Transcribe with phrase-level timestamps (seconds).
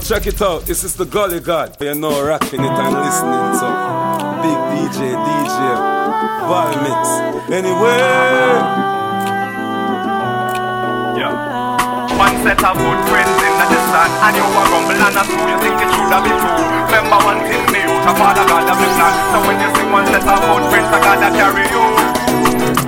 [0.00, 0.64] Hey yo, check it out.
[0.64, 1.76] This is the Gully God.
[1.80, 3.68] You know, rocking it and listening to
[4.40, 5.60] Big DJ, DJ,
[6.48, 7.04] Valmix.
[7.50, 8.00] Anyway.
[11.20, 11.32] Yeah.
[12.16, 15.48] One set of good friends in the distance And you a rumble and a screw
[15.50, 18.44] You think it should have been true Remember one thing me out of all the
[18.48, 21.28] God of the plan So when you see one set of good friends I gotta
[21.32, 21.84] carry you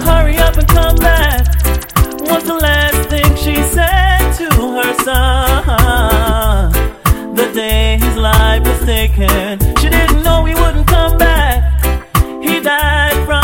[0.05, 1.49] Hurry up and come back
[2.29, 5.82] Was the last thing she said to her son The
[7.53, 9.59] day his life was taken.
[9.77, 11.85] She didn't know he wouldn't come back.
[12.43, 13.42] He died from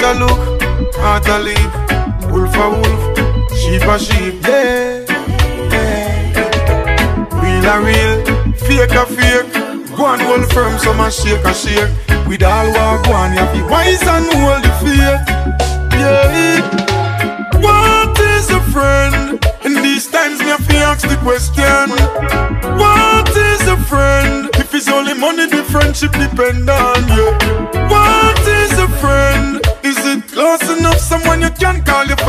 [0.00, 0.62] mouth a look,
[0.96, 1.72] heart a leap,
[2.30, 3.02] wolf a wolf,
[3.56, 4.42] sheep a sheep.
[4.42, 5.04] Yeah,
[5.72, 6.30] yeah.
[7.40, 9.52] Real a real, fake a fake.
[9.96, 11.90] Go and hold firm, some a shake a shake.
[12.26, 15.22] With all walk one, you be wise and hold the faith.
[15.98, 16.60] Yeah.
[17.60, 19.44] What is a friend?
[19.64, 21.90] In these times, me have to ask the question.
[22.78, 24.48] What is a friend?
[24.54, 27.32] If it's only money, the friendship depend on you.
[27.88, 29.59] What is a friend?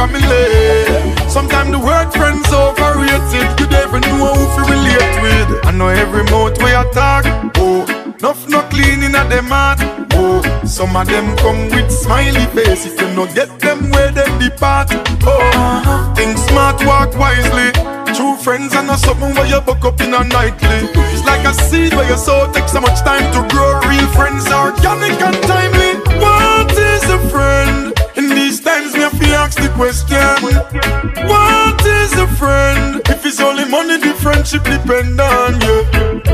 [0.01, 1.29] Family.
[1.29, 3.47] Sometimes the word friends overrated.
[3.59, 5.49] You never know who to relate with.
[5.65, 7.25] I know every mouth we you talk.
[7.57, 7.85] Oh,
[8.19, 9.79] enough not clean in a them heart.
[10.13, 12.85] Oh, some of them come with smiley face.
[12.85, 14.89] If you not get them where them depart.
[15.23, 17.69] Oh, think smart, walk wisely.
[18.15, 20.79] True friends are not something where you buck up in a nightly.
[21.13, 23.79] It's like a seed where you sow takes so much time to grow.
[23.87, 25.91] Real friends are organic and timely.
[26.19, 27.90] What is a friend?
[29.51, 30.17] Ask the question.
[31.27, 33.01] What is a friend?
[33.09, 35.77] If it's only money, the friendship depend on you.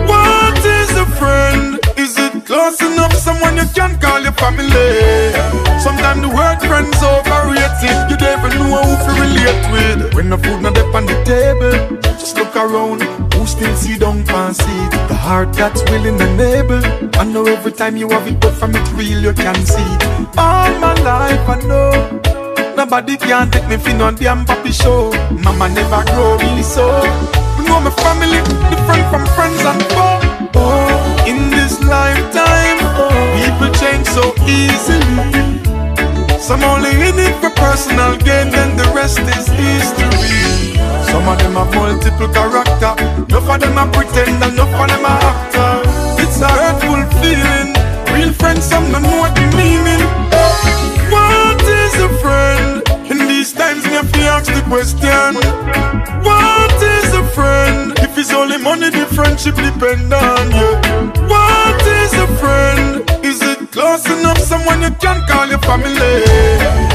[0.05, 1.79] What is a friend?
[1.97, 3.13] Is it close enough?
[3.13, 5.33] Someone you can call your family.
[5.81, 7.97] Sometimes the word friends overrated.
[8.11, 10.13] You never know who to relate with.
[10.13, 13.01] When the food not up on the table, just look around.
[13.33, 14.91] Who still see down pan seat?
[15.09, 16.83] The heart that's willing and able.
[17.19, 19.81] I know every time you have it, but from it real you can see.
[19.81, 20.37] it.
[20.37, 22.16] All my life I know.
[22.89, 25.11] Nobody can take me for no damn papi show.
[25.43, 27.03] Mama never grow really so.
[27.59, 28.39] You know my family
[28.71, 30.23] different from friends and foe.
[30.55, 32.79] Oh, in this lifetime,
[33.35, 35.59] people change so easily.
[36.39, 40.79] Some only in it for personal gain, then the rest is history.
[41.11, 42.95] Some of them have multiple character.
[43.27, 46.23] Enough of them are pretend, and enough of them are actor.
[46.23, 47.75] It's a hurtful feeling.
[48.15, 50.26] Real friends, some don't know what the meaning.
[54.47, 55.35] Ask the question.
[56.23, 57.93] What is a friend?
[57.99, 60.69] If it's only money, the friendship depend on you.
[61.27, 63.03] What is a friend?
[63.25, 64.39] Is it close enough?
[64.39, 66.23] Someone you can call your family.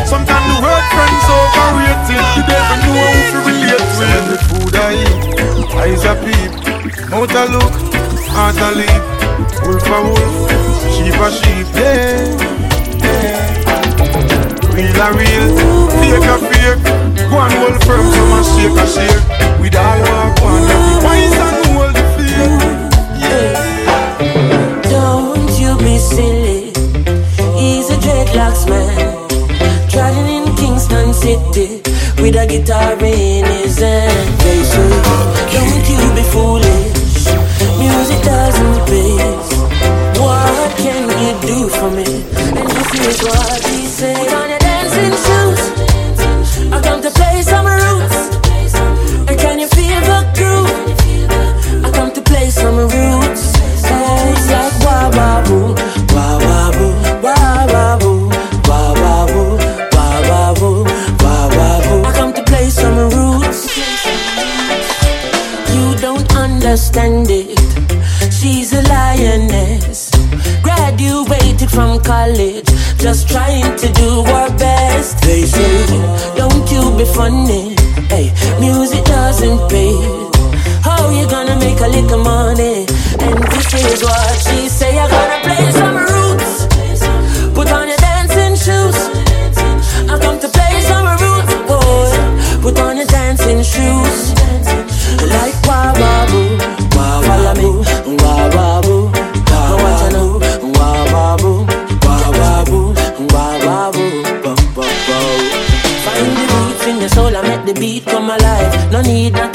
[0.06, 2.24] Sometimes the word friends overrated.
[2.36, 4.24] You never know who to relate with.
[4.30, 6.52] The food I eat, eyes a peep,
[7.10, 7.74] mouth a look,
[8.28, 9.04] heart a leap,
[9.64, 10.36] wolf a wolf,
[10.92, 11.68] sheep a sheep.
[11.74, 12.20] Yeah,
[13.04, 13.52] yeah.
[14.72, 15.46] Real a real,
[16.00, 17.11] fake a fake.
[17.32, 19.24] Go hold firm, so man shake shake.
[19.74, 20.00] All
[20.44, 22.44] one, and hold the fear.
[23.24, 23.52] Yeah.
[24.92, 26.76] Don't you be silly.
[27.58, 29.28] He's a dreadlocks man.
[29.88, 31.80] Traveling in Kingston City
[32.20, 34.28] with a guitar in his hand.
[34.40, 34.90] They say,
[35.54, 37.32] don't you be foolish.
[37.80, 39.16] Music doesn't pay.
[40.20, 42.04] What can you do for me?
[42.60, 44.41] And this is what he said.
[66.92, 68.32] Understand it.
[68.32, 70.10] She's a lioness.
[70.62, 72.66] Graduated from college,
[72.98, 75.20] just trying to do her best.
[75.22, 75.86] They say,
[76.36, 77.74] don't you be funny.
[78.08, 79.94] Hey, music doesn't pay.
[80.82, 82.86] How you gonna make a little money?
[83.20, 84.98] And this is what she say.
[84.98, 85.71] I gotta play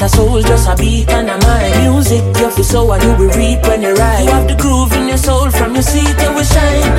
[0.08, 1.74] soul, just a beat and a mind.
[1.82, 4.24] Music you feel so and you will reap when you ride.
[4.24, 6.92] You have the groove in your soul from your seat you will shine.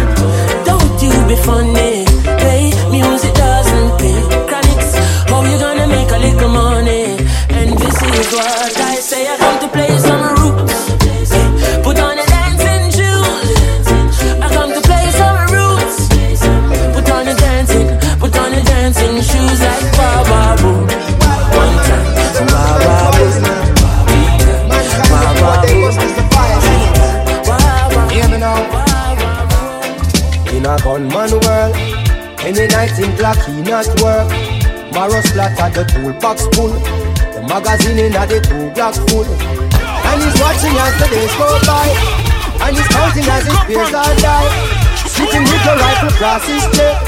[0.65, 2.05] Don't you be funny,
[2.43, 4.19] hey, music doesn't pay.
[4.47, 4.91] Chronics,
[5.29, 7.17] how you gonna make a little money?
[7.49, 8.78] And this is what
[30.89, 31.75] gunman world,
[32.41, 34.25] any night in clock he not work.
[34.89, 36.73] Marrow splatter the toolbox full.
[37.29, 39.21] The magazine in at the two block full.
[39.21, 41.85] And he's watching as the days go by.
[42.65, 44.49] And he's counting as his peers are die.
[45.05, 47.05] Sitting with the rifle across his chest.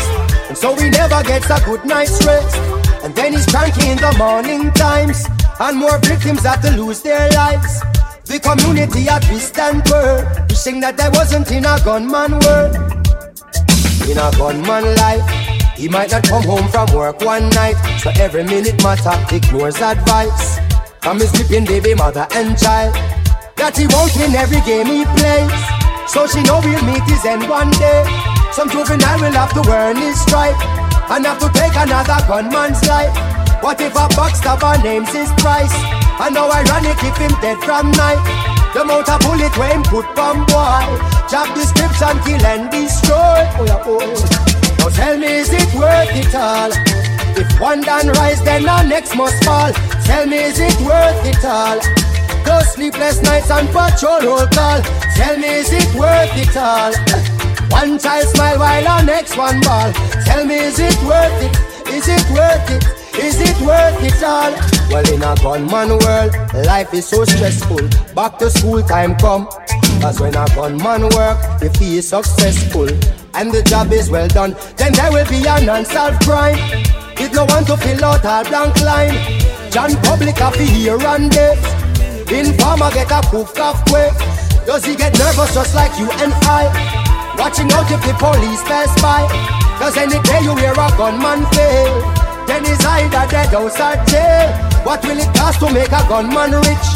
[0.50, 2.56] And so he never gets a good night's rest.
[3.01, 5.25] And then he's cranky in the morning times.
[5.60, 7.81] And more victims have to lose their lives.
[8.25, 10.22] The community at twist and turn.
[10.50, 12.91] Wishing that I wasn't in a gunman world
[14.09, 15.25] in a gunman life.
[15.75, 20.59] He might not come home from work one night, so every minute matter ignores advice
[21.01, 22.94] from his weeping baby mother and child.
[23.57, 25.53] That he won't win every game he plays,
[26.09, 28.06] so she know he'll meet his end one day.
[28.53, 30.59] Some juvenile will have to earn his stripe
[31.09, 33.13] and have to take another gunman's life.
[33.63, 35.74] What if a backstabber names his price?
[36.21, 38.21] And how ironic if him dead from night.
[38.74, 43.16] The amount of bullet where him put from boy Job description kill and destroy.
[43.56, 44.51] Oh, yeah, oh.
[44.80, 46.72] Now tell me is it worth it all?
[47.39, 49.72] If one done rise then the next must fall.
[50.03, 51.79] Tell me is it worth it all?
[52.44, 54.82] Those sleepless nights and patrol roll call.
[55.15, 56.91] Tell me is it worth it all?
[57.72, 59.94] One child smile while the next one ball.
[60.25, 61.56] Tell me is it worth it?
[61.94, 62.84] Is it worth it?
[63.24, 64.51] Is it worth it all?
[64.91, 67.88] Well, in a gunman world, life is so stressful.
[68.13, 69.48] Back to school time come.
[70.01, 72.89] Cause when a gunman work, if he is successful
[73.36, 76.58] and the job is well done, then there will be an unsolved crime.
[77.22, 79.13] With no one to fill out all blank line.
[79.70, 81.62] John Public to hear and death.
[82.31, 84.12] Informer get a poof cough quick.
[84.65, 86.65] Does he get nervous just like you and I?
[87.38, 89.29] Watching out if the police pass by.
[89.77, 92.01] Cause any day you hear a gunman fail.
[92.50, 94.50] Then it's either dead or jail.
[94.81, 96.89] What will it cost to make a gunman rich?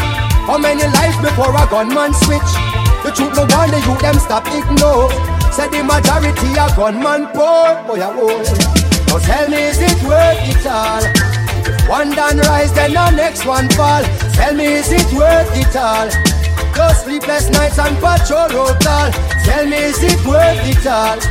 [0.49, 2.64] How many lives before a gunman switch?
[3.05, 5.13] The truth no one the them stop ignore.
[5.53, 7.77] Said the majority a gunman poor.
[7.85, 8.41] Boy, I will.
[9.05, 11.05] Now tell me is it worth it all?
[11.85, 14.01] One done rise, then the next one fall.
[14.33, 16.09] Tell me is it worth it all?
[16.73, 19.11] Those sleepless nights and patrol road call.
[19.45, 21.21] Tell me is it worth it all?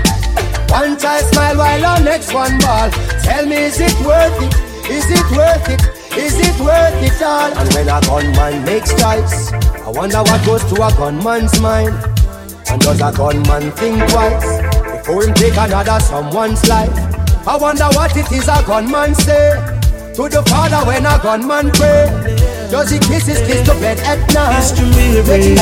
[0.71, 2.91] One child smile while the next one ball.
[3.23, 4.91] Tell me, is it worth it?
[4.91, 6.04] Is it worth it?
[6.17, 7.53] Is it worth it all?
[7.59, 11.95] And when a gunman makes choice, I wonder what goes to a gunman's mind.
[12.71, 14.63] And does a gunman think twice
[15.03, 16.91] before him take another someone's life?
[17.47, 19.55] I wonder what it is a gunman say
[20.15, 22.44] to the father when a gunman pray.
[22.71, 24.59] Does he kisses kiss to bed at night?
[24.59, 25.55] It's to me, baby.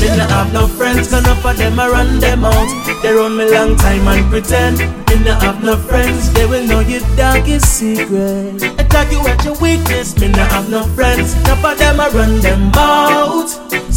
[0.00, 2.68] Me not have no friends, enough of them I run them out.
[3.02, 4.78] They run me long time and pretend.
[4.78, 8.62] Me not have no friends, they will know your darkest secret.
[8.78, 10.18] Attack you at your weakness.
[10.18, 13.48] Me not have no friends, enough of them I run them out.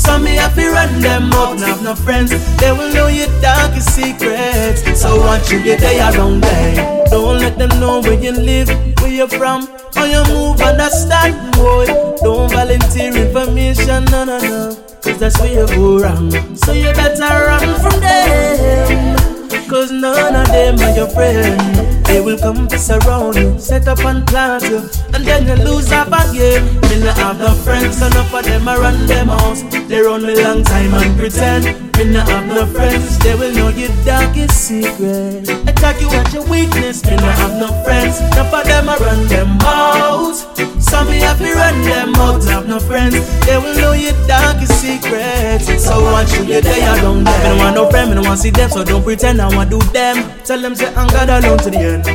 [0.04, 1.30] Some me have to run them.
[1.30, 4.84] Not have no friends, they will know your darkest secrets.
[5.02, 7.06] So watch you get there around them.
[7.10, 8.70] Don't let them know where you live,
[9.00, 11.86] where you're from, how you move, understand, boy.
[12.22, 14.76] Don't volunteer information, no, no, no.
[15.02, 16.32] Cause that's where you go wrong.
[16.58, 19.23] So you better run from them.
[19.70, 22.04] Cause none of them are your friends.
[22.08, 25.92] They will come to surround you, set up and plant you, and then you lose
[25.92, 26.64] up again.
[26.90, 29.58] Me not have no friends, enough of them I run them out.
[29.88, 31.66] They run me long time and pretend.
[31.98, 35.50] Me not have no friends, they will know your darkest secret.
[35.68, 37.04] Attack you at your weakness.
[37.06, 40.36] Me not have no friends, enough of them I run them out.
[40.84, 42.44] Some me have to run them out.
[42.44, 45.84] Have no friends, they will know your darkest secrets.
[45.84, 47.24] So once you get there, you don't.
[47.24, 49.54] Me don't want no friend, me don't want to see them, so don't pretend I
[49.56, 50.16] want do them.
[50.46, 52.06] Tell them say I'm God alone to the end.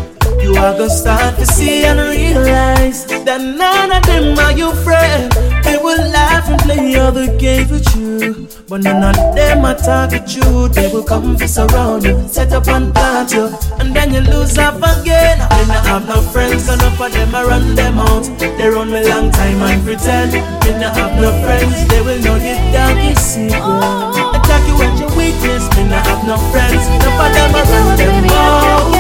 [0.43, 5.31] You are gonna start to see and realize that none of them are your friend.
[5.63, 10.35] They will laugh and play other games with you, but none of them are target
[10.35, 10.69] you.
[10.69, 14.57] They will come to surround you, set up and plant you, and then you lose
[14.57, 15.39] up again.
[15.51, 18.25] I not have no friends, enough of them I run them out.
[18.39, 20.33] They run me long time and pretend.
[20.33, 23.61] Me not have no friends, they will know your darkest secret.
[23.61, 24.28] Oh.
[24.67, 25.69] You at your weakness.
[25.77, 28.95] Me not have no friends, enough of them I run them out.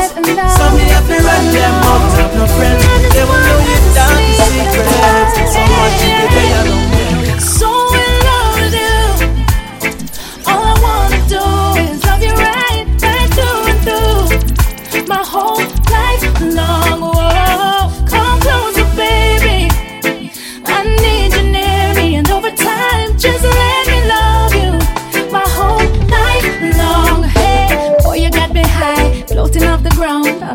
[0.54, 2.12] Some me have to run them out.
[2.18, 2.84] Have no friends,
[3.14, 5.52] they will know your darkest secrets.
[5.52, 6.97] So much you get there, you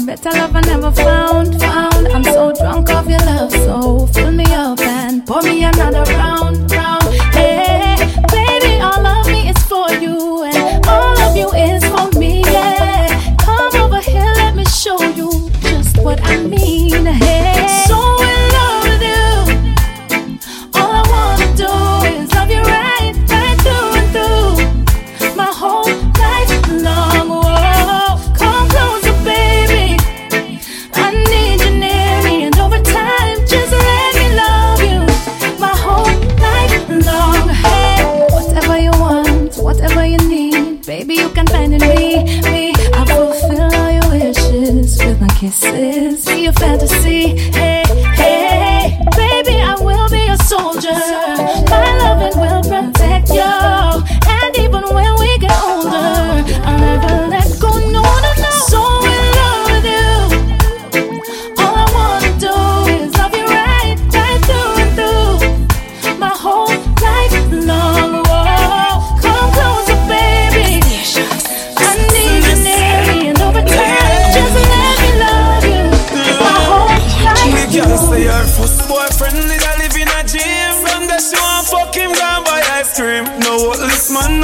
[0.05, 2.07] I love I never found, found.
[2.09, 6.69] I'm so drunk off your love, so fill me up and pour me another round,
[6.73, 7.03] round.
[7.33, 7.95] Hey,
[8.29, 12.41] baby, all of me is for you, and all of you is for me.
[12.41, 17.05] Yeah, come over here, let me show you just what I mean.
[17.05, 17.82] Hey,
[45.43, 46.25] kisses.
[46.25, 47.35] Be your fantasy.
[47.51, 47.83] Hey,
[48.15, 50.95] hey, baby, I will be a soldier.
[51.69, 54.12] My loving will protect you.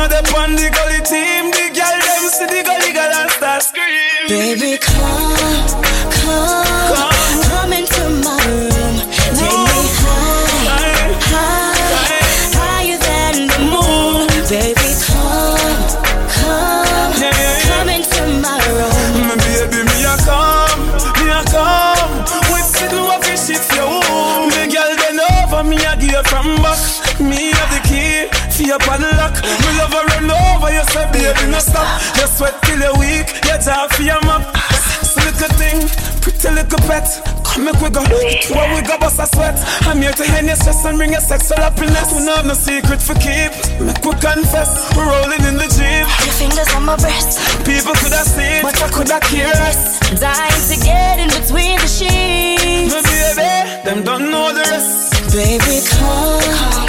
[0.08, 1.51] The gully team.
[1.51, 4.27] The girl them see the gully girl and start scream.
[4.27, 5.38] Baby, come,
[31.60, 32.01] no stop.
[32.16, 34.22] You sweat till you're weak, you talk for your.
[35.04, 35.80] So little thing,
[36.22, 37.08] pretty little pet.
[37.44, 38.01] Come make we go,
[38.54, 39.58] where we go bust a sweat.
[39.89, 42.13] I'm here to end your stress and bring your sexual happiness.
[42.13, 43.51] We have no secret for keep.
[43.82, 46.06] Make we confess, we're rolling in the jeep.
[46.25, 49.75] Your fingers on my breast, People could have seen, but I could have cared.
[50.20, 52.94] dying to get in between the sheets.
[52.94, 55.34] My baby, them don't know the rest.
[55.34, 56.88] Baby, come, come,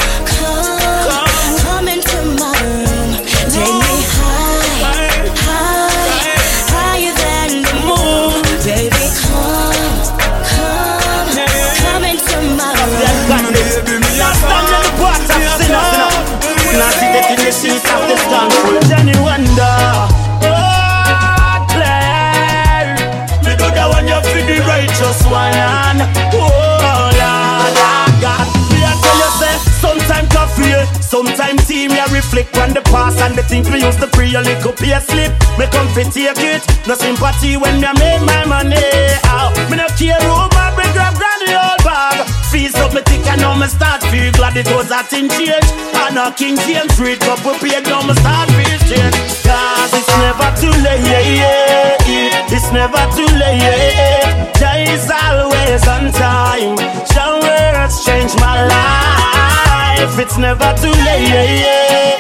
[33.21, 35.33] and the things we used to pre a little pay slip.
[35.59, 38.81] Me come fi take it, no sympathy when me a make my money.
[39.29, 42.25] Ow, me no care who my bring grab granny old bag.
[42.50, 45.69] Fees up me thick and now me start feel glad it was a thing change.
[45.95, 49.17] And a King James street couple paid now me start feel change.
[49.45, 52.55] Cause it's never too late, yeah, yeah, yeah.
[52.57, 54.53] It's never too late, yeah.
[54.59, 56.77] Jah is always on time.
[57.12, 60.19] Your words change my life.
[60.19, 61.29] It's never too late.
[61.29, 62.20] It's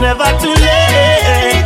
[0.00, 1.64] never too late.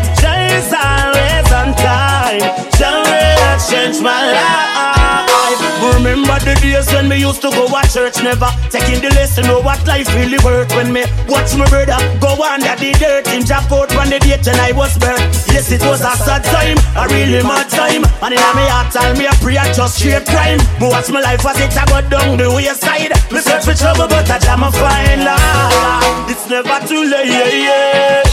[0.53, 2.41] Is always on time.
[2.79, 3.32] Your
[3.62, 5.61] words change my life.
[5.95, 9.61] Remember the days when me used to go to church, never taking the lesson know
[9.61, 10.71] what life really worth.
[10.75, 14.61] When me watch my brother go under the dirt in Japan on the date and
[14.61, 15.21] I was burnt.
[15.50, 18.04] Yes, it was a sad time, a really mad time.
[18.23, 20.59] And in my heart, tell me a prayer just straight crime.
[20.81, 23.12] Me watch my life as it a go down the wayside.
[23.31, 26.31] Me search for trouble, but I jam a fine line.
[26.31, 28.26] It's never too late.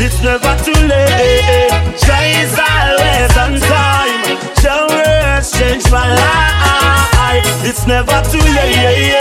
[0.00, 1.70] It's never too late.
[2.00, 4.13] Try is always on time.
[5.44, 7.44] Your words change my life.
[7.64, 9.12] It's never too late.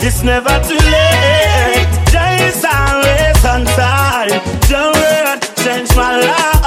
[0.00, 1.86] It's never too late.
[2.10, 4.40] Jah is always on time.
[4.70, 6.62] Your word change my life.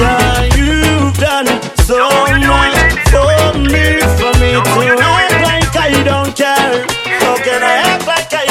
[0.00, 1.48] Yeah, you've done
[1.82, 3.26] so much for
[3.58, 6.86] me, for me to act like I don't care.
[7.18, 8.43] How can I act like I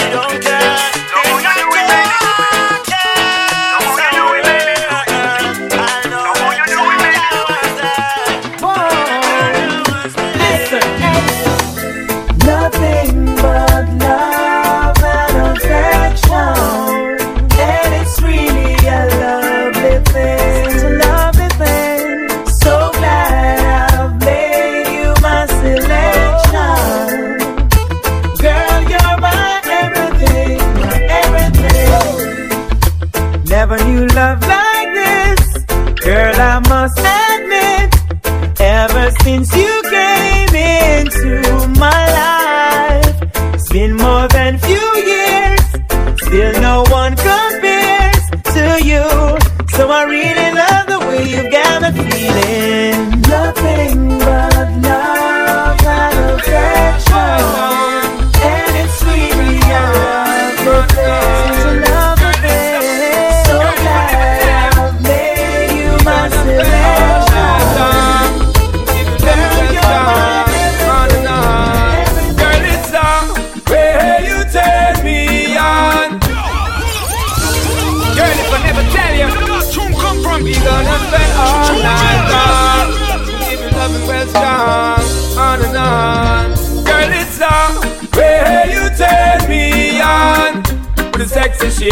[39.23, 41.62] since you came into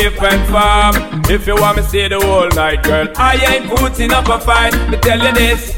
[0.06, 1.22] and form.
[1.30, 4.74] If you want me stay the whole night, girl, I ain't putting up a fight.
[4.90, 5.78] Me tell you this.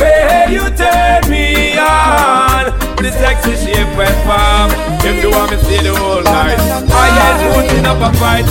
[0.00, 2.66] Way you turn me on
[2.98, 4.70] a sexy shape and form
[5.04, 6.58] If you want me stay the whole night
[6.90, 8.44] I ain't putting up a fight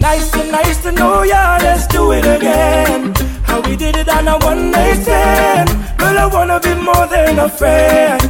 [0.00, 3.12] Nice to nice to know ya, let's do it again.
[3.42, 5.68] How we did it on a one night stand.
[5.98, 8.20] Girl, I wanna be more than a friend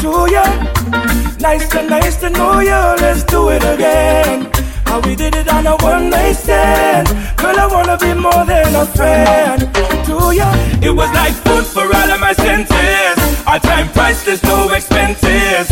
[0.00, 0.44] to ya.
[1.38, 4.57] Nice to nice to know ya, let's do it again.
[4.88, 7.08] How we did it on a one night stand.
[7.36, 9.60] Girl, I wanna be more than a friend.
[10.08, 10.48] To ya.
[10.80, 13.16] It was like food for all of my senses.
[13.46, 15.68] Our time priceless, no expenses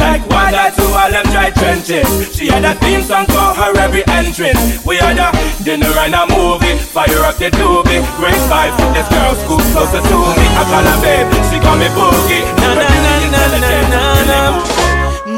[0.00, 2.08] Like water to all them dry trenches.
[2.36, 4.84] She had a theme song for her every entrance.
[4.84, 5.28] We had a
[5.64, 6.76] dinner and a movie.
[6.78, 8.00] Fire up the doobie.
[8.20, 10.46] Great vibe, this girl scoop closer to me.
[10.60, 12.44] I call her babe, she call me boogie.
[12.60, 14.40] Na na na na na na na.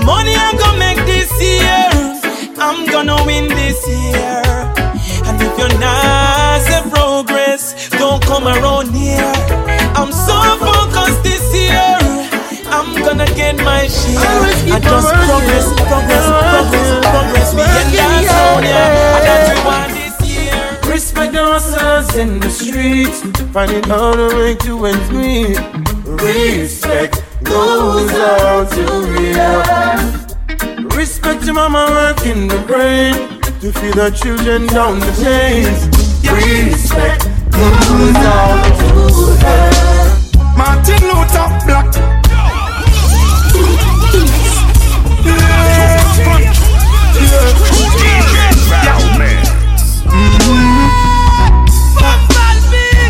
[0.07, 1.89] Money I'm gonna make this year.
[2.71, 4.43] I'm gonna win this year.
[5.27, 9.35] And if you're not a progress, don't come around here.
[9.99, 11.99] I'm so focused this year.
[12.71, 14.23] I'm gonna get my share.
[14.71, 17.55] I just progress, progress, progress, progress.
[17.55, 19.51] We get that sound, yeah.
[19.51, 20.93] And what we this year.
[20.93, 23.19] Respect the hustlers in the streets,
[23.53, 25.59] finding how to make two ends meet.
[26.07, 29.89] Respect goes out to real.
[31.01, 33.15] Respect your mama working the brain
[33.63, 35.89] to feed her children down the chains.
[36.29, 39.09] Respect goes out to
[39.41, 39.71] her.
[40.59, 41.89] Martin Luther Black.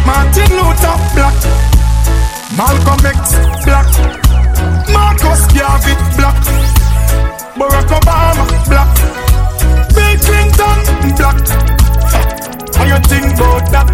[0.06, 1.36] Martin Luther Black.
[2.56, 3.90] Malcolm X Black.
[4.92, 6.69] Marcus Garvey Black.
[7.60, 8.88] Barack Obama, black.
[9.92, 10.78] Bill Clinton,
[11.12, 11.36] black.
[12.72, 13.88] How you think about that?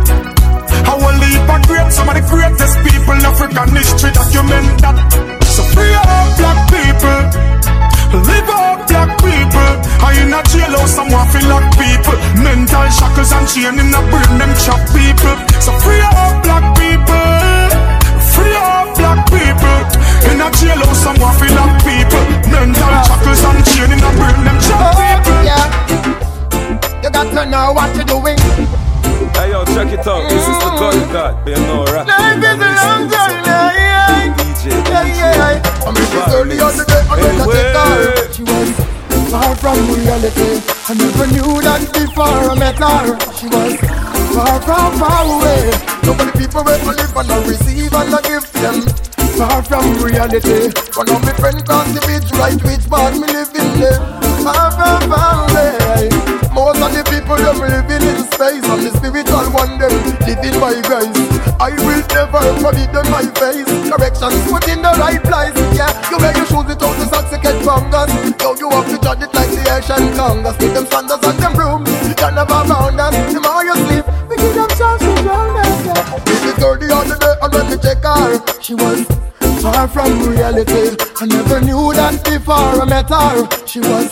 [0.86, 4.94] How a leap are great, some of the greatest people in African history document that.
[5.50, 7.20] So free our black people,
[8.22, 9.70] live our black people.
[9.98, 12.14] I in a jailhouse, I'm waffing like people.
[12.46, 15.34] Mental shackles and chain in the brain, them chop people.
[15.58, 17.35] So free our black people.
[19.06, 19.78] Free up black people.
[20.30, 22.24] In a jailhouse, someone feel like people.
[22.50, 25.38] Mental shackles and chain in a brain, them chop oh, people.
[25.46, 27.02] Yeah.
[27.02, 28.38] You got to know what you're doing.
[29.34, 30.28] Hey yo, check it out.
[30.28, 31.48] This is the God God.
[31.48, 32.06] You know, right?
[32.06, 33.46] Life is a long journey.
[33.46, 35.86] Yeah, DJ, yeah, yeah.
[35.86, 37.02] I met this early on the day.
[37.06, 38.32] I met her take her.
[38.32, 38.68] She was
[39.30, 40.62] far from reality.
[40.88, 43.14] I never knew that before I met her.
[43.38, 43.95] She was
[44.36, 45.72] far from far away.
[46.04, 48.84] Nobody people will live and I receive and I give them.
[49.40, 50.68] Far from reality.
[50.92, 53.96] One of my friends crossed the bridge right which part me living there.
[54.44, 56.12] Far from far away.
[56.52, 59.92] Most of the people them living in space and the spiritual one them
[60.24, 61.16] living by grace.
[61.56, 63.68] I will never forbid them my face.
[63.88, 65.56] Corrections put in the right place.
[65.76, 68.08] Yeah, you wear your shoes without the socks to get fungus.
[68.40, 70.56] Yo, you have to judge it like the Asian Congress.
[70.56, 71.88] Give them sandals and them brooms.
[72.08, 73.12] You can never round us.
[73.32, 74.04] The more you sleep,
[77.82, 79.04] we her, she was
[79.60, 80.96] far from reality.
[81.20, 83.66] I never knew that before I met her.
[83.66, 84.10] She was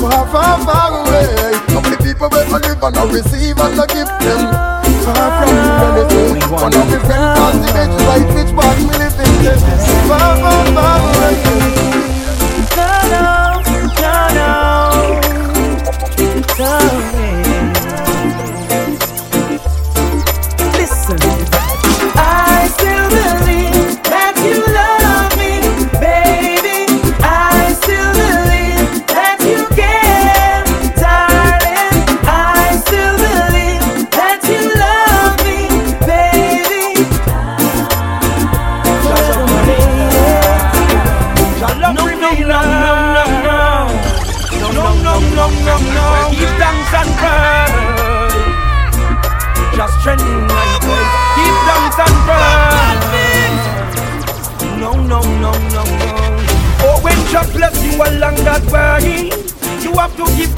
[0.00, 1.54] far, far, far away.
[1.74, 4.40] How many people will live and I receive and I give them?
[5.04, 6.46] Far from reality.
[6.52, 10.08] One of my friends on the bench, right which part me live in.
[10.08, 11.89] Far, far, far away.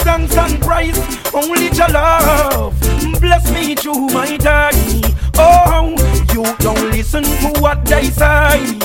[0.05, 0.99] Thanks and praise.
[1.35, 2.79] Only your love
[3.21, 5.03] bless me through my day.
[5.39, 5.95] Oh,
[6.33, 8.79] you don't listen to what they say.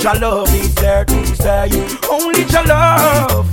[0.00, 1.70] Your love is there to stay.
[2.10, 3.46] Only your love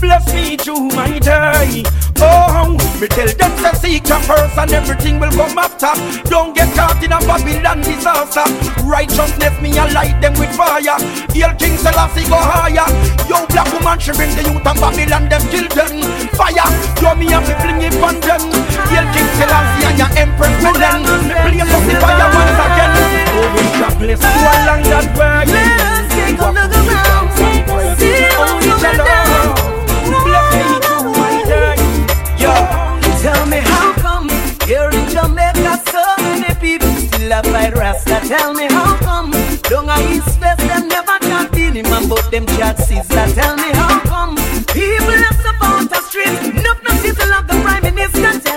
[0.00, 1.82] bless me through my day.
[2.18, 5.92] Oh, me tell them to seek your first and everything will come after.
[6.28, 8.46] Don't get caught in a Babylon disaster.
[8.84, 10.96] Righteousness me I light them with fire.
[11.34, 12.88] Hail King Selassie go higher.
[13.28, 15.92] Yo black woman she bring the youth and Babylon them them.
[16.38, 16.68] Fire,
[17.02, 18.42] yo me have to fling it on them.
[18.88, 20.54] Hail King Selassie and your Empress.
[20.62, 22.92] Me play up the fire once again.
[23.36, 25.44] Oh, we shall bless you along that way.
[25.52, 27.66] Let us take a look around, see
[28.36, 29.54] what's going down.
[30.24, 31.76] Bless me through my day.
[32.42, 32.52] Yo.
[33.22, 34.28] Tell me how come
[34.66, 38.20] here in Jamaica so many people still have fight Rasta?
[38.28, 39.32] Tell me how come
[39.68, 43.26] down a East West them never can feel him and but them chat Caesar.
[43.34, 44.36] Tell me how come
[44.72, 48.55] people left up out the street, enough not people love the Prime Minister.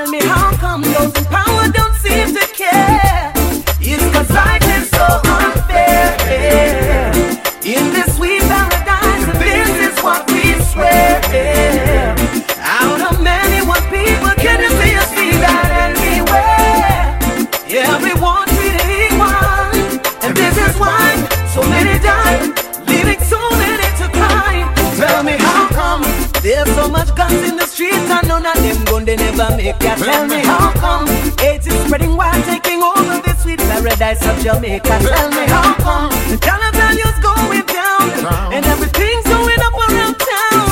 [28.39, 29.95] None of them gun they never make ya.
[29.95, 31.07] Tell me how come
[31.43, 34.99] AIDS is spreading wild, taking over the sweet paradise of Jamaica.
[34.99, 40.67] Tell me how come the dollar value's going down and everything's going up around town.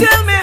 [0.00, 0.34] Tell me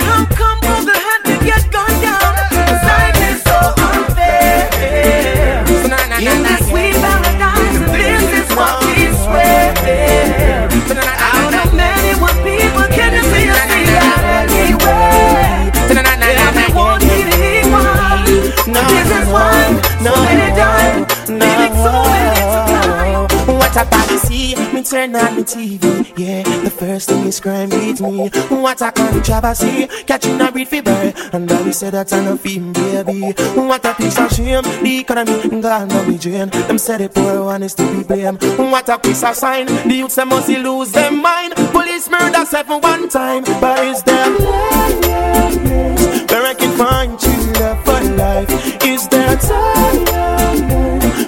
[25.01, 26.43] turn on the TV, yeah.
[26.63, 28.29] The first thing is crime beat me.
[28.49, 31.13] What a controversy, catching a breed fever.
[31.33, 33.33] And now we say that I'm a film, baby.
[33.55, 36.49] What a piece of shame, the economy gone down the drain.
[36.49, 38.43] Them say the poor one is to be blamed.
[38.43, 41.55] What a piece of sign, the youths them must lose their mind.
[41.55, 48.01] Police murder seven one time, but there place where I can find true love for
[48.15, 48.83] life?
[48.85, 50.05] Is there time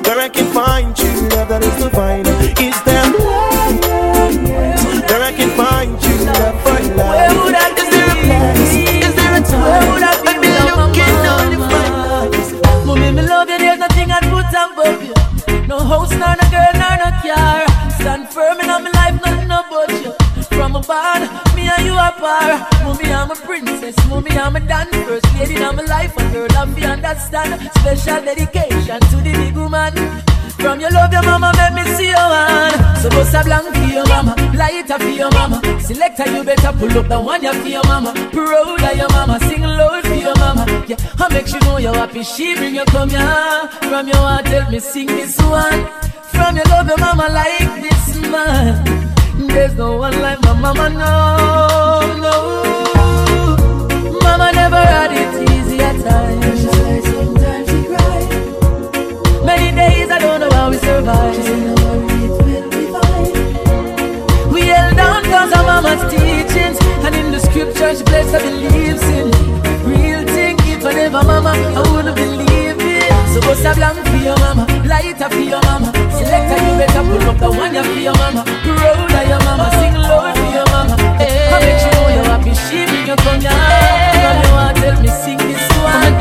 [0.04, 2.43] where I can find true love that is find
[20.94, 22.70] From me and you are par.
[22.84, 23.96] Mommy, I'm a princess.
[24.10, 26.16] Mommy, I'm a dance first lady in my life.
[26.18, 27.60] A girl, I'm be understand.
[27.80, 29.94] Special dedication to the big woman.
[30.62, 32.98] From your love, your mama, let me see your hand.
[33.02, 35.60] So bust a blank for your mama, light up for your mama.
[35.82, 38.14] Selector, you better pull up the one you for your mama.
[38.32, 40.64] Proud of your mama, sing loud for your mama.
[40.88, 42.24] Yeah, I make you know you're happy.
[42.24, 43.70] She bring you come here.
[43.90, 45.86] From your heart, tell me sing this one.
[46.34, 49.13] From your love, your mama like this man.
[49.54, 52.36] There's no one like my mama, no, no.
[54.22, 56.62] Mama never had it easy at times.
[57.06, 58.28] Sometimes she cried.
[59.46, 61.36] Many days I don't know how we survive.
[61.36, 63.34] She said, "No worry, it will be fine."
[64.54, 66.78] We held on cause of mama's teachings.
[67.06, 69.28] And in the scripture she blessed I believes in.
[69.86, 73.12] Real thing, if I never mama, I wouldn't believe it.
[73.34, 75.92] So bust a blank for your mama, light up for your mama.
[76.12, 78.42] Selector, you better pull up the one you for your mama.
[78.44, 80.96] Of your mama, sing loud for your mama.
[81.00, 83.52] I make sure know you're happy, she bring you come here.
[83.52, 86.14] From your heart, tell me sing this one.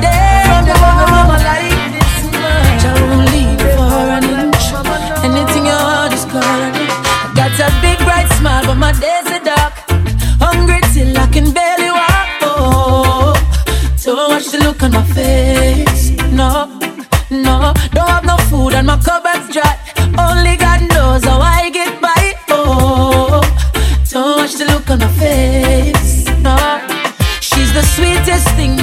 [0.46, 2.79] From your mama, mama like this man.
[2.87, 4.66] I won't leave for an inch.
[5.27, 6.75] Anything your heart is calling.
[7.35, 9.75] Got a big bright smile, but my days are dark.
[10.38, 12.29] Hungry till I can barely walk.
[12.42, 13.35] Oh,
[14.05, 15.41] don't watch the look on my face.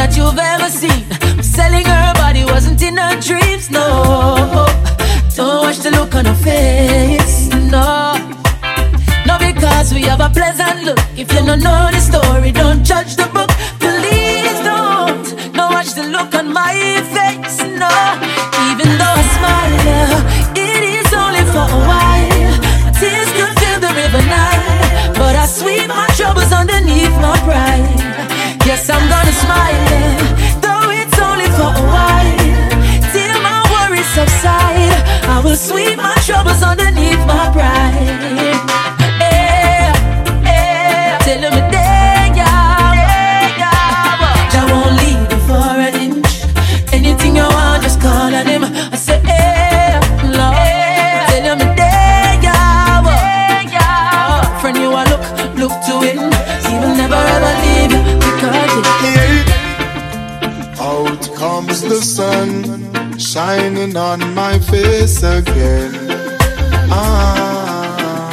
[0.09, 1.05] That you've ever seen.
[1.43, 3.69] Selling her body wasn't in her dreams.
[3.69, 4.65] No,
[5.35, 7.47] don't watch the look on her face.
[7.49, 8.13] No.
[9.25, 10.99] No, because we have a pleasant look.
[11.15, 13.49] If you don't know the story, don't judge the book.
[13.79, 15.53] Please don't.
[15.53, 16.73] No, watch the look on my
[17.13, 17.59] face.
[17.77, 17.89] No,
[35.59, 37.18] sweep my troubles underneath
[63.69, 65.91] shining on my face again.
[66.91, 68.29] Ah,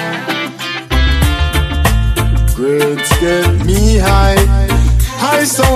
[2.54, 4.36] grades get me high,
[5.18, 5.75] high so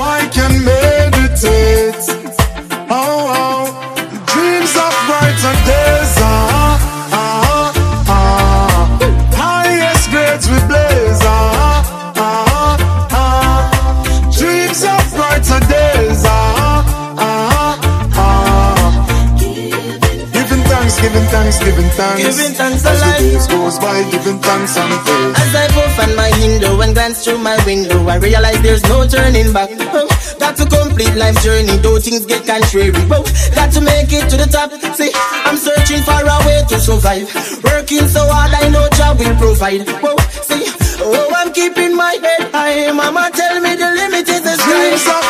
[22.01, 22.85] thanks, giving thanks.
[22.85, 25.37] As the days goes by, giving thanks and praise.
[25.37, 29.07] As I puff on my window and glance through my window, I realize there's no
[29.07, 29.71] turning back.
[29.93, 30.09] Oh,
[30.39, 32.93] got to complete life's journey, though things get contrary.
[33.13, 34.73] Oh, got to make it to the top.
[34.97, 35.13] See,
[35.45, 37.29] I'm searching for a way to survive.
[37.65, 39.85] Working so hard, I know job will provide.
[40.01, 40.17] Whoa,
[40.49, 40.65] see,
[41.05, 42.93] oh, I'm keeping my head high.
[42.93, 44.69] Mama tell me the limit is the sky.
[44.71, 45.25] Dreams of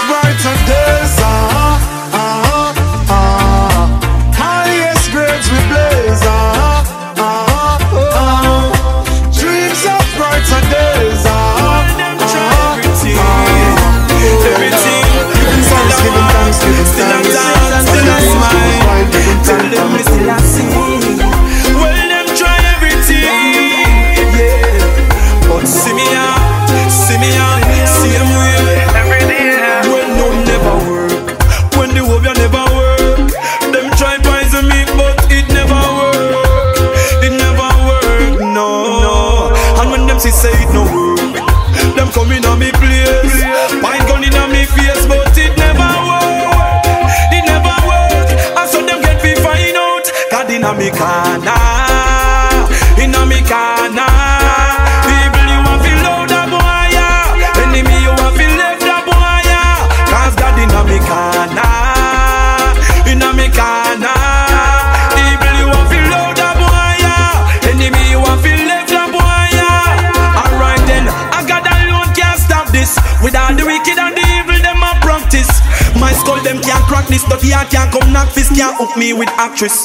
[79.61, 79.85] actress.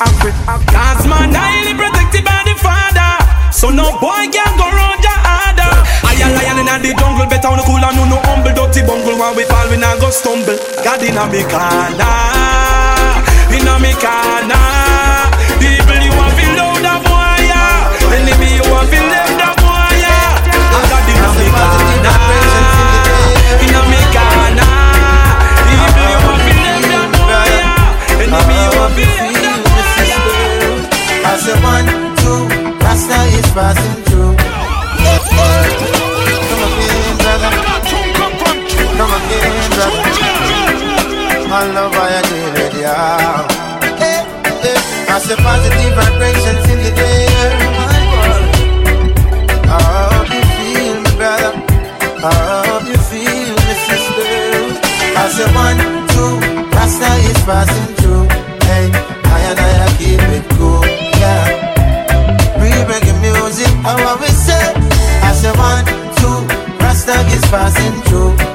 [0.71, 3.19] Cause man highly protected by the father.
[3.51, 5.71] So no boy can go round your order.
[6.07, 8.53] I a lion in the jungle, better on the cool and no humble.
[8.55, 10.55] Dirty bungle, when we fall, we not go stumble.
[10.83, 12.15] God in a me corner,
[13.51, 14.63] in a me corner.
[15.59, 17.67] People you want feel loud the wire,
[18.15, 20.19] enemy you want feel left of wire.
[20.71, 22.15] I got in a me corner,
[23.63, 24.71] in a me corner.
[25.67, 27.75] People you want feel left of wire,
[28.23, 29.24] enemy you want feel
[31.35, 31.83] that's a one,
[32.15, 32.47] two,
[32.79, 34.39] Rasta is passing through.
[36.47, 37.51] Come again, brother.
[38.95, 39.99] Come again, brother.
[41.51, 42.95] My love, I am agree with ya.
[45.11, 47.51] I say positive vibrations in the air.
[49.67, 49.77] I
[50.15, 51.51] hope you feel me, brother.
[52.23, 54.23] I hope you feel me, sister.
[55.19, 55.83] I say one,
[56.15, 56.39] two,
[56.71, 58.25] Rasta is passing through.
[58.71, 58.87] Hey,
[59.25, 60.34] I and I keep it.
[67.55, 68.54] passing through.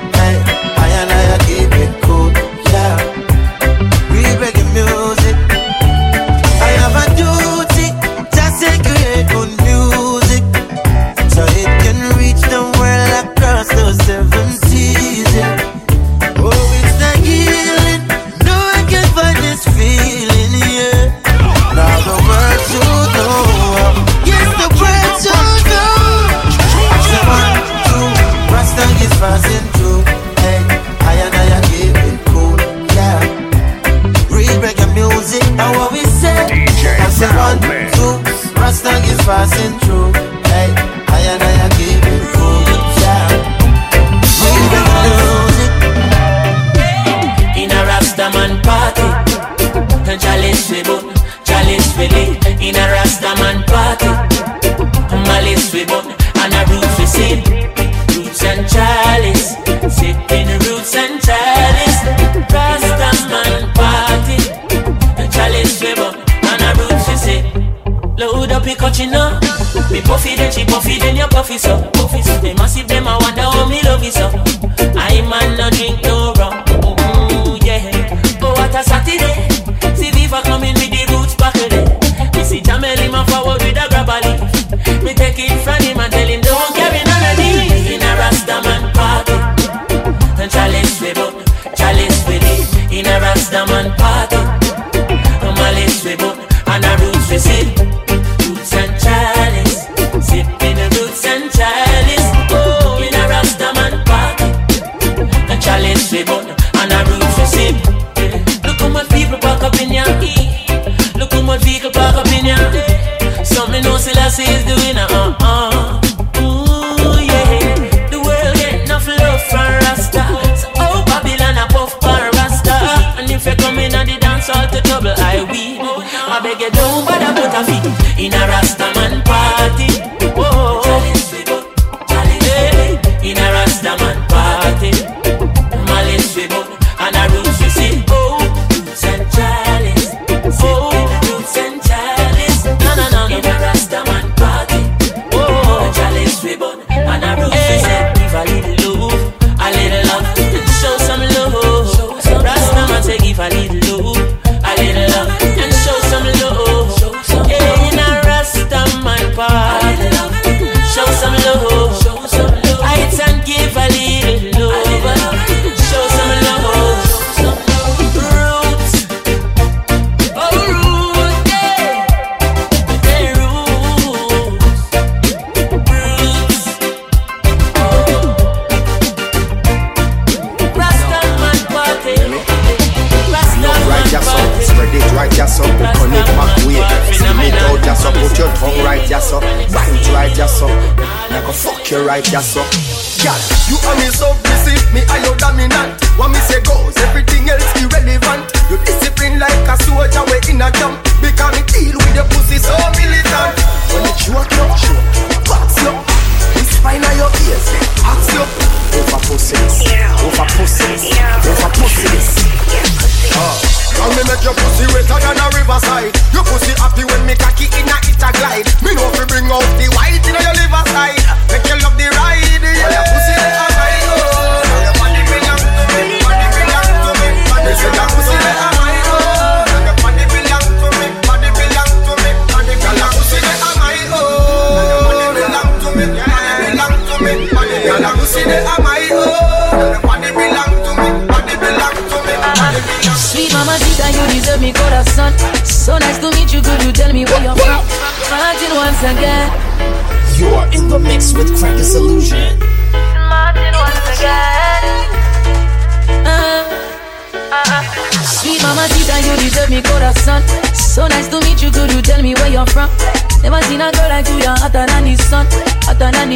[192.11, 192.80] right, yes, sir.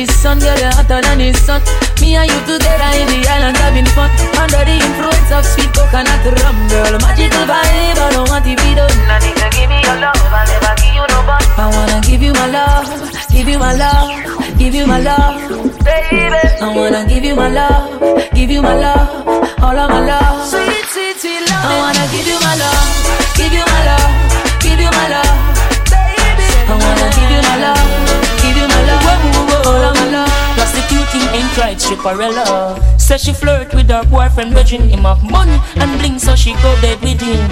[0.06, 1.60] The sun, girl, you're hotter than the sun.
[2.00, 4.10] Me and you together in the island having fun.
[4.36, 6.94] Under the influence of sweet coconut rum, girl.
[7.00, 8.92] Magical vibe, I don't want to be done.
[9.08, 11.40] Now nigga, give me your love, I'll never give you no bun.
[11.56, 12.88] I wanna give you my love,
[13.32, 14.10] give you my love,
[14.58, 15.40] give you my love,
[15.84, 16.20] baby.
[16.60, 18.00] I wanna give you my love,
[18.34, 19.08] give you my love,
[19.62, 20.48] all of my love.
[20.48, 21.64] Sweet, sweet, sweet love.
[21.64, 22.88] I wanna give you my love,
[23.38, 24.10] give you my love,
[24.60, 25.36] give you my love,
[25.88, 26.48] baby.
[26.68, 27.88] I wanna give you my love,
[31.34, 32.78] Ain't right, stripperella.
[33.00, 36.80] Says she flirt with her boyfriend, virgin him of money and bling, so she go
[36.80, 37.50] dead with him.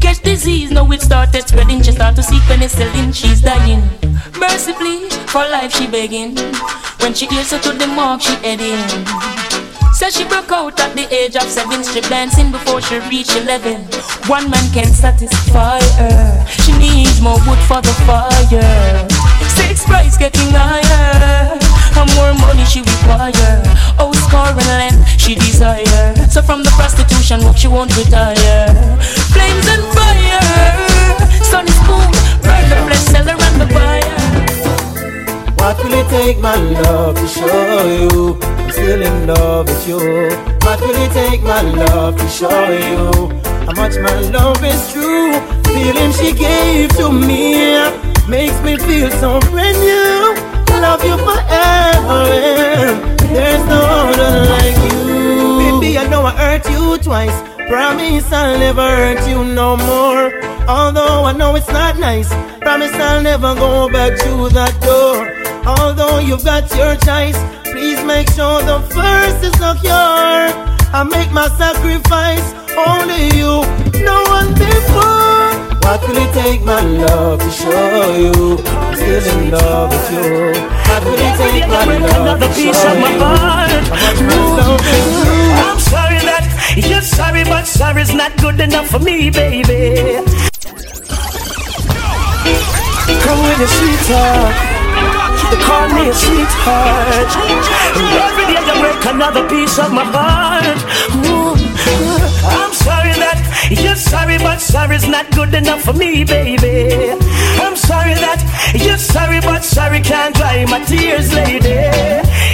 [0.00, 1.80] Catch disease, now it started spreading.
[1.80, 3.82] She start to seek penicillin, she's dying.
[4.36, 6.34] Mercifully, for life she begging.
[6.98, 8.82] When she hears her to the mark, she heading.
[9.92, 13.84] Says she broke out at the age of seven, strip dancing before she reached eleven.
[14.26, 16.46] One man can satisfy her.
[16.64, 19.08] She needs more wood for the fire.
[19.54, 21.59] Six price getting higher.
[22.16, 23.62] More money she require.
[23.98, 26.14] Oh, and length she desire.
[26.28, 28.68] So from the prostitution, what she won't retire.
[29.32, 30.40] Flames and fire.
[31.44, 32.08] Sun is cool.
[32.44, 34.20] Burn the flesh seller and the buyer.
[35.60, 38.38] What will it take, my love, to show you
[38.70, 39.98] I'm still in love with you?
[40.62, 43.28] What will it take, my love, to show you
[43.66, 45.32] how much my love is true?
[45.64, 47.74] Feeling she gave to me
[48.28, 50.29] makes me feel so brand new.
[50.80, 52.24] I love you forever,
[53.34, 55.78] there's no other like you.
[55.78, 57.36] Baby, I know I hurt you twice.
[57.68, 60.32] Promise I'll never hurt you no more.
[60.66, 62.32] Although I know it's not nice.
[62.60, 65.28] Promise I'll never go back to that door.
[65.66, 67.36] Although you've got your choice,
[67.70, 70.48] please make sure the first is secure.
[70.96, 72.54] I make my sacrifice,
[72.88, 73.60] only you,
[74.02, 75.29] no one before.
[75.82, 80.52] What will it take, my love, to show you I'm still in love with you?
[80.88, 83.70] What will it take, my love, to piece show of my you heart.
[83.70, 85.50] how much my love is true?
[85.66, 86.44] I'm sorry that
[86.76, 90.20] you're sorry, but sorry's not good enough for me, baby.
[93.24, 94.54] Come with your sweet talk.
[95.50, 97.30] You call me a sweetheart.
[98.26, 100.78] Every day you break another piece of my heart.
[101.26, 101.39] Ooh.
[102.42, 103.38] I'm sorry that
[103.70, 107.12] you're sorry, but sorry's not good enough for me, baby.
[107.60, 108.40] I'm sorry that
[108.74, 111.78] you're sorry, but sorry can't dry my tears, lady.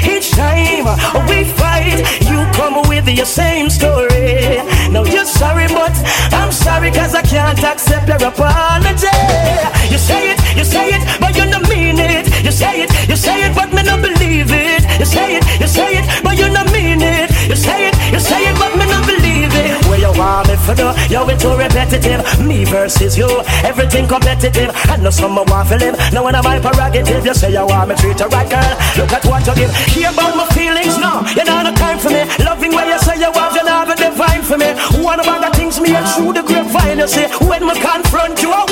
[0.05, 0.85] Each time
[1.29, 4.61] we fight, you come with your same story.
[4.91, 5.95] Now you're sorry, but
[6.33, 9.09] I'm sorry cause I can't accept your apology.
[9.91, 12.27] You say it, you say it, but you don't mean it.
[12.45, 14.83] You say it, you say it, but me not believe it.
[14.99, 17.31] You say it, you say it, but you don't mean it.
[17.49, 18.76] You say it, you say it, but
[19.57, 19.87] not it.
[19.87, 20.93] Where you want me for do?
[21.09, 22.21] You're too repetitive.
[22.45, 23.29] Me versus you,
[23.65, 24.71] everything competitive.
[24.75, 25.97] I know some want to live.
[26.13, 28.75] Now when I'm my prerogative, you say you want me treat you right, girl.
[28.97, 29.75] Look at what you give.
[29.95, 31.23] Hear about my feelings, no.
[31.37, 32.25] You have no time for me.
[32.45, 34.71] Loving where you say you want, you don't a divine for me.
[35.03, 37.27] One bag of things me and through the grapevine, you see.
[37.47, 38.65] When me confront you, I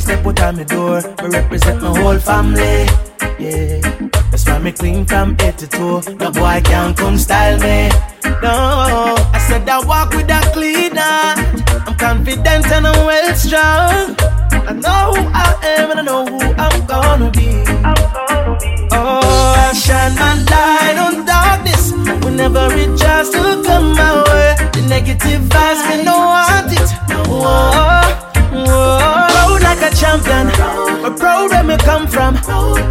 [0.00, 2.86] step out on my door, I represent my whole family.
[3.38, 3.80] Yeah,
[4.30, 6.00] that's why me clean from head to toe.
[6.18, 7.88] No boy can't come style me.
[8.42, 11.38] No, I said I walk with a clean heart.
[11.86, 14.16] I'm confident and I'm well strong.
[14.70, 17.50] I know who I am and I know who I'm gonna be.
[18.92, 21.92] Oh, I shine my light on darkness
[22.24, 24.56] whenever it tries to come my way.
[24.72, 26.90] The negative vibes, me no want it.
[27.30, 27.99] Like
[29.90, 30.46] a champion,
[31.02, 32.34] but proud where me come from.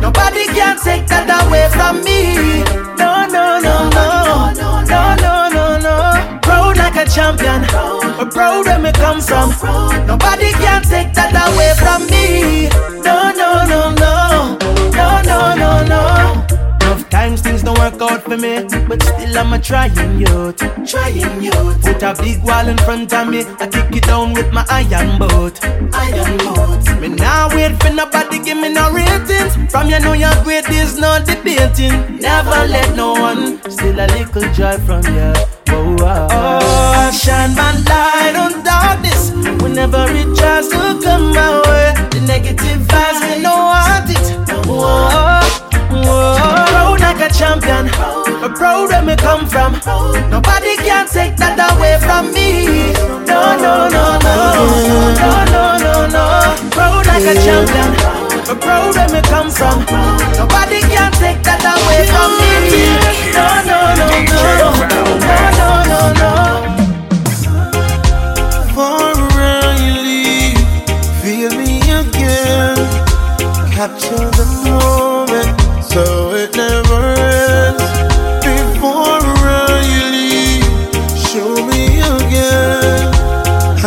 [0.02, 2.64] Nobody can take that away from me.
[2.97, 5.80] No, no, no, no, no, no, no, no.
[5.80, 6.39] no.
[6.41, 7.62] Proud like a champion,
[8.18, 9.50] but proud where me come from.
[10.08, 12.99] Nobody can take that away from me.
[18.00, 20.58] Work out for me, but still I'm a trying youth.
[20.89, 21.82] Trying youth.
[21.82, 25.20] Put a big wall in front of me, I kick it down with my iron
[25.20, 25.60] boat.
[25.93, 27.02] Iron boat.
[27.02, 29.72] Me now wait for nobody give me no ratings.
[29.72, 32.20] From you know you're great, there's no debating.
[32.20, 35.34] Never let no one steal a little joy from you.
[35.70, 37.12] Oh, oh, oh.
[37.12, 39.32] Shine my light on darkness
[39.62, 41.93] whenever it tries to come my way.
[42.12, 44.68] The negative vibes, me no want it.
[44.68, 45.41] Whoa,
[45.91, 46.39] whoa.
[47.20, 47.86] Like a champion,
[48.41, 49.74] but proud where me come from.
[50.30, 52.93] Nobody can take that away from me.
[53.28, 54.36] No, no, no, no,
[55.20, 56.26] no, no, no, no.
[56.72, 57.91] Proud like a champion,
[58.47, 59.84] but proud where me come from.
[60.38, 62.95] Nobody can take that away from me.
[63.36, 65.11] No, no, no, no, no,
[65.59, 66.34] no, no, no.
[68.76, 69.11] For
[69.84, 70.55] you leave,
[71.22, 72.80] feel me again.
[73.76, 76.28] Capture the moment so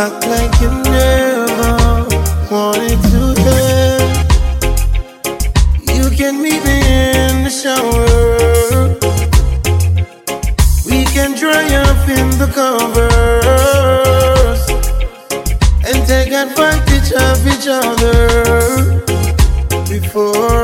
[0.05, 1.77] Act like you never
[2.51, 4.11] wanted to end.
[5.95, 6.77] You can meet me
[7.15, 8.03] in the shower.
[10.89, 13.13] We can dry up in the covers
[15.87, 19.05] and take advantage of each other
[19.87, 20.62] before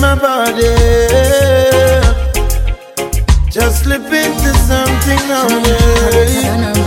[0.00, 0.74] my body.
[3.50, 6.77] Just slip into something else.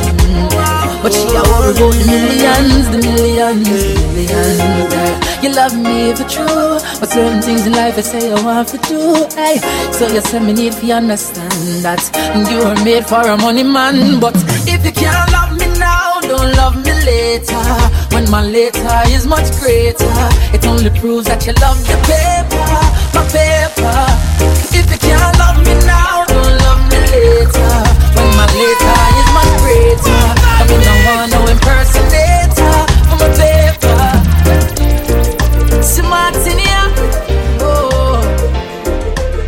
[1.11, 3.75] But she a worry about the millions, the millions, the
[4.15, 5.43] millions.
[5.43, 8.77] You love me for true, but certain things in life I say I want to
[8.87, 9.27] do.
[9.35, 9.57] Hey,
[9.91, 11.99] so you say me need to understand that
[12.49, 14.21] you are made for a money man.
[14.21, 17.59] But if you can't love me now, don't love me later.
[18.15, 20.07] When my later is much greater,
[20.55, 22.71] it only proves that you love the paper,
[23.11, 23.99] my paper.
[24.71, 27.71] If you can't love me now, don't love me later.
[28.15, 30.20] When my later is much greater,
[31.21, 34.01] want no impersonator for my paper.
[35.83, 36.81] See Martinia,
[37.61, 38.21] oh,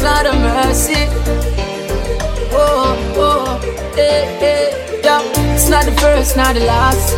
[0.02, 1.08] Lord of mercy,
[2.52, 5.22] oh, oh, eh, eh, yeah.
[5.56, 7.18] It's not the first, not the last.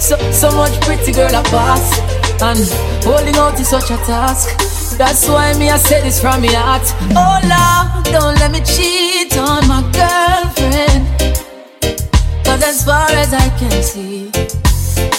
[0.00, 1.98] So, so much pretty girl I pass,
[2.42, 4.96] and holding out is such a task.
[4.98, 6.86] That's why me I say this from my heart.
[7.10, 11.25] Oh Lord, don't let me cheat on my girlfriend.
[12.56, 14.30] Cause as far as I can see,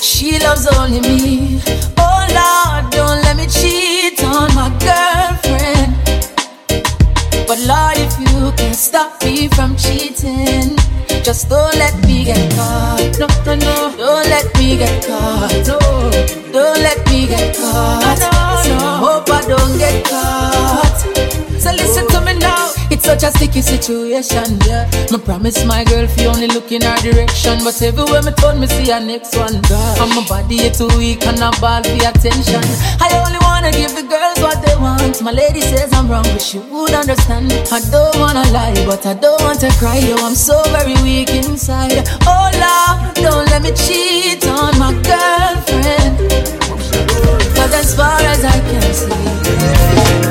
[0.01, 1.61] she loves only me.
[1.95, 5.93] Oh Lord, don't let me cheat on my girlfriend.
[7.45, 10.77] But Lord, if you can stop me from cheating,
[11.21, 13.19] just don't let me get caught.
[13.19, 15.53] No, no, no, don't let me get caught.
[15.67, 15.77] No,
[16.51, 18.17] don't let me get caught.
[18.17, 21.61] So I hope I don't get caught.
[21.61, 22.66] So listen to me now.
[23.08, 24.84] Such a sticky situation, yeah.
[25.12, 28.60] Me promise my girl if you only look in her direction, but everywhere me turn,
[28.60, 29.55] me see her next one.
[29.55, 32.60] And my body is too weak and I ball for attention.
[32.99, 35.24] I only wanna give the girls what they want.
[35.24, 37.53] My lady says I'm wrong, but she would understand.
[37.72, 39.99] I don't wanna lie, but I don't want to cry.
[39.99, 42.03] Yo, I'm so very weak inside.
[42.28, 46.28] Oh Lord, don't let me cheat on my girlfriend.
[47.55, 49.16] Cause as far as I can see,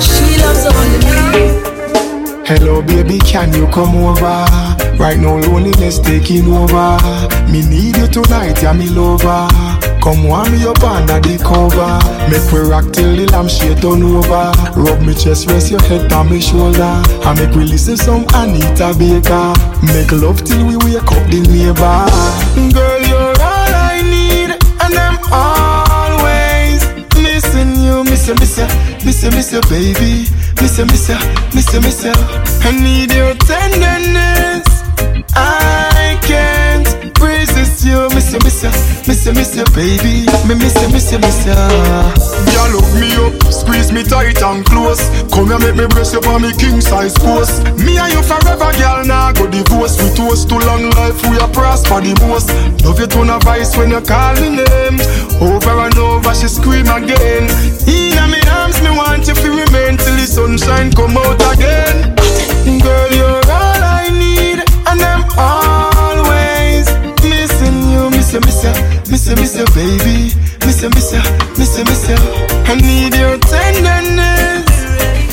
[0.05, 1.76] she loves only me.
[2.47, 4.47] Hello, baby, can you come over?
[5.03, 6.97] Right now, loneliness taking over.
[7.51, 9.49] Me need you tonight, yeah, me lover.
[10.01, 11.99] Come warm me up under the cover.
[12.31, 14.55] Make we rock till the lampshade turn over.
[14.79, 17.03] Rub me chest, rest your head on me shoulder.
[17.27, 19.51] And make we listen some Anita Baker.
[19.83, 22.07] Make love till we wake up the neighbor.
[22.71, 26.87] Girl, you're all I need, and I'm always
[27.19, 28.71] missing you, miss you, miss you,
[29.03, 30.31] miss you, miss you, baby.
[30.61, 31.17] Miss you, miss you,
[31.55, 32.13] miss you, miss you.
[32.13, 34.76] I need your tenderness.
[37.87, 38.71] You, miss you, miss you,
[39.07, 40.27] miss you, miss you, baby.
[40.45, 41.55] Me miss you, miss you, miss you.
[41.55, 45.01] Girl, hook me up, squeeze me tight and close.
[45.31, 47.63] Come here, make me brace you for me king size post.
[47.79, 49.07] Me and you forever, girl.
[49.07, 49.97] Now go divorce.
[50.03, 52.51] We toast to long life, we are prosper the most.
[52.85, 54.99] Love you tone of voice when you call me name.
[55.39, 57.47] Over and over, she scream again.
[57.87, 62.15] In my arms, me want you to remain till the sunshine come out again.
[62.83, 65.96] Girl, you're all I need, and I'm missing
[68.37, 68.73] you, miss you,
[69.11, 70.35] miss you, miss you, baby.
[70.67, 71.23] Miss you, miss you,
[71.57, 72.17] miss you, miss you.
[72.69, 74.67] I need your tenderness.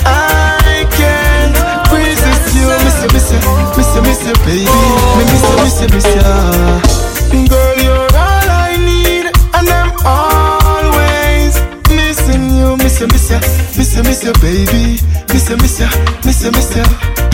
[0.07, 1.55] I can't
[1.91, 3.39] resist you, miss you, miss you,
[3.75, 4.71] miss you, miss you, baby.
[5.17, 7.49] Me miss you, miss you, miss you.
[7.49, 13.39] Girl, you're all I need, and I'm always missing you, miss you, miss you,
[13.75, 15.01] miss you, miss you, baby.
[15.33, 15.89] Miss you, miss you,
[16.23, 16.83] miss you, miss you.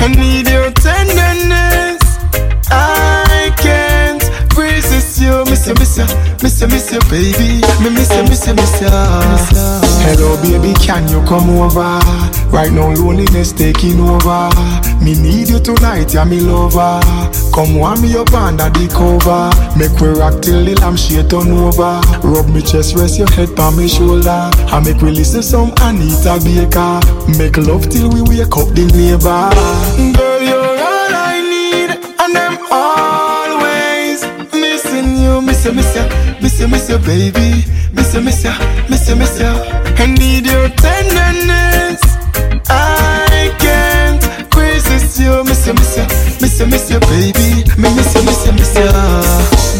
[0.01, 1.88] I need your tenderness.
[5.70, 6.05] You, miss you,
[6.41, 7.61] miss you, miss you, baby.
[7.84, 8.89] Me miss you, miss you, miss you.
[10.01, 11.99] Hello, baby, can you come over?
[12.49, 14.49] Right now, loneliness taking over.
[15.03, 16.99] Me need you tonight, yeah, me lover.
[17.53, 19.49] Come warm me up under the cover.
[19.78, 22.01] Make we rock till the lampshade turn over.
[22.26, 24.49] Rub me chest, rest your head on me shoulder.
[24.74, 26.99] And make we listen some Anita Baker.
[27.38, 29.49] Make love till we wake up the neighbor.
[30.17, 30.28] Girl,
[35.60, 38.51] miss you, miss you, miss you, miss you, baby, miss you, miss you,
[38.89, 39.47] miss you, miss you.
[39.47, 41.99] I need your tenderness.
[42.70, 46.03] I can't resist you, miss you, miss you,
[46.39, 48.91] miss you, miss you, baby, miss you, miss you, miss you.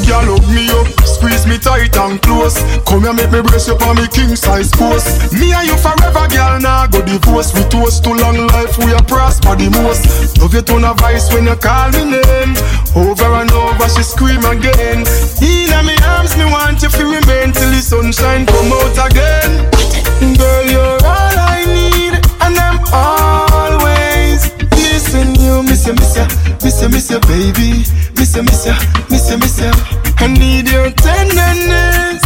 [0.08, 2.56] Girl, hug me up, squeeze me tight and close.
[2.88, 5.34] Come here, make me brace you on me king size post.
[5.36, 7.52] Me and you forever, girl, now go divorce.
[7.54, 10.40] We toast to long life, we are prosper the most.
[10.40, 12.56] Love you to a voice when you call me name.
[12.96, 15.04] Over and over, she scream again.
[15.44, 19.68] In me arms, me want you to remain till the sunshine come out again.
[20.40, 26.26] Girl, you're all I need, and I'm always missing you, miss you, miss you,
[26.64, 27.84] miss you, miss you, baby,
[28.16, 28.76] miss you, miss you,
[29.12, 30.09] miss you, miss you.
[30.34, 32.22] Need your tenderness.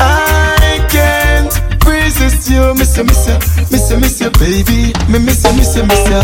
[0.00, 1.52] I can't
[1.86, 3.38] resist you, miss you, miss you,
[3.70, 6.20] miss you, miss you, baby, me miss you, miss you, miss you.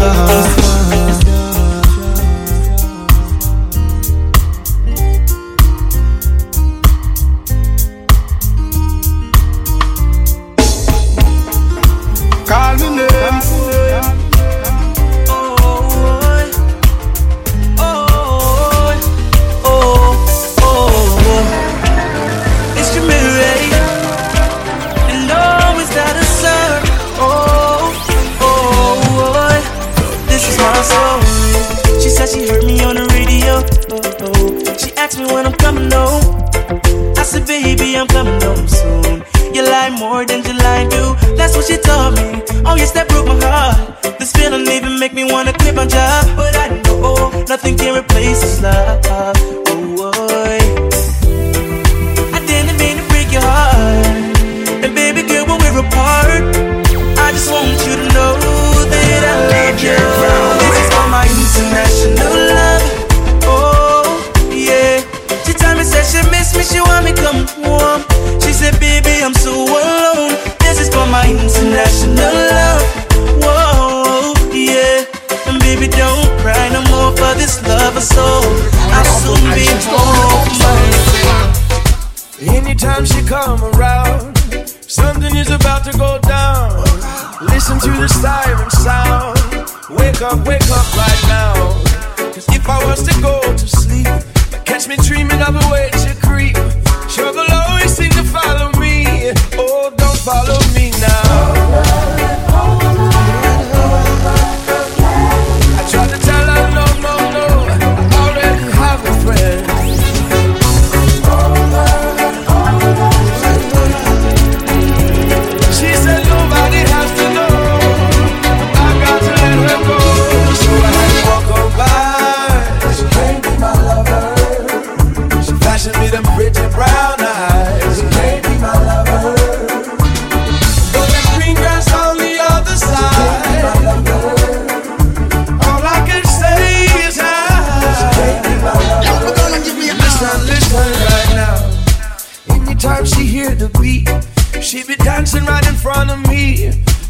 [12.46, 13.53] Call me name.
[35.18, 36.42] Me when I'm coming home.
[37.16, 39.22] I said, baby, I'm coming home soon.
[39.54, 41.14] You lie more than you lie do.
[41.36, 42.42] That's what she told me.
[42.66, 44.02] Oh, yes, that broke my heart.
[44.18, 46.36] This feeling even make me wanna quit my job.
[46.36, 49.43] But I know nothing can replace this love.
[82.84, 84.36] Anytime she come around,
[84.86, 86.68] something is about to go down.
[87.40, 89.38] Listen to the siren sound.
[89.98, 91.54] Wake up, wake up right now.
[92.34, 94.06] Cause if I was to go to sleep,
[94.66, 96.56] catch me dreaming of a way to creep.
[97.08, 99.32] Trouble always seem to follow me.
[99.56, 100.63] Oh, don't follow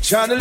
[0.05, 0.37] trying to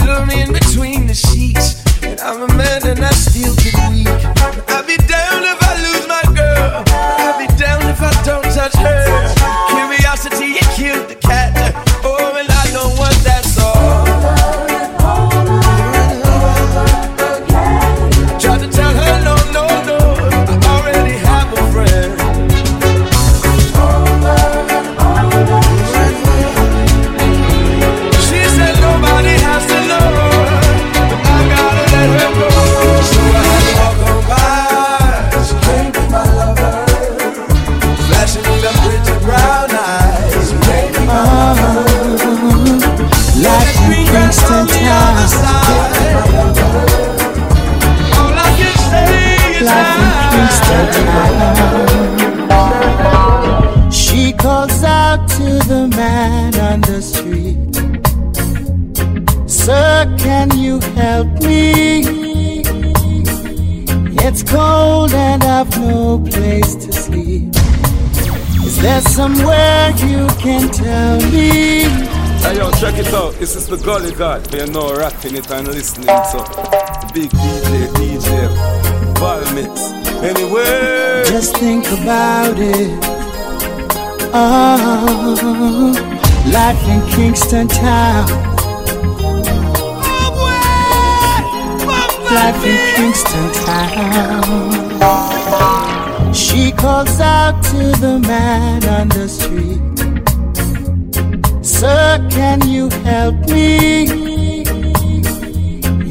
[73.93, 74.41] Gully God.
[74.51, 76.37] You know, rocking it and listening to
[77.13, 78.49] Big DJ, DJ,
[79.21, 79.93] Valmix.
[80.23, 82.89] Anyway, Just think about it.
[84.33, 85.93] Oh,
[86.51, 88.27] life in Kingston Town.
[92.33, 94.73] Life in Kingston Town.
[96.33, 99.92] She calls out to the man on the street.
[101.83, 104.05] Sir, can you help me?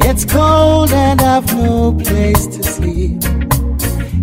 [0.07, 3.23] It's cold and I've no place to sleep.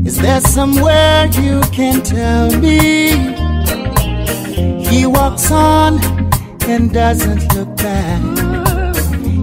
[0.06, 3.34] Is there somewhere you can tell me?
[4.90, 5.98] He walks on
[6.70, 8.22] and doesn't look back.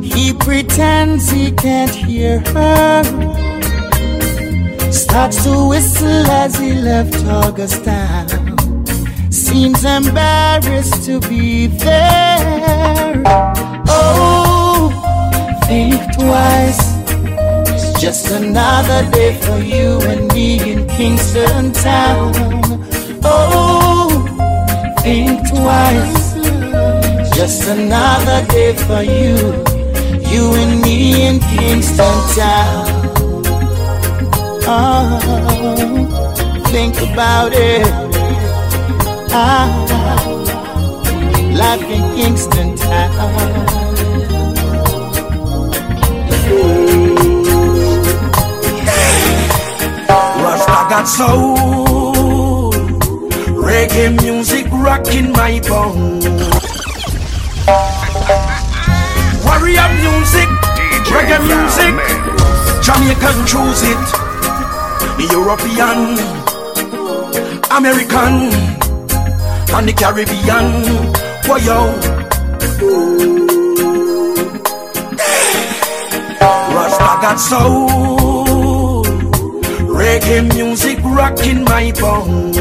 [0.01, 3.03] He pretends he can't hear her.
[4.93, 8.26] Starts to whistle as he left Augustown.
[9.59, 13.23] Seems embarrassed to be there.
[13.89, 14.93] Oh,
[15.65, 16.83] think twice.
[17.73, 22.35] It's just another day for you and me in Kingston Town.
[23.25, 24.27] Oh,
[25.01, 26.35] think twice.
[27.35, 29.37] Just another day for you,
[30.31, 32.87] you and me in Kingston Town.
[34.69, 38.06] Oh, think about it.
[39.31, 39.69] Ah,
[41.53, 43.67] life in Kingston Town.
[50.43, 52.73] Rasta got soul,
[53.67, 56.25] reggae music rocking my bones.
[59.45, 60.49] Warrior music,
[61.13, 61.95] reggae music,
[62.83, 63.99] Jamaican choose it.
[65.33, 66.19] European,
[67.71, 68.76] American,
[69.77, 70.67] and the Caribbean.
[71.47, 71.81] Why yo?
[76.75, 79.05] Rasta got soul,
[80.01, 82.53] reggae music rocking my bone,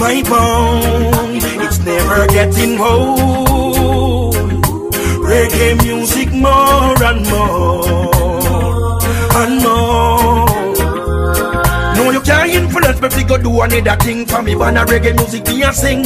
[0.00, 1.40] my bone.
[1.64, 4.34] It's never getting old.
[5.30, 8.98] Reggae music more and more
[9.40, 10.39] and more.
[12.30, 14.54] No, can't influence me to go do another thing for me.
[14.54, 16.04] But reggae music me a sing.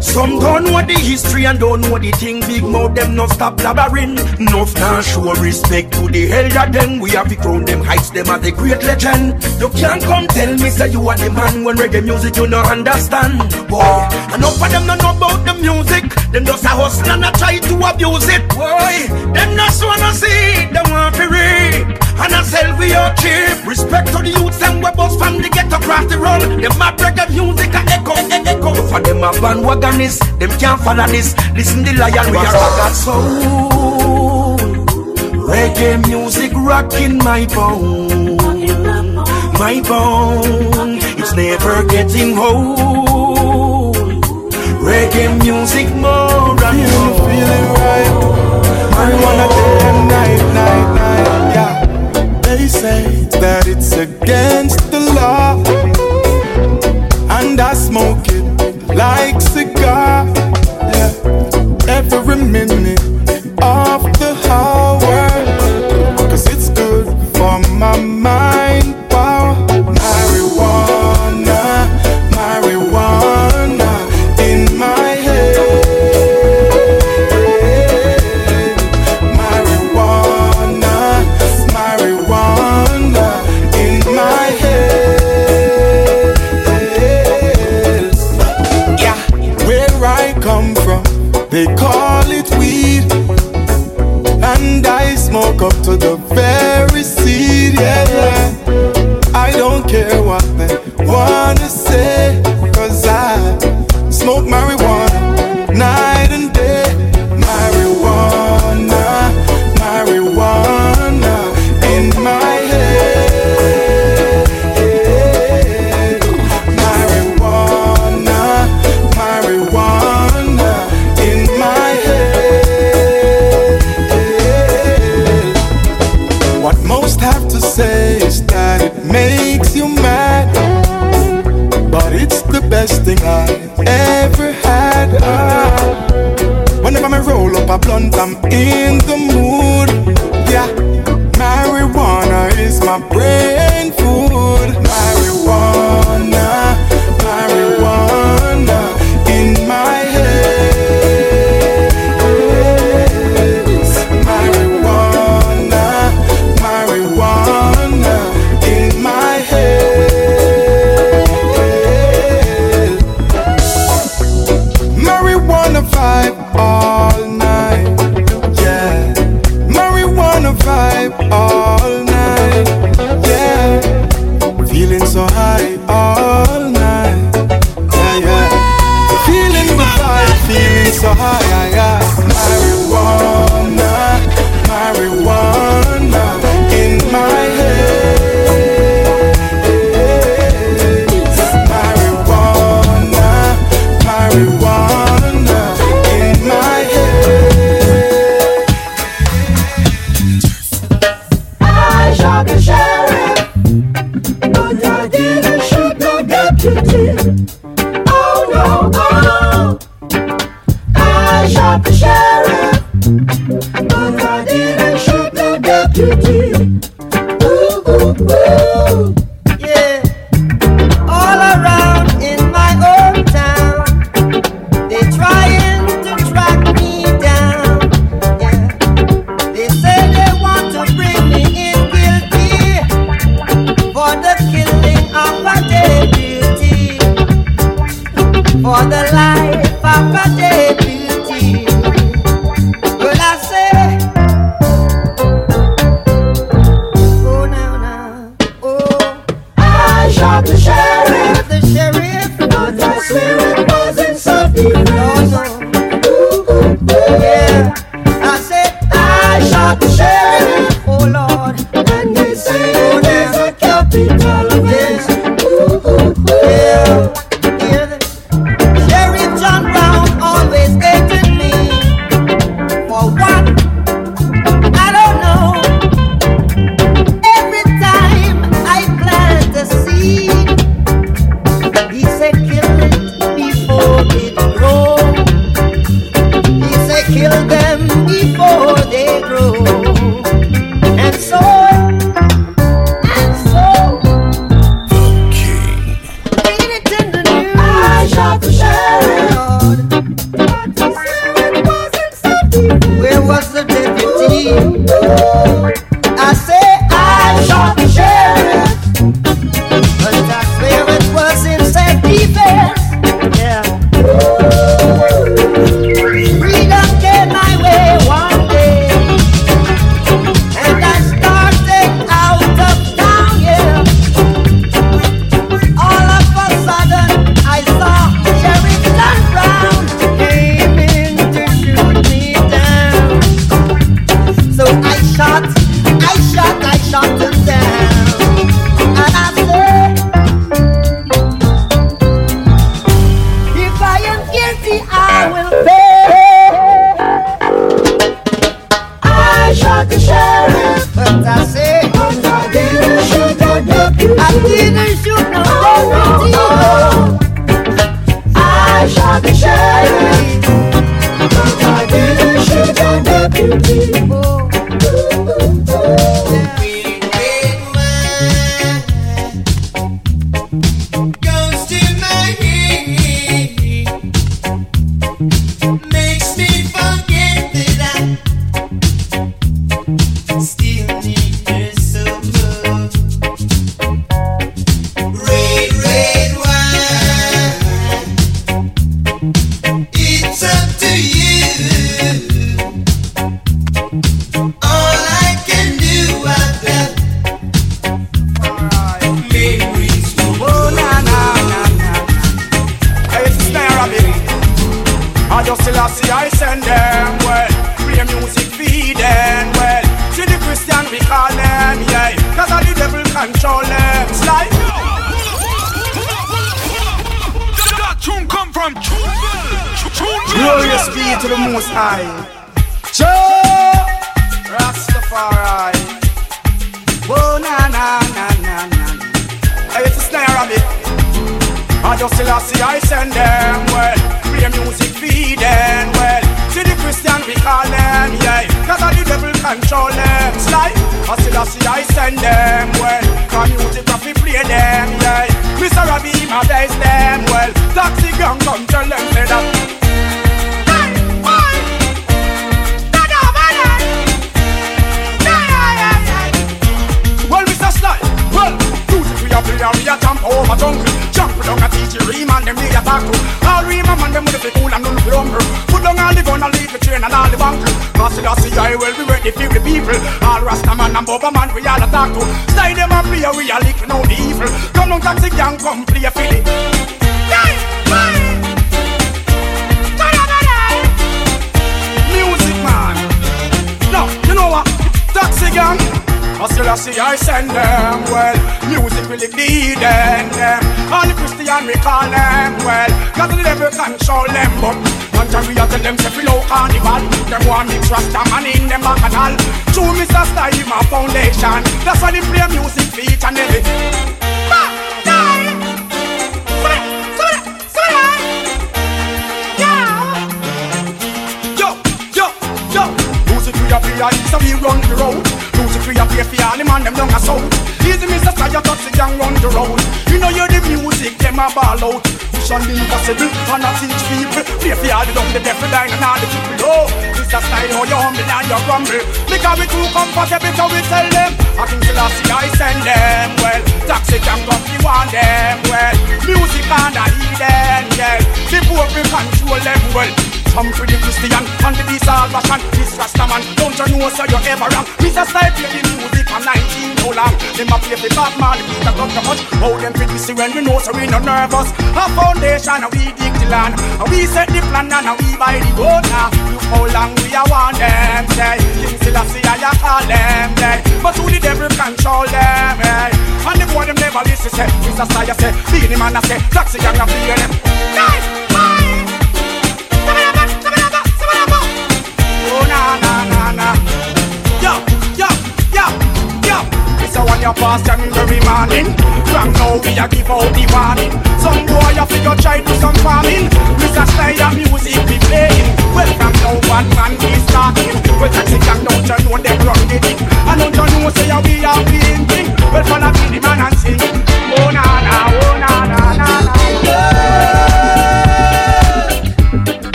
[0.00, 2.40] Some don't know the history and don't know the thing.
[2.40, 4.14] Big mouth them no stop blabbering.
[4.38, 7.00] No now show respect to the elder them.
[7.00, 9.42] We have to crown them heights them as a great legend.
[9.58, 12.62] You can't come tell me say you are the man when reggae music you no
[12.62, 13.38] understand.
[13.66, 16.04] Boy, enough of them don't know about the music.
[16.30, 18.46] Them just a hustle and a try to abuse it.
[18.54, 18.94] Boy,
[19.34, 21.98] them just wanna see, them want reap.
[22.22, 23.53] And I sell we your cheap.
[23.66, 26.42] Respect to the youths and we bust from the ghetto across the road.
[26.62, 28.74] Them a reggae music a echo, e- echo.
[28.88, 31.34] For them a bandwagonists, them can't follow this.
[31.54, 34.58] Listen the lion we are got soul.
[35.48, 38.36] Reggae music rocking my bone,
[39.58, 40.98] my bone.
[41.20, 43.96] It's never getting old.
[44.84, 46.33] Reggae music more.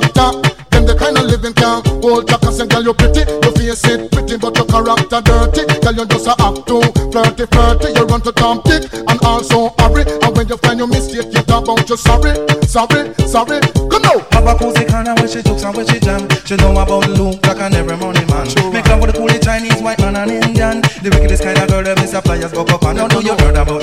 [0.00, 0.30] character.
[0.70, 3.24] Them the kind of living can't hold back and girl, you pretty.
[3.26, 5.62] Your face it pretty, but your character dirty.
[5.82, 7.88] Girl, you just a act too flirty, flirty.
[7.96, 10.04] You run to Tom Dick and also hurry.
[10.22, 12.34] And when you find your mistake, you talk about you sorry,
[12.66, 13.58] sorry, sorry.
[13.90, 14.20] Come on.
[14.30, 16.28] Papa Cozy kinda when she jokes and when she jam.
[16.44, 18.46] She know about Luke, like an every money man.
[18.70, 20.80] Make love with a coolie Chinese, white man, and Indian.
[21.02, 22.22] The wickedest kind of girl that Mr.
[22.22, 23.77] Flyers go up and don't know you heard about.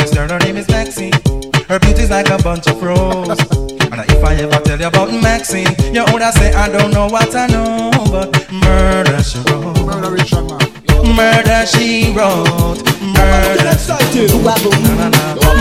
[6.26, 9.76] You woulda say I don't know what I know, but murder she wrote.
[11.06, 12.82] Murder she wrote.
[13.02, 14.74] Murder she wrote.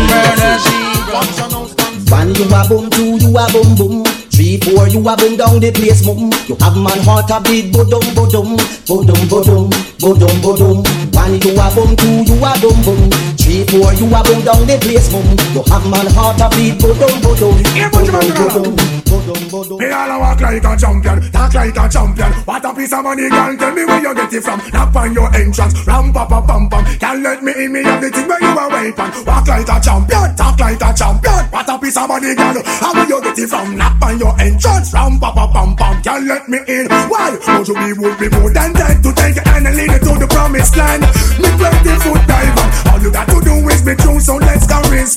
[0.09, 0.79] Murder she
[1.11, 1.81] wrote.
[2.11, 4.05] One you a boom, two you a boom boom.
[4.31, 6.31] Three, four, you a boom down the place, mum.
[6.49, 8.57] You have man heart a beat, bodum, bodum,
[8.87, 10.83] bodum, bodum, bodum, bodum.
[11.15, 13.11] One you a boom, two, you a boom boom.
[13.37, 15.27] Three, four, you a boom down the place, mum.
[15.55, 17.55] You have man heart a beat, bodum, bodum,
[17.93, 18.94] bodum, bodum.
[19.15, 22.33] Me all a walk like a champion, talk like a champion.
[22.45, 23.57] What a piece of money, girl.
[23.57, 24.59] Tell me where you get it from.
[24.73, 26.85] Knock on your entrance, ram pa pa pam pam.
[26.99, 28.99] Can't let me in, me have the thing where you a wait.
[28.99, 31.43] Walk like a champion, talk like a champion.
[31.55, 32.59] What a piece of money, girl.
[32.83, 33.77] How where you get it from?
[33.77, 36.03] Knock on your entrance, ram pa pa pam pam.
[36.03, 36.91] Can't let me in.
[37.07, 37.39] Why?
[37.55, 40.19] Would you be would be more than dead to take hand and lead it to
[40.19, 41.07] the promised land?
[41.39, 42.67] Me twenty foot diver.
[42.91, 45.14] All you got to do is be true, so let's go respond.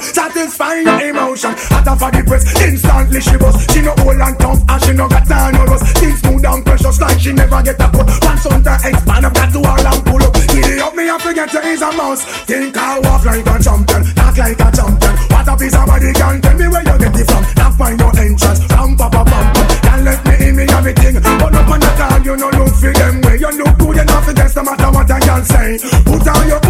[0.00, 1.52] Satisfy your emotion.
[1.72, 3.56] At for the press, instantly she was.
[3.72, 5.96] She no old and tough, and she no got time no rust.
[5.98, 8.06] Things smooth and precious like she never get a cut.
[8.20, 10.32] Pants on expand, I've got to all and pull up.
[10.52, 12.24] Giddy up, me I forget to is a mouse.
[12.44, 15.14] Think I walk like a champion, talk like a champion.
[15.32, 17.42] What a piece of body can tell me where you get it from.
[17.56, 19.66] Now find your entrance, ram pa pa pam pam.
[19.82, 21.14] Can't let me in me everything.
[21.20, 23.36] But up on the time, you no look for them way.
[23.38, 25.78] You look good enough guess no matter what I can say.
[26.04, 26.65] Put on your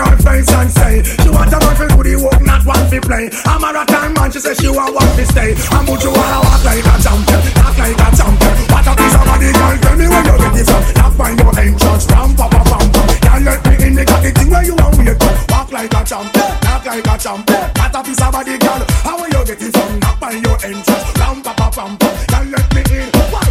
[0.00, 2.84] on her face and say She want a man for do the work, not one
[2.88, 6.12] for play a rotten man, she say she want one to stay And would you
[6.12, 9.74] wanna walk like a champion, talk like a champion What a piece of body, girl,
[9.80, 12.86] tell me where you get it from Not find your entrance, ram, pa, pa, pam,
[12.92, 15.72] pam Can't let me in, they got the thing where you want wait up Walk
[15.72, 19.30] like a champion, talk like a champion What a piece of body, girl, how where
[19.32, 22.66] you get it from Not find your entrance, ram, pa, pa, pam, pam Can't let
[22.74, 23.48] me in, why?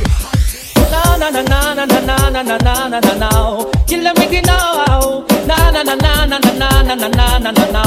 [0.93, 3.31] Na na na na na na na na na na na na
[3.87, 7.51] Kill them with the now Na na na na na na na na na na
[7.51, 7.83] na na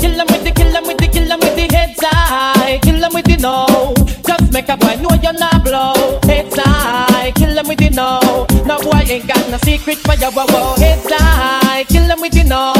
[0.00, 3.00] Kill them with the kill them with the kill them with the heads high Kill
[3.00, 3.94] them with the no
[4.26, 8.46] Just make a boy know you're not blow Heads high Kill them with the no
[8.64, 12.32] No boy ain't got no secret for your wow wow Heads high Kill them with
[12.32, 12.72] the no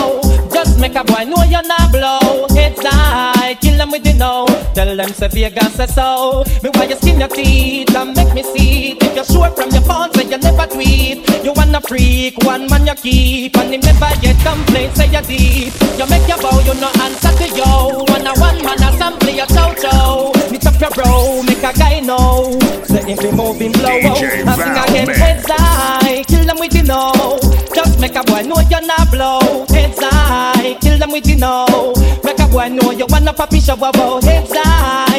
[0.53, 4.47] Just make a boy know you're not blow Heads high Kill them with the no
[4.75, 9.04] Tell them say Vegas so Me why you skin your teeth and make me see
[9.15, 11.23] you're sure from your phone say you never tweet.
[11.45, 13.57] You wanna freak, one man you keep.
[13.57, 15.73] And him never get complaints say you deep.
[15.99, 18.05] You make your bow, you no answer to yo.
[18.11, 20.33] One a one man a sample your chow chow.
[20.51, 22.59] Meet up your bro, make a guy know.
[22.85, 26.23] Say if he moving blow DJ I sing again heads high.
[26.27, 27.39] Kill them with the know.
[27.75, 29.67] Just make a boy know you're not blow.
[29.71, 31.95] Heads high, kill them with the know.
[32.25, 35.14] Make a boy know you wanna pop show about Heads high,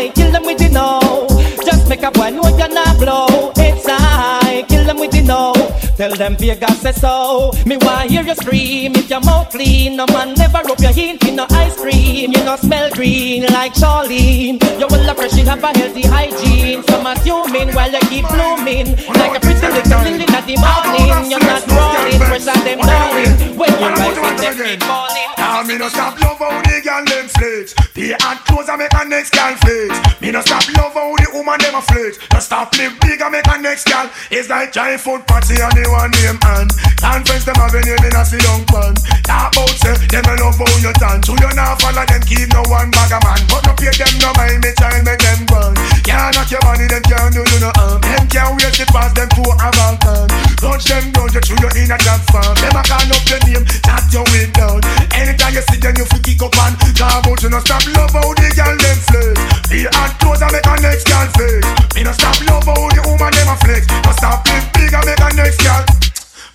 [5.95, 7.51] Tell them Vegas say so.
[7.65, 8.95] Me want hear you scream.
[8.95, 12.33] If your mouth clean No man never rub your hint in no ice cream.
[12.33, 14.59] You no smell green like Charlene.
[14.79, 16.83] You will you have a healthy hygiene.
[16.83, 18.95] Some assuming while you keep blooming.
[19.07, 21.31] Like a pretty little lily in the morning.
[21.31, 23.57] You're not rolling, and them darling.
[23.57, 25.25] When you rise in them keep falling.
[25.37, 27.73] Now me no stop love how the girl them flex.
[27.93, 30.19] The hot clothes I make a next girl flex.
[30.19, 32.19] Me no stop love how the woman them a flex.
[32.33, 33.44] No stop live big I make
[33.75, 34.07] next girl.
[34.31, 38.15] It's like giant food party and the one name and conference them having you in
[38.15, 38.95] a see young man.
[39.27, 41.27] Talk about say them a love how you dance.
[41.27, 43.41] So you not follow them keep no one bag a man.
[43.51, 45.75] But no pay them no mind me child make them run.
[46.07, 47.99] Can't knock your money them can't do you no harm.
[47.99, 50.34] Them can't wait to pass them to a Balkan.
[50.59, 52.55] Touch them down you through you in a job farm.
[52.59, 54.79] Them a call up your name, that your way down.
[55.15, 58.15] Anytime you see them, you fi kick up and talk about you no stop love
[58.15, 59.35] how the girl them flex.
[59.67, 61.61] The hot clothes I make a next girl flex.
[61.95, 63.83] Me no stop love how the woman them a flex.
[63.89, 65.83] No stop live big I make a next girl.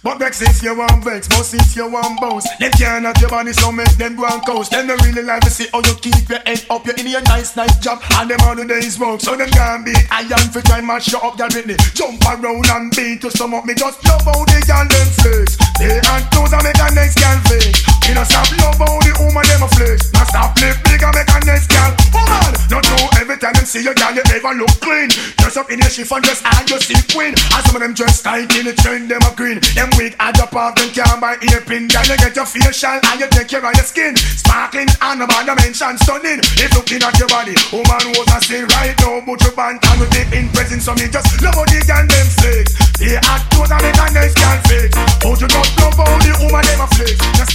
[0.02, 2.48] But vex if you want vex, but if you want bounce.
[2.58, 4.70] Them can't have your body so make them go and coast.
[4.70, 6.86] Them don't really like to see how you keep your head up.
[6.86, 9.84] You in your nice nice job and them all the days smoke So them can't
[9.84, 11.76] beat iron for try mash you up with me.
[11.92, 13.66] Jump around and beat to some up.
[13.66, 17.16] Me just love how the girl them flex They and clothes I make a next
[17.16, 20.12] girl flex Me no stop love how the woman them a flex.
[20.12, 21.94] No stop live big I make a next girl.
[22.10, 25.08] Woman, not know every time them see you girl you never look clean.
[25.38, 27.32] Dress up in your chiffon dress and you see queen.
[27.32, 29.62] And some of them dress tight in the trend them a green.
[29.78, 33.16] Them wig I drop off them can't buy earpin Girl you get your facial and
[33.16, 34.18] you take care of your skin.
[34.18, 36.42] Sparkling and about the mention stunning.
[36.60, 39.96] If looking at your body Woman was a say right now But you band and
[40.02, 41.06] you take in presence So me.
[41.06, 42.74] Just love how the girl them flex.
[42.98, 44.90] They hot clothes and make a nice girl flex.
[45.22, 47.50] But you just them a and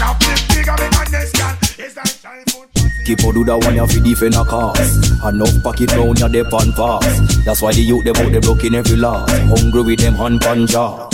[3.06, 6.54] Keep on do that one you fi defend a cause Enough pocket round ya dep
[6.54, 10.00] on pass That's why the youth them out they broke in every law Hungry with
[10.00, 11.10] them hand pan jaw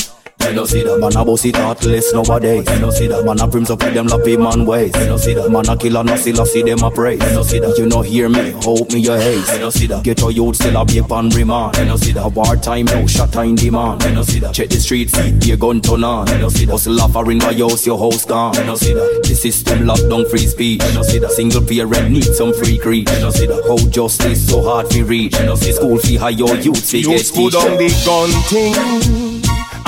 [0.48, 2.70] You know see that man a bossy thoughtless nowadays.
[2.70, 4.96] You know see that man a brims up with them lappy man ways.
[4.98, 7.24] You know see that man a killer no see see them a praise.
[7.24, 9.52] You know see that you know hear me, hope me your haze.
[9.54, 11.78] You know see that get your youth still a be upon remand.
[11.78, 14.04] You know see that war time no shot time demand.
[14.04, 16.28] You know see that check the street see your gun turn on.
[16.28, 18.56] You know see that hustle offering by yours your house gone.
[18.56, 20.84] You know see that the system locked down free speech.
[20.84, 23.10] You know see that single parent need some free creed.
[23.10, 25.38] You know see that how justice so hard to reach.
[25.40, 27.54] You know see school fee high your youth see get Youth put teach.
[27.54, 29.31] down the gun thing.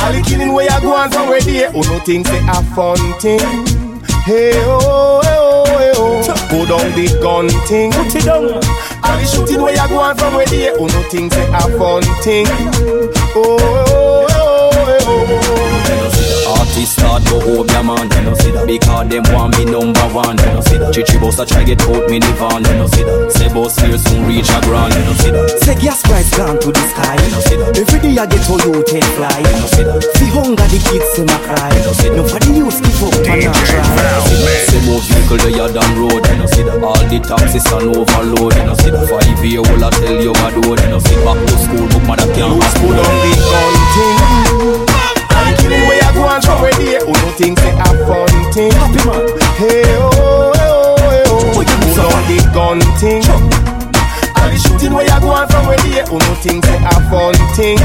[0.04, 2.62] All the killing where you go on from where they Oh no things they a
[2.76, 3.40] fun thing.
[4.26, 6.22] Hey oh, hey oh, hey oh.
[6.50, 7.92] Put down the gun thing.
[7.92, 8.44] Put it down.
[8.44, 11.62] All the shooting where you go on from where they Oh no things they a
[11.80, 12.46] fun thing.
[13.36, 15.73] Oh, oh, oh, hey oh.
[16.84, 20.04] Artist start go hope ya man You know see that Because them want me number
[20.12, 22.76] one You know see that Chichi boss a try get out me the van You
[22.76, 25.76] know see that Say boss here soon reach a grand You know see that Say
[25.80, 27.16] gas price gone to the sky.
[27.24, 29.32] You know see that Every day I get to you ten fly.
[29.32, 31.72] You know see that See hunger the kids them a cry.
[31.72, 33.88] You know see that Nobody use give up and not try.
[34.68, 37.96] Say more vehicle they are down road You know see that All the taxes on
[37.96, 41.00] overload You know see that Five year old I tell you my door You know
[41.00, 44.20] see back to school but mother can't Youth put down the gun thing.
[45.88, 47.88] All the killing where you go on from where they Oh no things they a
[48.08, 48.72] fun thing.
[48.72, 49.24] Happy man.
[49.58, 51.52] Hey oh, hey oh, hey oh.
[51.56, 53.24] Put down the gun thing.
[54.40, 56.96] All the shooting where you go on from where they Oh no things they a
[57.10, 57.78] fun thing.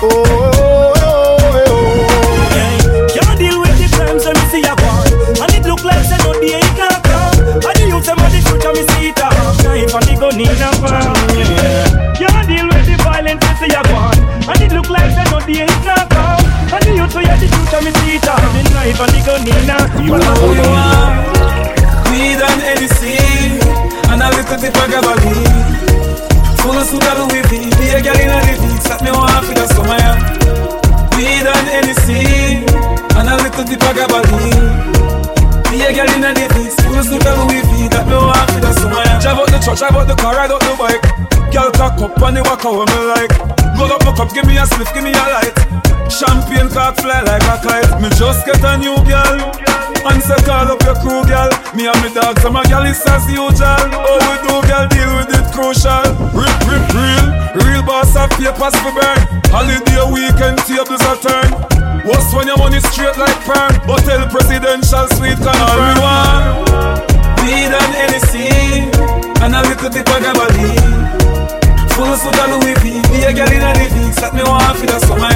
[0.00, 3.10] Oh, oh, oh, oh.
[3.10, 3.36] Can't oh.
[3.38, 5.12] deal with the crimes when me see a one
[5.42, 8.30] And it look like say no day it not come And the youth them of
[8.30, 9.28] the future me see it a
[9.66, 12.14] Knife and the gun in a palm yeah.
[12.14, 15.38] Can't deal with the violence me see a one And it look like say no
[15.42, 16.17] day it not come
[16.98, 17.46] The youth we of the
[17.86, 19.70] me see it The knife and the gun in
[20.02, 21.14] You know who you are.
[22.10, 23.14] Weed and Hennessy
[24.10, 25.78] And a little bit of Gabardine
[26.58, 27.70] Full of sugar Louis V.
[27.78, 30.10] Be a girl in a the Set me one for the summer.
[31.14, 32.66] Weed and Hennessy
[33.14, 36.50] And a little bit of Gabardine Be a girl in a the
[36.82, 37.86] Full of sugar Louis V.
[37.94, 39.06] That me one for the summer.
[39.22, 42.20] Drive out the truck, drive out the car, ride out the bike Girl cock up
[42.22, 43.32] and the walk out me like.
[43.78, 45.54] Load up my cup, give me a spliff, give me a light
[46.10, 48.00] Champagne cock fly like a kite.
[48.00, 49.38] Me just get a new girl.
[50.08, 51.50] And say call up your crew girl.
[51.76, 53.86] Me and me dogs and my girl is as usual.
[53.92, 56.04] Oh we do girl deal with it crucial.
[56.32, 57.26] Rip rip real.
[57.60, 59.20] Real boss of papers for burn.
[59.52, 61.48] Holiday weekend tables a turn
[62.04, 63.72] What's when your money straight like perm.
[63.84, 68.48] Hotel presidential suite confirm All Weed and Hennessy
[69.42, 71.06] And a little bit of Gabardine
[71.94, 74.86] Full suit of Louis V Be a girl in a living Set me one for
[74.86, 75.28] the summer.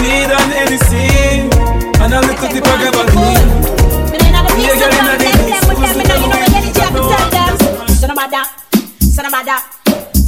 [0.00, 1.46] Weed and Hennessy
[2.02, 3.50] And a little bit of Gabardine
[4.56, 7.38] Be a girl in a living Full suit of Louis V Set me one for
[7.38, 7.86] the summer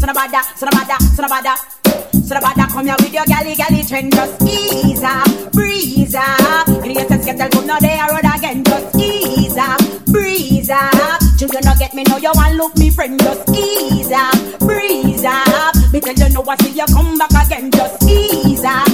[0.03, 2.67] Sonabada, Sonabada, Sonabada, Sonabada, Sonabada.
[2.67, 6.67] Sonabada, come here with your galley, galley trend, just ease up, breeze up.
[6.67, 11.21] Sense, get come now they road again, just ease up, breeze up.
[11.39, 15.75] Children don't get me now, you want look me friend, just ease up, breeze up.
[15.93, 18.89] Me tell you know I see you come back again, just ease up,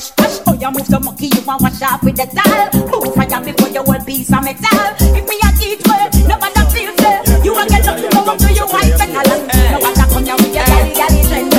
[0.00, 0.40] sleep within a rush.
[0.46, 2.70] Oh you move the monkey, you want wash off with the towel.
[2.90, 4.90] Move fire before you will piece of metal.
[5.14, 7.44] If me a teach well, nobody feels well.
[7.44, 9.38] You want get up to go to your wife and tell her.
[9.70, 11.54] Nobody come here with your galley, galley trend.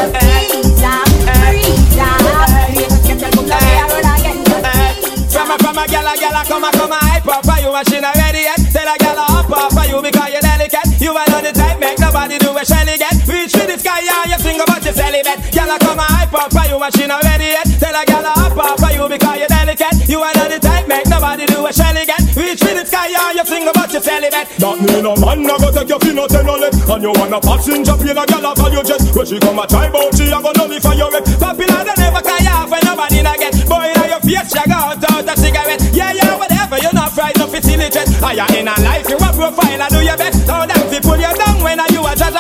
[3.95, 4.43] Roll again.
[4.43, 7.45] Just From a, from a gal, a gal, a come a, come a hype up
[7.61, 10.41] you machine not ready yet Tell a gal a hop up for you because you're
[10.41, 13.77] delicate You are on the type, make nobody do a shelly get Reach for the
[13.77, 17.07] sky, yeah, you sing about your celibate Gal a come a hype up you machine
[17.07, 20.19] not ready yet Tell a gal a hop up for you because you're delicate You
[20.23, 23.35] are on the type, make nobody do a shelly get Reach for the sky, yeah,
[23.35, 26.31] you sing about your celibate That mean a man no go take your fin out
[26.31, 29.01] and it And you wanna passenger plane a gal off of your jet.
[29.11, 31.95] When she come a try bout oh, she a go nullify your wreck Popular they
[31.99, 33.53] never carry off when nobody not get.
[33.67, 35.83] Boy in your face you go out out a cigarette.
[35.91, 39.19] Yeah yeah whatever you're not frightened of it's illiterate I you in a life you
[39.19, 40.47] a profile I do your best.
[40.47, 42.35] Now them pull you down when I you a judge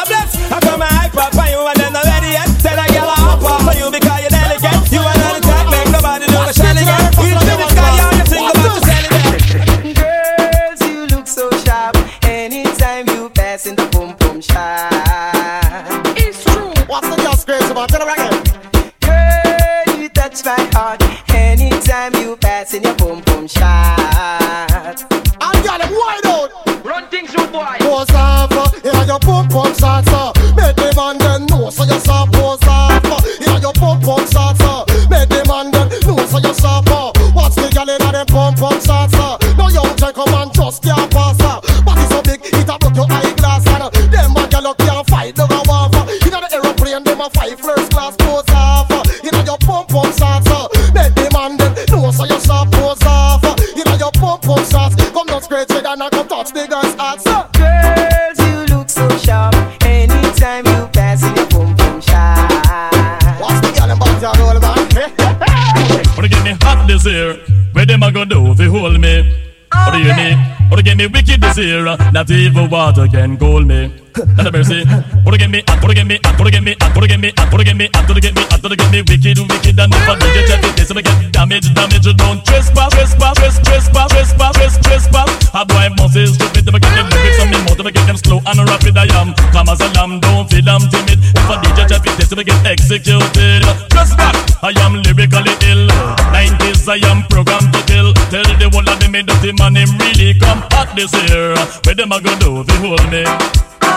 [71.05, 74.04] the wicked is here, not even water can cool me.
[74.15, 74.87] Not a mercy.
[75.27, 75.83] Wanna get me hot?
[75.83, 76.39] Wanna get me hot?
[76.39, 76.75] Wanna get me?
[76.95, 77.31] Wanna get me?
[77.51, 77.89] Wanna get me?
[77.91, 78.43] Wanna get me?
[78.63, 80.75] Wanna get me wicked, wicked, and never check it?
[80.79, 82.07] This will get damage, damage.
[82.15, 85.29] Don't trespass, trespass, trespass, trespass, trespass, trespass, trespass.
[85.51, 86.63] How do I muscles stupid?
[86.63, 87.75] Never get them lyrics on me more.
[87.75, 88.95] Never get them slow and rapid.
[88.95, 90.23] I am calm as a lamb.
[90.23, 91.19] Don't feel I'm timid.
[91.19, 93.67] If a DJ it, this will get executed.
[94.15, 94.35] Back.
[94.63, 95.91] I am lyrically ill.
[96.31, 98.13] 90s, I am programmed to kill.
[98.31, 101.51] Tell the whole of them, me dirty man, him really come hot this year.
[101.83, 103.25] Where them a go do they hold me?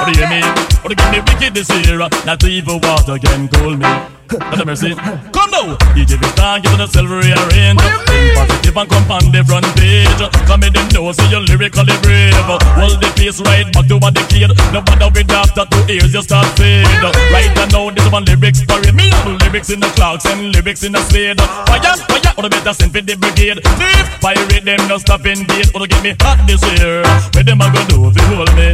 [0.09, 0.40] What you?
[0.80, 1.98] What do you give me wicked this year?
[2.24, 3.85] Not even water can cool me.
[4.32, 4.97] Not a mercy.
[4.97, 7.85] Come now, DJ Vistan, give it a silvery range.
[8.32, 10.09] Positive and come on the front page.
[10.48, 12.32] Come in them know, so you're lyrically brave.
[12.40, 14.48] Hold the pace right back to a decade.
[14.72, 16.89] No matter with after two ears, you start fade.
[17.28, 18.97] Right now, this one lyrics parade.
[18.97, 21.36] Me have lyrics in the clocks and lyrics in the spade.
[21.68, 23.60] Fire, fire, or the better send for the brigade.
[23.76, 25.68] Thief, pirate them, no stopping in gate.
[25.76, 27.05] Or get me hot this year.
[27.36, 28.72] Where them a go do if you hold me?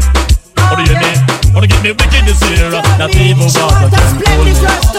[0.70, 1.18] What do you mean?
[1.54, 2.70] Wanna get me wicked this year?
[2.98, 4.52] Not even water can cool me.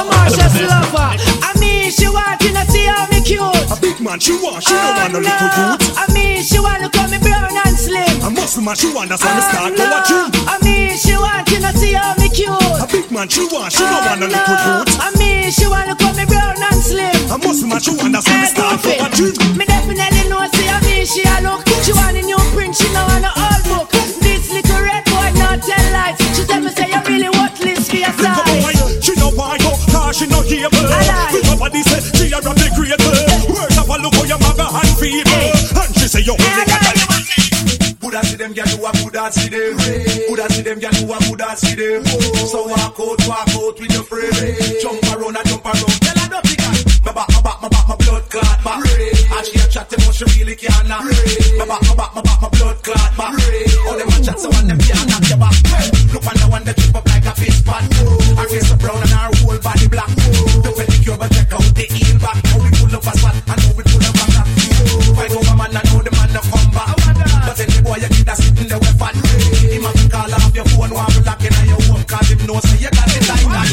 [0.08, 1.12] Marsha's lover.
[1.44, 3.42] I mean, she want to see how me cute.
[3.42, 5.98] A big man she want, she don't want a ah, little youth.
[5.98, 8.08] I mean, she want to call me brown and slim.
[8.24, 10.28] A muscle man she want, that's why ah, me start go a gym.
[10.48, 12.50] I mean, she want to see how me cute.
[12.52, 14.90] A big man she want, she don't want a ah, little youth.
[15.02, 17.16] I mean, she want to call me brown and slim.
[17.32, 19.34] A muscle man she want, that's why me start go a gym.
[19.58, 21.66] Me definitely know, see, I mean, she a look.
[21.84, 23.95] She want a new print, she know want a old book.
[26.96, 29.04] You really worthless for your size.
[29.04, 32.96] she no want go, cause she no up the say she a rap the great.
[33.52, 35.32] Words up a look how your mother and feeble.
[35.76, 37.16] And she say you only got a
[38.00, 39.76] Coulda see them gyal, you a coulda see them.
[40.28, 42.06] Coulda see them gyal, you a coulda see them.
[42.48, 44.32] So walk out, walk out with your friend.
[44.82, 46.00] Jump around and jump around.
[46.06, 46.62] Tell her nothing.
[47.04, 48.80] My back, my back, my back, my blood clot back.
[48.86, 51.04] And she a chat them, she really can't knock.
[51.58, 53.34] My back, my back, my back, my blood clot back.
[53.90, 55.55] All them a chat, so one them can't knock your back.
[56.56, 57.84] The one that trip up like a fish pot.
[58.40, 60.08] Her face so brown and her whole body black.
[60.64, 62.40] The pedicure, but check out the heel back.
[62.48, 64.48] How we pull up a spot and how we pull up a crack.
[65.20, 66.96] Fight over man, I know the man no come back.
[66.96, 69.20] But any boy you get a sitting there with fat.
[69.68, 72.04] Him have call off your phone while you locking on your home.
[72.08, 73.70] Cause him know say you got the time back.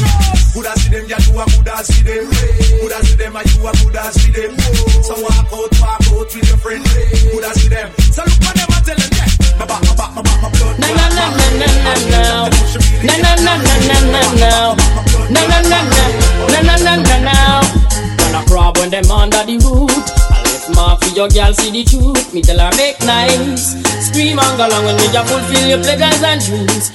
[0.51, 2.25] Coulda see them, you a coulda see them.
[2.83, 4.51] Coulda see them, and you a coulda see them.
[5.07, 6.83] So walk out, walk out with your friend.
[7.31, 7.87] Coulda see them.
[8.11, 8.72] So look for them
[18.83, 19.89] When them under the root.
[20.29, 22.33] I left mark your girl see the truth.
[22.33, 23.79] Me tell her make nice.
[24.05, 26.91] Scream and go along when me just fulfill your pleasures and dreams.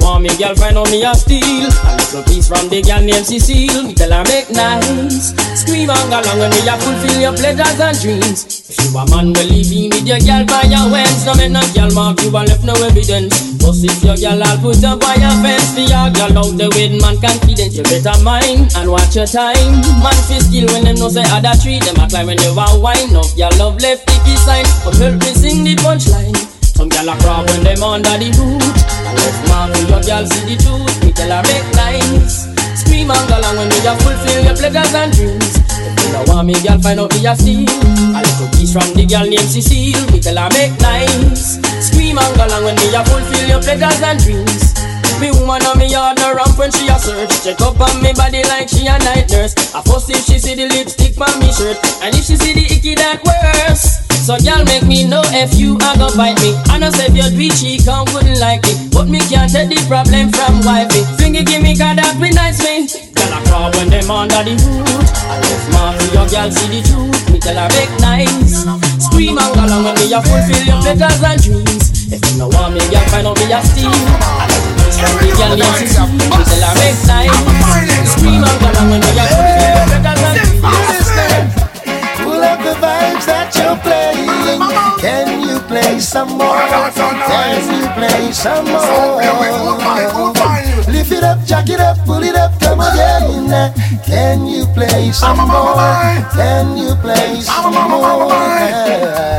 [0.00, 1.68] Want me girl find out me a steal.
[1.68, 3.84] A little piece from the girl named Cecile.
[3.84, 5.36] Me tell her make nice.
[5.54, 8.40] Scream and go along when me just fulfill your pleasures and dreams.
[8.70, 11.24] If you a man believe me with your girl by your hands.
[11.28, 13.34] No make no girl mark you and left no evidence.
[13.60, 15.76] But if your girl I'll put up by your fence.
[15.76, 17.76] For your girl out the with man confidence.
[17.76, 19.84] You better mind and watch your time.
[20.00, 22.80] Man feel skill when them know say other treat them a climb when you want
[22.80, 23.12] wine.
[23.12, 24.64] No your love left icky sign.
[24.84, 26.59] But help me sing the punchline.
[26.80, 28.64] Some girl a crab when them under the root.
[29.04, 30.96] And left man for your girl see the truth.
[31.04, 32.48] Me tell her make nice.
[32.72, 35.60] Scream and go along when me a fulfill your pleasures and dreams.
[35.60, 37.68] If you don't want me, girl, find out me a steal.
[37.68, 40.08] A little piece from the girl named Cecile.
[40.08, 41.60] Me tell her make nice.
[41.84, 44.79] Scream and go along when me a fulfill your pleasures and dreams.
[45.20, 47.44] Me woman on me yard no ramp when she a search.
[47.44, 49.52] Check up on me body like she a night nurse.
[49.76, 51.76] I fuss if she see the lipstick on me shirt.
[52.00, 54.00] And if she see the icky that worse.
[54.16, 56.56] So y'all make me know if you a go bite me.
[56.72, 58.80] I know say if you do she come wouldn't like it.
[58.96, 61.04] But me can't take the problem from wifey.
[61.20, 64.56] Finger give me cause that be nice me Girl a crawl when them under the
[64.56, 65.04] hood.
[65.28, 67.20] I left mark for your girl see the truth.
[67.28, 68.64] Me tell her make nice.
[69.04, 72.08] Scream and go along when me a fulfill your pleasures and dreams.
[72.08, 76.26] If you no want me girl find out me a steal I named Cecile Me
[76.74, 77.30] make nice
[78.10, 81.50] Scream along when me a fulfill your pleasures and dreams
[82.20, 84.60] Pull the vibes that you're playing.
[85.00, 86.58] Can you play some more?
[87.26, 89.22] Can you play some more?
[90.92, 93.72] Lift it up, jack it up, pull it up, come again.
[94.04, 95.74] Can you play some more?
[96.34, 98.28] Can you play some more?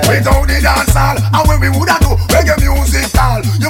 [0.09, 2.10] Without the dance hall, and when we woulda do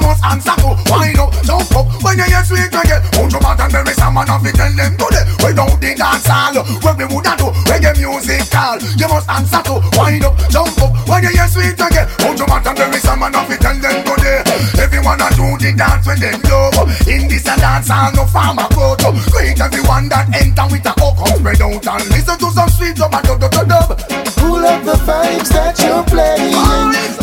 [0.02, 0.70] must answer to.
[0.90, 3.00] Wind up, jump up, when you hear sweet reggae.
[3.16, 5.26] Hold your back and bury someone off it, tell them today.
[5.46, 8.78] We don't the dancehall, what we woulda do reggae music call.
[8.98, 9.80] You must answer to.
[9.98, 12.06] Wind up, jump up, when you hear sweet reggae.
[12.26, 14.44] Hold your back and bury someone off it, tell them today.
[14.82, 16.76] Everyone a do the dance when they love.
[17.08, 18.96] In this a dancehall, no farmer go
[19.32, 23.14] Great everyone that enter with a hook, spread out and listen to some sweet dub
[23.14, 23.98] and dub dub dub.
[24.38, 26.54] Pull up the vibes that you're playing.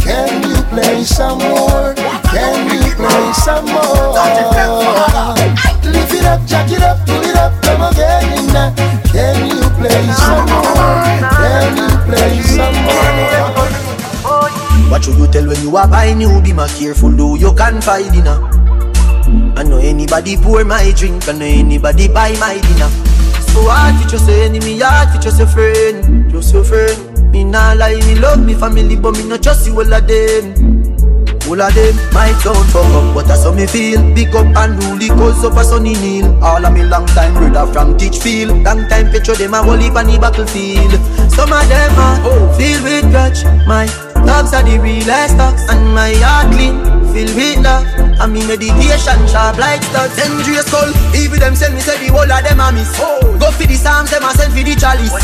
[0.02, 1.94] Can you play some more?
[2.30, 4.14] Can you play some more?
[5.82, 8.54] Lift it up, jack it up, pull it up, come again.
[9.10, 11.02] Can you play some more?
[11.34, 13.68] Can you play some more?
[14.90, 17.80] What should you tell when you are buying new be my careful though you can
[17.82, 18.40] find dinner
[19.54, 22.88] I know anybody pour my drink I know anybody buy my dinner
[23.52, 27.72] So hard just say enemy hard to just a friend Just a friend Me nah
[27.74, 30.78] lie me love me family but me not trust you all of them
[31.48, 34.02] all of them might sound fuck up, but that's how me feel.
[34.14, 36.28] Big up and rule the cause up a sunny kneel.
[36.44, 38.62] All of me long time brother from Teachfield.
[38.66, 40.92] Long time picture them a heap on the battlefield.
[41.32, 42.52] Some of them are oh.
[42.52, 43.44] filled with grudge.
[43.66, 43.86] My
[44.28, 46.76] dogs are the realest dogs, and my heart clean,
[47.18, 47.86] filled with love.
[48.22, 50.14] And me meditation sharp like studs.
[50.14, 52.94] Dangerous skull, even them send me say the whole of them a miss.
[53.42, 55.14] Go for the psalms, them a send for the chalice.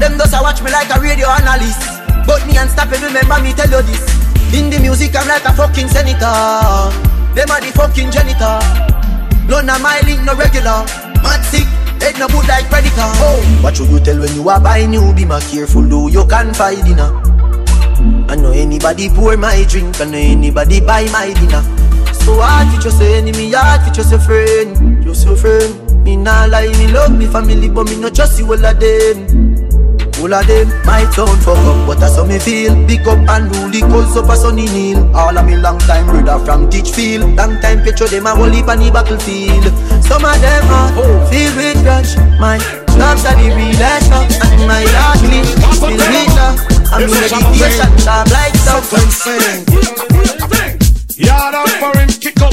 [0.00, 1.80] Them does a watch me like a radio analyst.
[2.24, 4.00] But me and unstoppable, remember me tell you this.
[4.56, 6.32] In the music, I'm like a fucking senator.
[7.36, 8.60] Them are the fucking janitor.
[9.48, 10.84] None of my link no regular.
[11.20, 11.68] Mad sick,
[12.00, 13.08] head no good like predator.
[13.20, 15.12] Oh, what should you tell when you are buying you?
[15.14, 17.31] Be more careful, though you can't find dinner.
[18.32, 21.60] I know anybody pour my drink, I know anybody buy my dinner.
[22.24, 26.02] So hard to just say enemy, hard to just a friend, just a friend.
[26.02, 29.28] Me nah lie, me love me family, but me no trust you all of them.
[30.16, 32.72] All of them my sound fuck up, but that's how me feel.
[32.86, 35.14] Big up and rule the cause up a sunny kneel.
[35.14, 37.36] All of me long time brother from Teachfield.
[37.36, 39.68] Long time picture them a whole heap on the battlefield.
[40.08, 41.28] Some of them are oh.
[41.28, 42.16] filled with grudge.
[42.40, 42.56] My
[42.96, 48.92] loves are the love, and my heart filled with I'm in meditation, sharp like stuff.
[51.16, 52.52] Yard up for him, kick up,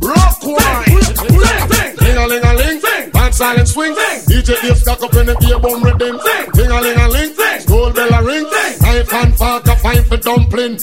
[0.00, 0.86] rock wine,
[1.98, 2.80] ling a ling a ling,
[3.10, 3.94] band silent swing,
[4.28, 6.20] DJ Dave stack up in the gear bone rhythm,
[6.54, 7.34] ling a ling a ling,
[7.66, 8.44] gold bell a ring,
[8.80, 10.78] knife and fork a fine for dumpling,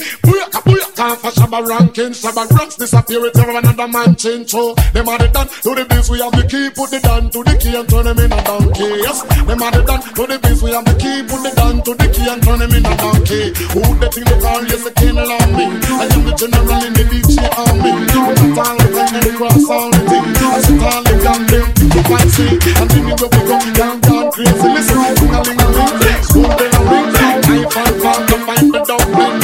[0.61, 5.17] booyaka booyaka for shabba ranking, shabba rocks disappear with another man change, so them are
[5.17, 7.75] the done to the biz, we have the key, put the down to the key
[7.75, 10.71] and turn them in a donkey, yes, them are the done to the biz, we
[10.71, 13.51] have the key, put the down to the key and turn them in a donkey,
[13.73, 16.93] who the thing they call, yes, the king along me, I am the general in
[16.93, 21.01] the DJ army, not all the time the cross all the thing, I sit all
[21.03, 22.47] the damn them, to fancy,
[22.79, 26.23] and then you go, we go, down, down, crazy, listen, ring a ling a ling,
[26.23, 29.35] school bell a ring, knife and fork to find the dumpling,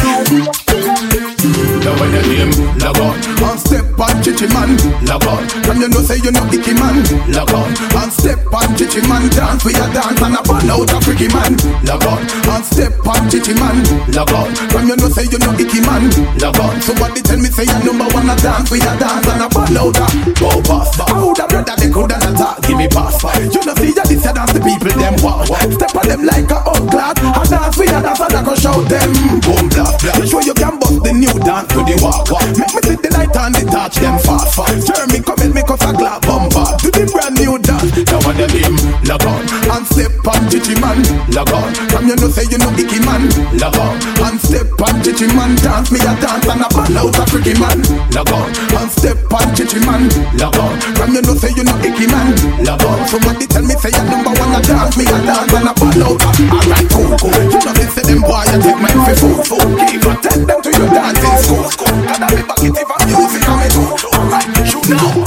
[1.82, 3.18] Now when you name log on.
[3.42, 4.78] And step on chichi man.
[5.06, 5.44] Log on.
[5.66, 7.02] From you know say you know icky man.
[7.34, 7.74] Log on.
[7.98, 9.30] And step on chichi man.
[9.34, 11.58] Dance we a dance and a ball out a freaky man.
[11.86, 12.22] Log on.
[12.22, 13.82] And step on chichi man.
[14.14, 14.54] Log on.
[14.70, 16.10] From you know say you know icky man.
[16.38, 16.82] Log on.
[16.82, 19.78] Somebody tell me say you number one a dance we a dance and a ball
[19.78, 23.22] out a Go pass How the brother they coulda not talk Give me pass
[23.54, 25.50] You know see ya this a dance the people them want.
[25.50, 28.54] Step on them like a old clock A dance we a dance and I go
[28.56, 29.10] shout them.
[29.42, 30.26] Boom blah blah.
[30.26, 33.10] Show you can bust the new dance to the walk walk Make me see the
[33.16, 36.68] light and the touch them fast fast Jeremy come and make us a glad bumper.
[36.84, 37.92] To the brand new dance.
[38.12, 38.76] Now when the name?
[39.08, 41.00] Log on And step on chichi man
[41.32, 43.24] Log on From you know say you know icky man
[43.56, 43.96] Log on
[44.28, 47.56] And step on chichi man Dance me a dance and a ball out a freaky
[47.56, 47.80] man
[48.12, 51.78] Log on And step on chichi man Log on From you know say you know
[51.82, 52.36] icky man
[52.68, 55.72] Log on Somebody tell me say you number one a dance Me a dance and
[55.72, 57.36] a ball out Alright cool cool.
[57.48, 60.44] You know this say them boy you take mine for food food Keep on take
[60.44, 63.68] them to your dancing school school Gotta be back it if I'm music on me
[63.70, 65.24] too Alright shoot now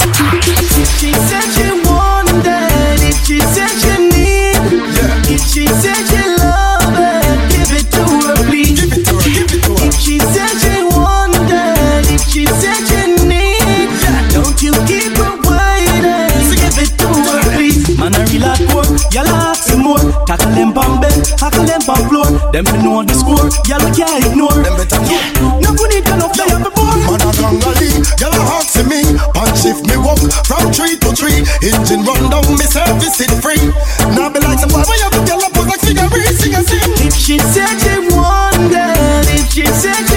[0.99, 4.59] She said she wanted it, she said she need
[5.31, 10.75] If she said she love it, give it to her please If she said she
[10.95, 13.89] wanted it, she said she need
[14.33, 16.29] Don't you keep her waiting,
[16.59, 17.97] give it to her please.
[17.97, 19.44] Man a real hardcore, y'all ask him
[19.85, 20.01] more.
[20.25, 22.29] Tackle them on bed, tackle them on floor.
[22.49, 24.57] Them fi know the score, y'all can't ignore.
[24.65, 25.61] Them better know.
[25.61, 28.81] No good need to know play up the board Man a gangali, y'all a ask
[28.89, 29.05] me.
[29.37, 30.17] Punch shift me walk
[30.49, 31.45] from tree to tree.
[31.61, 33.61] Engine run down, me service it free.
[34.17, 36.65] Now be like some boy, why you do y'all a pose like cigarette, sing and
[36.65, 40.14] sing If she said she wanted, if she said she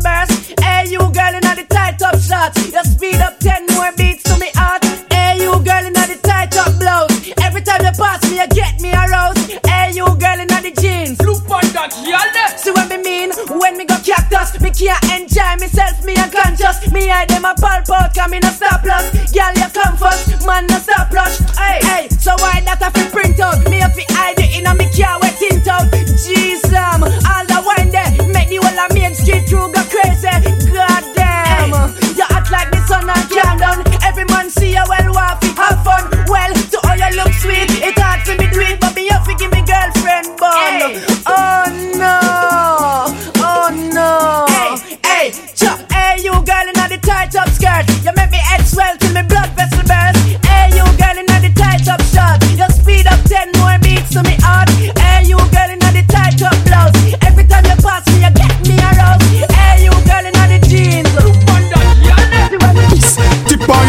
[0.00, 0.58] burst.
[0.60, 2.72] Hey, you girl in the tight top shots.
[2.72, 4.84] You speed up 10 more beats to me heart.
[5.12, 7.12] Hey, you girl in the tight top blows.
[7.42, 9.38] Every time you pass me, you get me aroused.
[9.66, 11.20] Hey, you girl in the jeans.
[11.20, 12.58] Look on that, yalla.
[12.58, 13.30] See what me mean?
[13.60, 16.90] When me go cactus, me can't enjoy myself, me unconscious.
[16.92, 19.10] Me I them a pulp out, come in a stop loss.
[19.32, 21.38] Girl, you come first, man, no stop rush.
[21.56, 23.64] Hey, hey, so why that a fi print out?
[23.68, 25.88] Me a fi hide it in a me car, wet tint out.
[26.20, 29.82] Jeez, um, all the wine there, make the whole of Main Street through go
[34.50, 36.10] See you well, want fi have fun.
[36.26, 39.24] Well, to all you look sweet, it hard for me do it, but me have
[39.26, 40.98] to give me girlfriend bun.
[41.26, 42.18] Oh no,
[43.38, 44.46] oh no.
[45.06, 47.86] Hey, hey, chop, hey, you girl in the tight up skirt.
[48.02, 50.18] You make me head swell till me blood vessel burst.
[50.42, 52.42] Hey, you girl in the tight up shirt.
[52.58, 54.68] You speed up ten more beats to me heart.
[54.98, 56.96] Hey, you girl in the tight up blouse.
[57.22, 58.32] Every time you pass me, you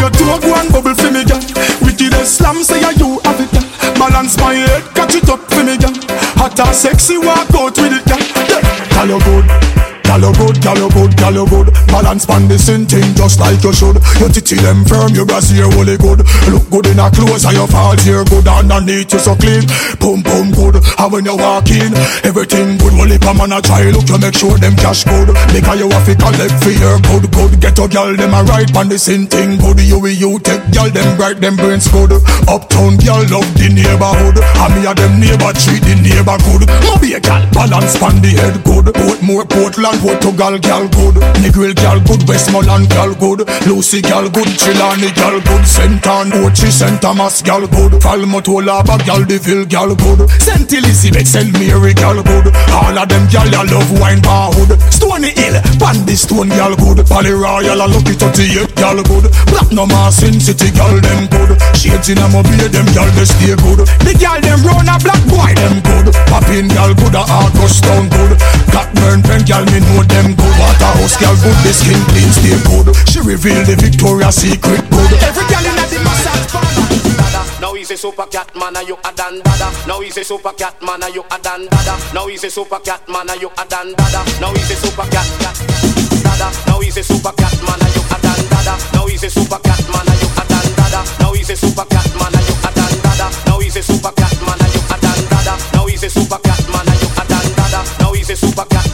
[0.02, 1.38] your toe, go and bubble for me, girl.
[1.86, 3.62] Wicked slam, say yeah, you have it, girl.
[3.94, 5.94] Balance my head, catch it up for me, girl.
[6.42, 8.18] Hot and sexy, walk out with it, girl.
[8.50, 9.06] Yeah.
[9.06, 9.91] Girl, you good.
[10.12, 11.72] Girl, you good, girl, you good, girl, you good.
[11.88, 13.96] Balance pan the same thing just like you should.
[14.20, 16.20] Your titty them firm, your brassiere really good.
[16.52, 18.44] Look good in a clothes, and your fall here good.
[18.44, 19.64] Underneath you so clean,
[19.96, 20.84] boom boom good.
[21.00, 21.96] And when you walk in,
[22.28, 22.92] everything good.
[23.08, 25.32] If a man a try, look you make sure them cash good.
[25.48, 27.52] Make Because you have to collect for your good, good.
[27.64, 29.80] Get a them a right pan the same thing good.
[29.80, 32.12] You with you take girl, them bright, them brains good.
[32.52, 34.36] Uptown girl love the neighborhood.
[34.60, 36.68] And me a them neighbor treat the neighbor good.
[36.68, 38.92] A girl balance pan the head good.
[38.92, 41.14] Portmore, Portland, Portugal girl good.
[41.38, 42.26] Negril girl good.
[42.26, 43.46] Westmoreland girl good.
[43.70, 44.50] Lucy girl good.
[44.58, 45.62] Chilani girl good.
[45.62, 46.02] St.
[46.02, 47.00] Ann, Ochi, St.
[47.00, 48.02] Thomas girl good.
[48.02, 50.28] Falmotolaba girl, Deville girl good.
[50.42, 50.66] St.
[50.74, 51.52] Elizabeth, St.
[51.54, 52.50] Mary girl good.
[52.74, 54.74] All of them girl, I love wine bar hood.
[54.90, 57.06] Stony Hill, Bandy Stone girl good.
[57.06, 59.30] Pally Royal, I lucky 38 girl good.
[59.46, 61.54] Platinum Sin City girl them good.
[61.78, 63.86] Shades in a mobile, them girl they stay good.
[64.02, 66.10] The girl them run a black boy them good.
[66.26, 68.34] Poppin girl good, a August town good.
[68.74, 70.54] Got burn pen girl me know them good.
[70.56, 72.88] Waterhouse girl good, the skin clean stay good.
[73.08, 75.10] She reveal the Victoria's Secret good.
[75.20, 77.44] Every girl in the massage parlor.
[77.60, 79.68] Now he's a super cat man, and you a Don Dada.
[79.86, 81.94] Now he's a super cat man, and you a Don Dada.
[82.14, 84.20] Now he's a super cat man, and you a Don Dada.
[84.40, 85.92] Now he's a super cat cat
[86.22, 86.48] dada.
[86.66, 88.74] Now he's a super cat man, and you a Don Dada.
[88.92, 91.00] Now he's a super cat man, and you a Don Dada.
[91.20, 93.26] Now he's a super cat man, and you a Don Dada.
[93.46, 95.54] Now he's a super cat man, and you a Don Dada.
[95.74, 97.80] Now he's a super cat man, and you a Don Dada.
[98.00, 98.91] Now he's a super cat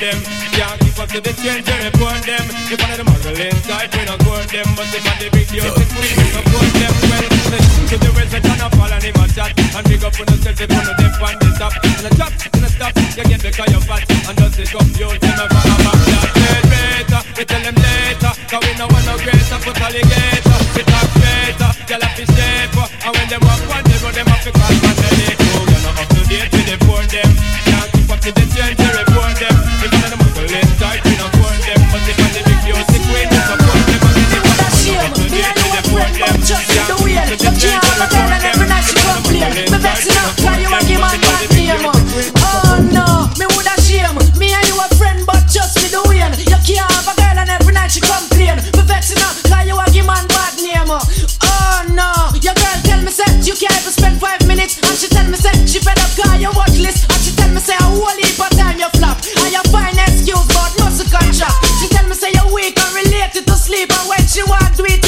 [0.00, 0.55] them.
[1.16, 2.44] Can't keep up the trend report them.
[2.68, 4.68] If one of the muggle inside, we no court them.
[4.76, 6.92] But if one the big beauty queen, we support them again.
[6.92, 7.72] Woman, I'm up to date with the board them.
[7.72, 7.72] Can't keep up to the trend to report them.
[7.72, 7.72] If one of the muggle inside, we no court them.
[7.72, 7.72] But if one the beauty queen, we support them.
[7.72, 9.50] Well, listen to the words that turn up all and him a chat.
[9.56, 11.72] And big up on yourself if one of them find the top.
[11.80, 14.04] And the top, and the stop, you get because you're fat.
[14.28, 16.30] And just it up, you'll see me for a back that.
[16.68, 18.32] Better, we tell them later.
[18.46, 20.35] Cause we no want no greater put alligator We
[64.36, 65.05] she want to eat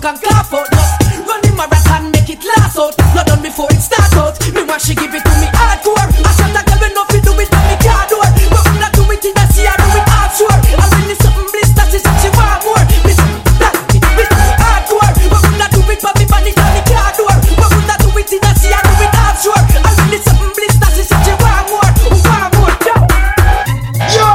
[0.00, 0.66] fuck and clap out.
[0.72, 2.96] Just run the marathon, make it last out.
[3.14, 4.34] Not done before it starts out.
[4.54, 6.00] Me want she give it to me hardcore.
[6.00, 8.24] I shot a girl enough to do it on me car door.
[8.24, 10.56] But when I do it in the sea, I do it offshore.
[10.56, 12.84] I really it's something bliss, that's it, she want more.
[13.04, 15.10] Me something that, me something hardcore.
[15.28, 17.36] But when I do it but me body, on me car door.
[17.60, 19.60] But when I do it in the sea, I do it offshore.
[19.60, 21.90] I really it's something bliss, that's it, she want more,
[22.24, 22.72] want more.
[22.88, 22.96] Yo,
[24.16, 24.28] yo,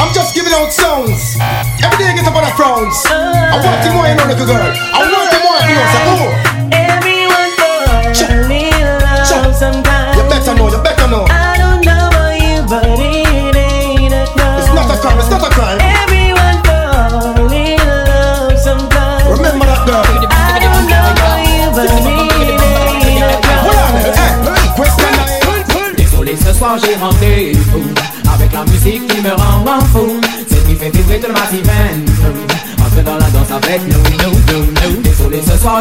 [0.00, 1.38] I'm just giving out sounds.
[1.84, 2.98] Every day I get up on the frowns.
[3.06, 4.63] I want to more in on the girl.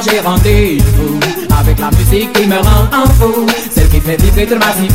[0.09, 1.19] J'ai rendez-vous
[1.59, 4.91] Avec la musique qui me rend en fou Celle qui fait vibrer tout le massif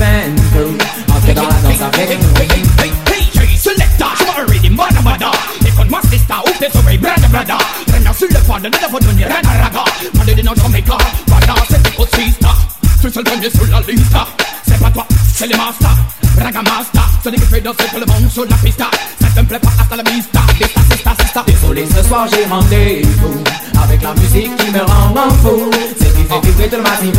[1.09, 2.41] Entre dans la danse avec nous.
[2.41, 5.31] Hey, hey, selecta, je m'en ready, mada mada
[5.67, 9.25] Écoute-moi, sista, ouvre tes oreilles, brada brada Traînant sur le pas de ne devoir donner
[9.25, 12.49] raga raga Parler de notre Jamaica, voilà, c'est tes sista
[13.01, 14.17] Tu seul premier sur la liste.
[14.67, 15.97] C'est pas toi, c'est les masters
[16.41, 18.87] Raga master, celui qui fait danser tout le monde sur la pista.
[19.21, 20.41] Ça te plaît pas, hasta la vista.
[20.59, 23.45] Sista, sista, sista Désolé, ce soir j'ai rendez-vous
[23.83, 25.71] Avec la musique qui me rend en fou.
[25.99, 27.15] Celle qui fait vibrer tout le massif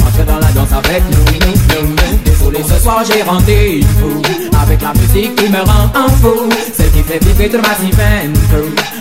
[0.00, 2.18] Entre dans la danse avec nous.
[2.24, 4.22] Désolé, ce soir j'ai rendez-vous
[4.62, 6.48] Avec la musique qui me rend en fou.
[6.72, 7.96] Celle qui fait vibrer tout le massif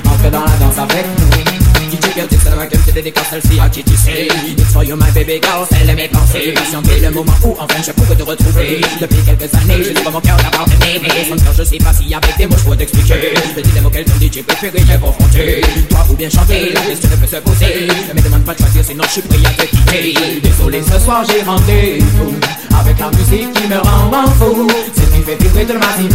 [0.06, 1.49] Entre dans la danse avec nous
[1.90, 4.28] DJ girl, c'est la gueule, je dédicace celle-ci à qui tu sais.
[4.58, 6.54] It's for you my baby girl, c'est mes pensées.
[6.54, 8.82] Patienter le moment où enfin je pourrais te retrouver.
[9.02, 12.14] Depuis quelques années, je pas mon cœur d'avoir aimé Son cœur, je sais pas si
[12.14, 13.34] avec des mots je pourrais t'expliquer.
[13.56, 16.82] Je dis des mots quel ton DJ préféré j'ai confronté Toi ou bien chanter, la
[16.82, 17.88] question ne peut se poser.
[18.08, 20.42] Ne me demande pas de choisir, sinon je suis prêt à te quitter.
[20.44, 22.36] Désolé, ce soir j'ai rendez-vous
[22.80, 24.68] Avec la musique qui me rend en fou.
[24.94, 26.14] C'est qui fait vibrer tout le massif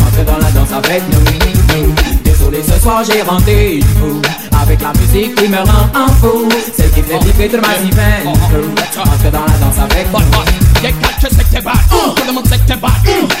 [0.00, 2.23] Entre dans la danse avec nous,
[2.54, 4.22] Désolé, ce soir j'ai rendez-vous
[4.62, 7.94] Avec la musique qui me rend en fou Celle qui fait vibrer tout le massif
[8.26, 11.80] Entre dans la danse avec nous jeg kanskje 60 bær.
[12.16, 12.96] Skulle man 60 bær.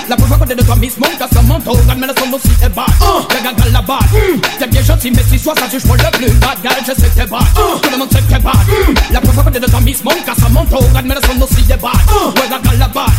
[0.08, 2.86] La bourgeois côté de toi, Miss Monka, ça m'entoure, mais la somme aussi est bas.
[3.30, 4.08] Je gagne la barre.
[4.58, 6.54] T'es bien gentil, mais si soit ça, je prends le plus bas.
[6.62, 7.44] Garage, je sais que t'es bas.
[7.82, 8.52] Tout le monde sait que t'es bas.
[9.12, 11.92] La bourgeois côté de toi, Miss Monka, ça m'entoure, mais la somme aussi est bas.
[12.36, 13.12] Je gagne la barre.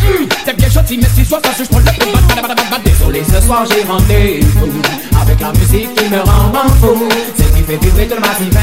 [0.46, 2.80] T'es bien gentil, mais si soit ça, je prends le plus bas.
[2.84, 4.82] Désolé, ce soir j'ai rendez-vous
[5.22, 7.08] avec la musique qui me rend fou.
[7.38, 8.54] C'est qui fait vibrer tout le massif.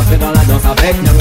[0.00, 1.18] Entrez dans la danse avec nous.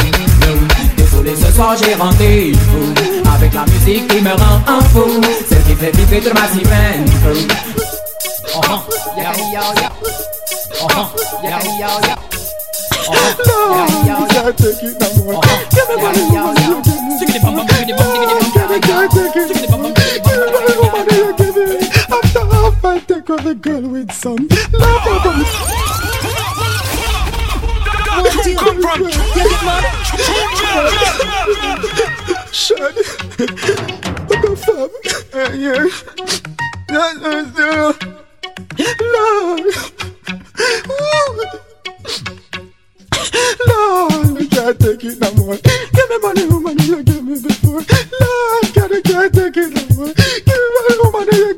[0.98, 5.20] Désolé, ce soir j'ai rendez-vous avec la musique qui me rend un fou.
[5.50, 7.06] Celle qui fait vibrer toute ma sirène.
[7.26, 7.32] Oh,
[8.56, 8.80] oh, oh.
[9.18, 9.90] yeah, yeah, yeah.
[10.82, 11.10] Oh, oh,
[11.44, 12.16] yeah, yeah, yeah.
[23.44, 25.08] the girl with some love.
[25.08, 25.46] About
[28.22, 28.82] Where do you come
[32.02, 32.21] from?
[34.58, 34.92] Fuck?
[35.34, 35.88] Uh, yeah.
[36.90, 37.94] No, no, no.
[43.68, 44.38] Lord.
[44.38, 45.56] I can't take it no more.
[45.56, 47.82] Give me money, woman, you give me before.
[48.20, 50.14] Lord, God, I can't take it no more.
[50.14, 51.54] Give me money, woman, you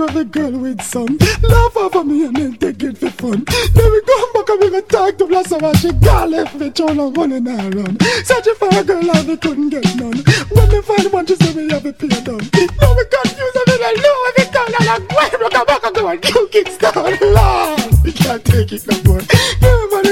[0.00, 3.44] take off girl with some love over me and then take it for fun.
[3.74, 6.70] Then we come back and we go talk to Blossom and she got left me
[7.12, 7.98] run and I run.
[8.24, 10.22] Searching for a girl and we couldn't get none.
[10.50, 12.40] When we find one, she said we have a pay down.
[12.80, 15.06] Now we confused and we don't know if it's down and I'm
[15.50, 16.94] come back and go and you kick down.
[16.94, 19.20] Lord, we can't take it no more.
[19.20, 20.09] Give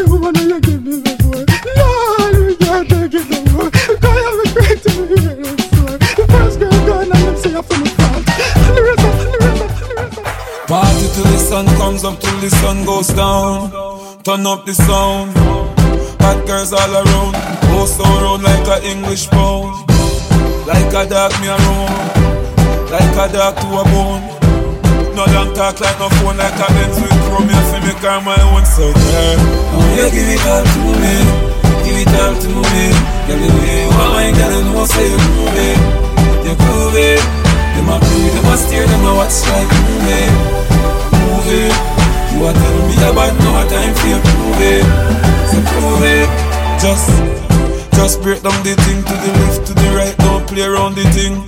[11.58, 13.70] sun comes up, till the sun goes down.
[14.22, 15.34] Turn up the sound.
[16.22, 17.34] Hot girls all around.
[17.70, 18.06] Go so
[18.38, 19.74] like a English pound.
[20.70, 21.90] Like a dog me around.
[22.94, 24.22] Like a dog to a bone.
[25.16, 27.50] No long talk like no phone, like a Benz with chrome.
[27.50, 29.38] You see me car my own so girl.
[29.74, 31.14] Oh, you give it all to me.
[31.82, 32.86] Give it all to me.
[33.26, 35.78] Girl, the way you want my girl, you know say you prove it.
[36.46, 37.22] You prove it.
[37.74, 39.98] Them a prove, them a steer, them a watch like movie.
[39.98, 40.57] Move it.
[41.48, 44.84] You a tell me about no time for you prove it.
[45.48, 46.28] So prove it.
[46.76, 47.08] Just,
[47.96, 50.16] just break down the thing to the left, to the right.
[50.18, 51.40] Don't play around the thing.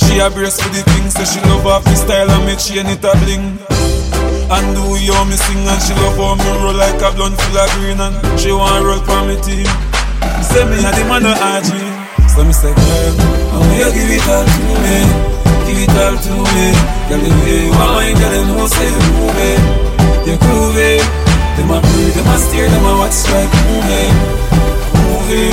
[0.00, 2.86] She a brace for the thing, say she love off the style and make chain
[2.86, 3.58] it a bling.
[4.48, 7.58] And do you me sing and she love how me roll like a blunt full
[7.58, 9.68] of green and she want roll for me team.
[10.44, 11.76] Say me a the man of RG,
[12.28, 13.14] so me say girl,
[13.52, 15.43] how you give it all to me,
[15.74, 16.66] give it all to me.
[17.10, 19.60] Girl the way you want mine, girl you know say you move it,
[20.26, 21.02] you groove it.
[21.58, 24.10] Them a breathe, them a steer, them a watch like movie,
[25.06, 25.50] movie.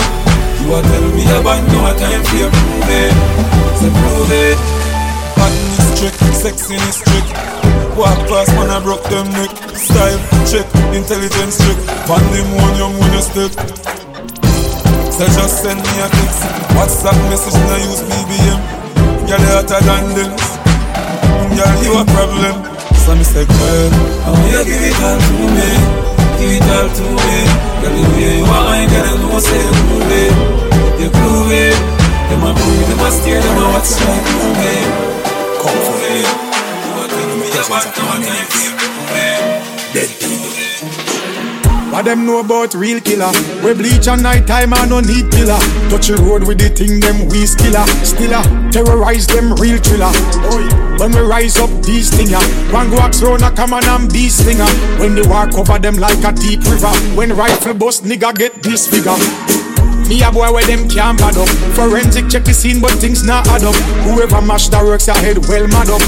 [0.61, 3.13] You a tell me about no time for you prove it,
[3.77, 4.57] so prove it.
[5.37, 7.27] Hotness trick, sexiness trick.
[7.97, 9.51] Walk past man, I broke them neck.
[9.75, 11.77] Style check, intelligence check.
[12.05, 13.51] Pandemonium when you step.
[15.11, 16.41] So just send me a text.
[16.77, 18.80] WhatsApp message, now use BBM.
[19.31, 20.31] Girl, you hotter than them.
[21.55, 22.67] Girl, you a problem.
[22.99, 23.91] So me say, girl,
[24.27, 25.71] I want you give it all to me.
[26.35, 27.39] Give it all to me.
[27.79, 30.35] Girl, the way you are, I gotta know, say you groovy.
[30.99, 31.71] You groovy.
[32.27, 34.75] Them a groovy, them a stare, them a watch like groovy.
[35.63, 36.27] Come for me.
[37.31, 38.19] Limitations of my
[39.93, 41.00] Dead people.
[41.91, 43.31] What them know about real killer?
[43.63, 45.59] We bleach at night time and no need pillar.
[45.91, 47.83] Touch the road with the thing them we skiller.
[48.05, 50.11] Stiller, uh, terrorize them real thriller.
[50.97, 54.11] When we rise up these stinger, uh, one go axe round a come on and
[54.11, 54.63] be slinger.
[54.63, 56.95] Uh, when they walk over them like a deep river.
[57.13, 59.50] When rifle bust nigga get this figure.
[60.11, 61.47] Me a boy where them can't bad up.
[61.71, 63.75] Forensic check the scene, but things not add up.
[64.03, 66.03] Whoever mash that works ahead well mad up.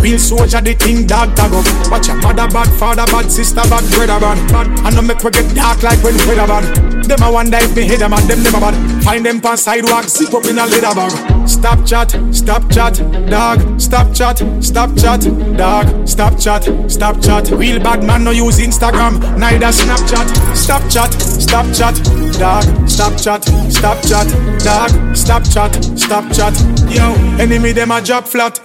[0.00, 1.66] Bill soldier the thing dog tag up.
[1.90, 4.38] Watch your mother bad, father bad, sister bad, brother bad.
[4.54, 4.66] bad.
[4.86, 6.62] I know make we get dark like when weather bad.
[7.10, 9.02] Them a wonder if me head them and them never bad.
[9.02, 11.10] Find them pan sidewalk, zip up in a leather bag.
[11.48, 13.58] Stop chat, stop chat, dog.
[13.80, 15.26] Stop chat, stop chat,
[15.58, 16.06] dog.
[16.06, 17.50] Stop chat, stop chat.
[17.50, 20.54] Real bad man no use Instagram, neither Snapchat.
[20.54, 21.96] Stop chat, stop chat,
[22.38, 22.88] dog.
[22.88, 23.39] Stop chat,
[23.70, 24.26] stop chat,
[24.64, 25.16] dog.
[25.16, 26.54] Stop chat, stop chat.
[26.88, 28.58] Yo, enemy them a drop flat.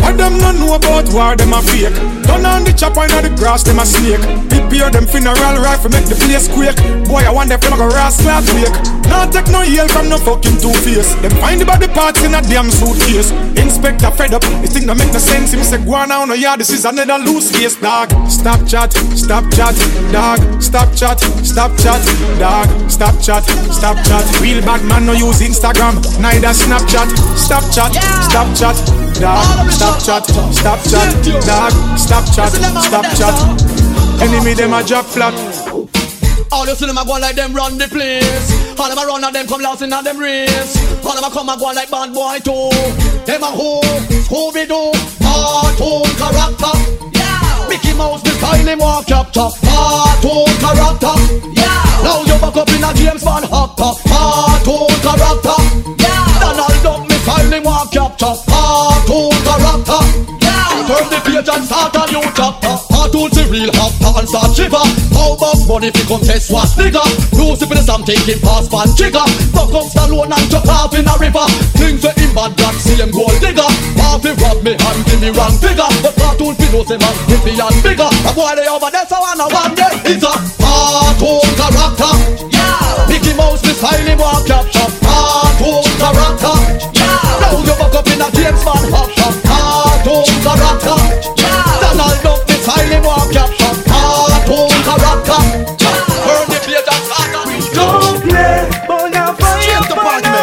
[0.00, 1.94] What them no know about war, them a fake.
[2.26, 4.65] Turn on the chopper inna the grass, them a snake.
[4.66, 6.74] Prepare them funeral rifle, make the place quake.
[7.06, 8.74] Boy, I want them to go rascal at wake.
[9.30, 11.14] Take no yell from no fucking two face.
[11.22, 13.30] Them find the body parts in a damn suitcase.
[13.54, 15.52] Inspector fed up, this thing don't make no sense.
[15.52, 18.10] Him say, go on now, no yeah, this is another loose case, dog.
[18.28, 19.74] Stop chat, stop chat,
[20.10, 20.42] dog.
[20.60, 22.02] Stop chat, stop chat,
[22.38, 22.66] dog.
[22.90, 24.24] Stop chat, stop chat.
[24.40, 27.06] Real bad man no use Instagram, neither Snapchat.
[27.38, 27.94] Stop chat,
[28.26, 28.76] stop chat,
[29.22, 29.70] dog.
[29.70, 31.10] Stop chat, stop chat,
[31.46, 31.72] dog.
[31.98, 32.50] Stop chat,
[32.82, 33.85] stop chat.
[34.22, 35.34] Enemy them a drop flat.
[36.52, 38.48] All you see them a go like them run the place.
[38.78, 40.76] All them a run and them come last in a them race.
[41.04, 42.70] All them a come and go like bad boy too.
[43.26, 43.80] Them a who,
[44.24, 46.74] Scooby Doo, cartoon character.
[47.12, 47.68] Yeah.
[47.68, 49.52] Mickey Mouse, the style him walk up top.
[49.60, 51.14] Cartoon character.
[51.52, 52.06] Yeah.
[52.06, 53.98] Now you back up in a James Bond hot top.
[54.06, 55.58] Cartoon character.
[55.98, 56.24] Yeah.
[56.40, 58.38] Donald Duck, me style him walk up top.
[58.46, 60.00] Cartoon character.
[60.40, 60.45] Yeah.
[60.86, 62.78] Turn the page and start a new chapter.
[62.94, 64.78] Cartoon the real hopper and start shiver.
[65.18, 67.02] How about money if you contest what's nigga?
[67.34, 69.26] Lucy with the Sam taking pass pan jigger.
[69.50, 71.42] Fuck up Stallone and chuck off in a river.
[71.74, 73.66] Things that him bad see him gold digger.
[73.98, 75.90] Party rob me and give me wrong figure.
[76.06, 78.06] But cartoon fi know say man hippie and bigger.
[78.06, 80.30] A boy they over there so I know one day it's a
[80.62, 82.14] cartoon character.
[82.54, 83.10] Yeah.
[83.10, 84.86] Mickey Mouse the style him walk capture.
[85.02, 86.54] Cartoon character.
[86.94, 87.42] Yeah.
[87.42, 89.45] Now you back up in a James Bond hop shop.
[90.56, 90.98] Character.
[91.78, 91.92] A
[97.74, 98.68] Don't play,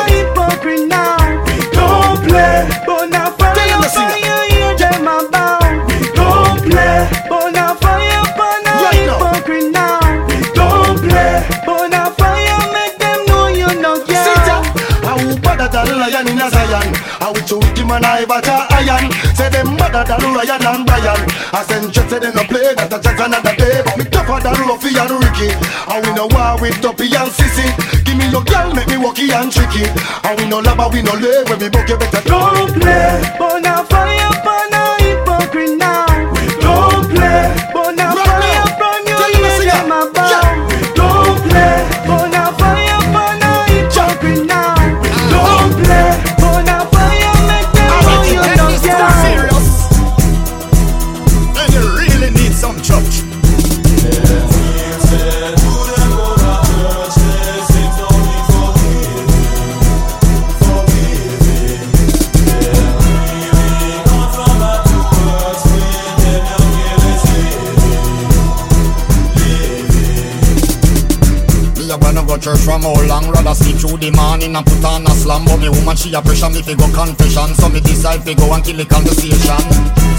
[0.09, 1.17] hypocrite now.
[2.85, 3.57] Bonafire,
[4.49, 5.61] hear them about.
[6.15, 7.09] Don't play,
[8.91, 9.99] hypocrite now.
[11.65, 13.67] Bonafire, make them know you
[16.73, 16.92] a
[17.93, 19.05] and I but a iron.
[19.37, 21.21] Say them better than Ryan and Brian.
[21.53, 23.81] I send checks say they no play that just another day.
[23.85, 25.49] But me tougher than Ruffy and Ricky.
[25.89, 27.67] And we no war with Tuppy and Sissy.
[28.05, 29.85] Give me your girl make me walkie and tricky.
[30.25, 31.45] And we no lava we no lay.
[31.45, 34.22] When we book you better Don't play, bonafire, bonafire,
[72.43, 75.63] church from how long Rather sleep through the morning and put on a slam But
[75.63, 77.55] me woman she a pressure me fi go confession.
[77.55, 79.63] So me decide fi go and kill the conversation.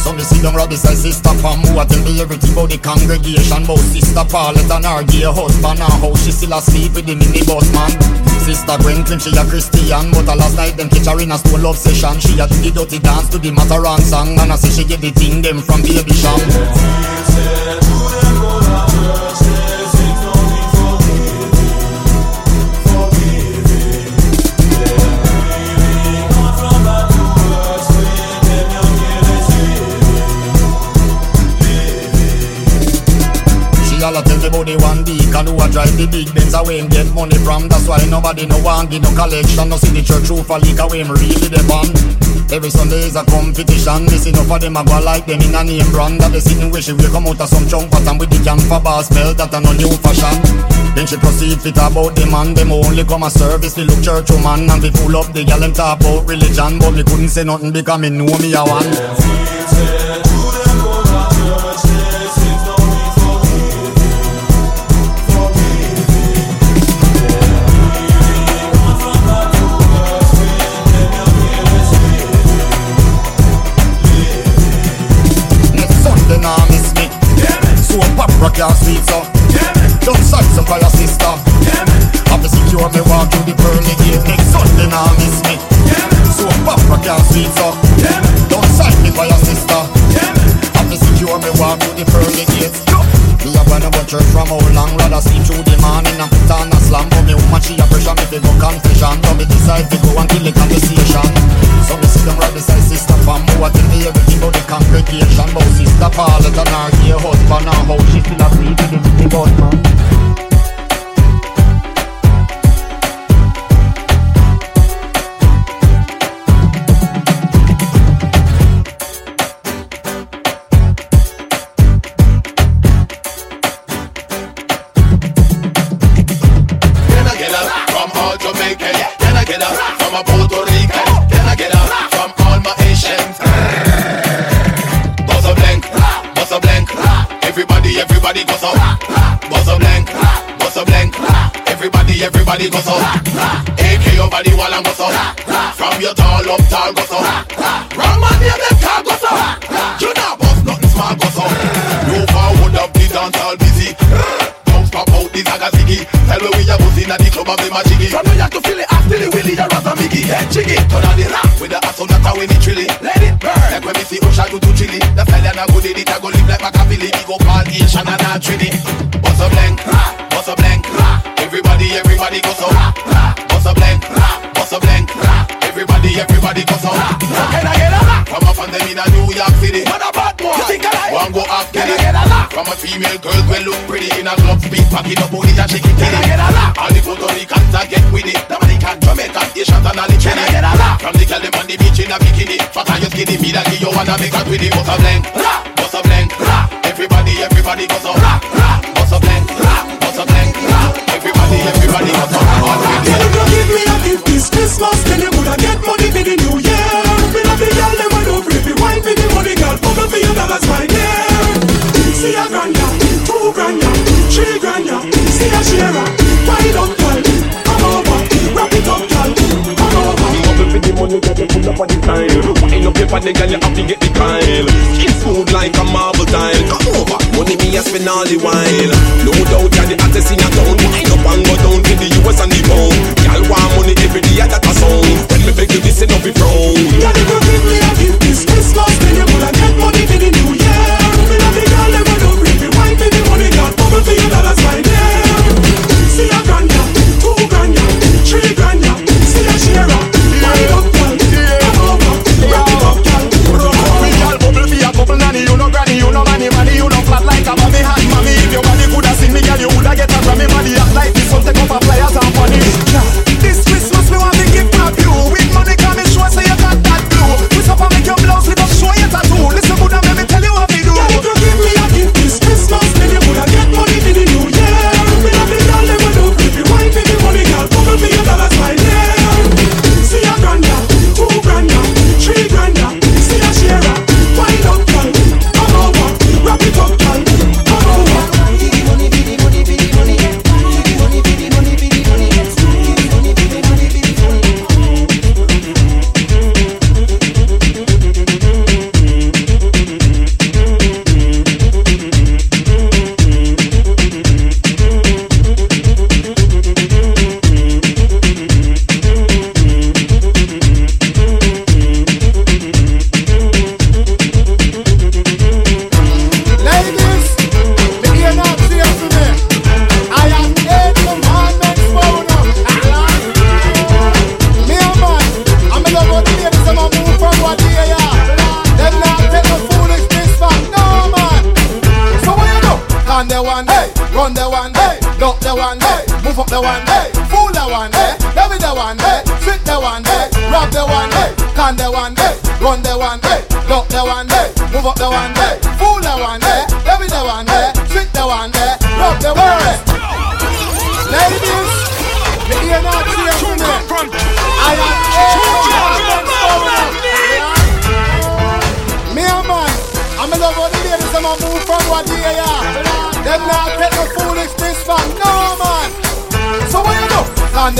[0.00, 2.80] So me sit down right beside sister Pam Who a tell me everything about the
[2.80, 3.68] congregation.
[3.68, 7.68] About sister Paulette and her gay husband And how she still asleep with the minibus
[7.76, 7.92] man.
[8.40, 10.08] Sister Gwentlin she a Christian.
[10.16, 12.56] But a last night them catch her in a stone love session She a do
[12.64, 14.32] the dirty dance to the Mataran song.
[14.40, 16.40] And I say she get the thing them from Babycham
[34.54, 37.66] about the one beacon who a drive the big Benz away and get money from.
[37.66, 39.68] That's why nobody no one give no collection.
[39.68, 41.90] No see the church roof a leak away and really the band.
[42.54, 44.06] Every Sunday is a competition.
[44.06, 46.22] This enough of them a go like them in a name brand.
[46.22, 48.78] That they see where she will come out of some chunk pattern with the camphor
[48.78, 50.38] bar smell that a no new fashion.
[50.94, 52.54] Then she proceed fit about the man.
[52.54, 55.58] Them only come a service to look church woman and they full up the gal
[55.58, 60.03] them talk about religion, but me couldn't say nothing because me know me a one.
[87.34, 87.74] pizza.
[87.98, 89.80] Yeah, Don't side me for your sister.
[90.14, 92.78] Yeah, I'm the secure me walk through the pearly gates.
[93.42, 96.24] Me a born a butcher from how long rather see through the man in a
[96.24, 99.34] put on a slam But me woman she a pressure me fi go confession So
[99.36, 100.52] me decide to go and kill the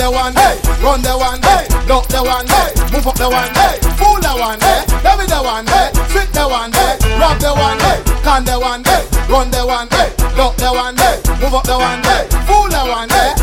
[0.05, 3.49] the one, hey, run the one, hey, duck the one, hey, move up the one,
[3.57, 7.49] hey, fool the one, hey, devil the one, hey, trick the one, hey, rob the
[7.49, 11.57] one, hey, con the one, hey, run the one, hey, duck the one, hey, move
[11.57, 13.34] up the one, hey, fool the one, hey,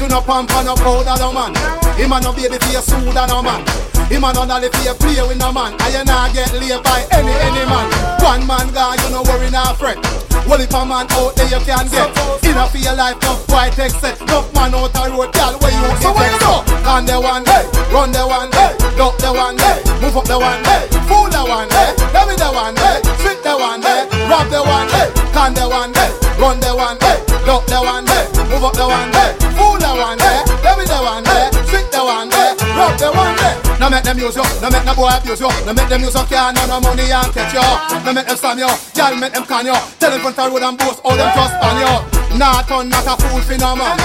[0.00, 1.52] You no pump and no powder no man.
[2.00, 3.60] Him a no baby your soda no man.
[4.08, 5.76] Him a no dolly your play with no man.
[5.76, 7.84] And you not get laid by any any man.
[8.24, 10.00] One man guy, you no worry now friend.
[10.48, 12.08] Well if a man out there you can get
[12.42, 15.84] Enough for your life, no quite accept Enough man out the road, girl, where you
[16.00, 16.74] So what you do?
[16.88, 20.38] On the one, hey, run the one, hey Duck the one, hey, move up the
[20.40, 24.48] one, hey Fool the one, hey, devil the one, hey Trick the one, hey, rob
[24.48, 26.10] the one, hey Con the one, hey,
[26.40, 29.69] run the one, hey Duck the one, hey, move up the one, hey Fool
[30.00, 33.70] the one, hey, devil the one, hey Trick the one, hey, rob the one, hey
[33.80, 36.12] no make them use you, no make no boy abuse you No make them use
[36.12, 37.64] you, can't no no money and catch you
[38.04, 40.60] No make them stand you, y'all make them can you Tell them front of road
[40.68, 43.96] and boast, all them just span you Nah turn not a fool for no man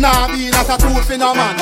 [0.00, 0.76] Nah be not a
[1.20, 1.56] no man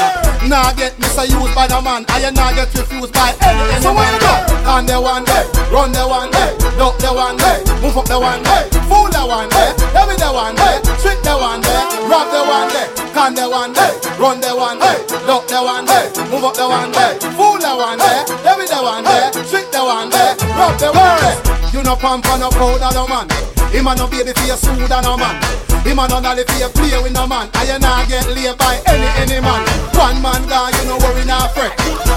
[0.47, 4.15] Nah get misused by the man And you nah get refused by any So when
[4.15, 4.35] you go,
[4.71, 5.43] on the one day
[5.75, 9.27] Run the one day, duck the one day Move up the one day, fool the
[9.27, 13.35] one day Devil the one day, trick the one day Rob the one day, con
[13.35, 16.93] the one day Run the one day, duck the one day Move up the one
[16.93, 20.93] day, fool the one day Devil the one day, trick the one day Rob the
[20.93, 21.37] one day
[21.73, 23.27] You no and no powder no man.
[23.73, 26.71] Him a no baby for your soda no man him a no dolly for your
[26.75, 27.47] play with no man.
[27.55, 29.63] And you not get laid by any, any man.
[29.95, 31.73] One man guy, you no worry, not fret.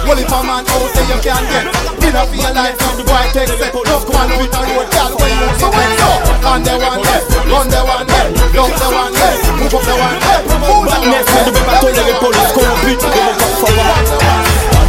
[0.10, 1.66] Well if a man out there you can't get.
[2.02, 3.70] Dinner for your life, some boy take set.
[3.70, 6.30] Tough man out the road, girl, where you So what's up?
[6.50, 8.26] On the one day, run the one day
[8.56, 11.78] Dump the one day, move up the one day Move the one day, ne pas
[11.78, 13.80] tolérer police corrompue de mon corps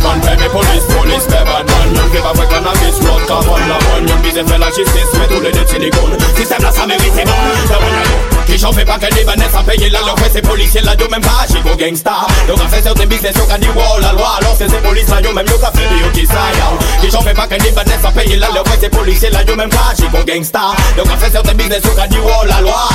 [0.01, 1.90] Man, baby, police, police, baby, man.
[1.93, 5.28] Yon ki pa fwe cannabis, road, carbon, la one Yon bize fè la justice, met
[5.28, 7.32] tous les de silicone Système là, ça mérite, c'est bon,
[7.66, 10.81] c'est bon Qui j'en fais pas qu'un libanais sans payer la leur fait ces policiers
[10.83, 13.69] là, yo même pas, j'y go gangsta Donc on fait certains business, yo qu'a dit
[13.69, 16.27] wow, la loi Alors c'est ces polices là, yo même yo qu'a fait, yo qui
[16.27, 16.79] ça, yo.
[17.01, 19.57] Qui j'en fais pas qu'un libanais sans payer la leur fait ces policiers là, yo
[19.57, 22.61] même pas, j'y go gangsta Donc on fait certains business, yo qu'a dit wow, la
[22.61, 22.89] loi.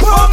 [0.00, 0.30] Bob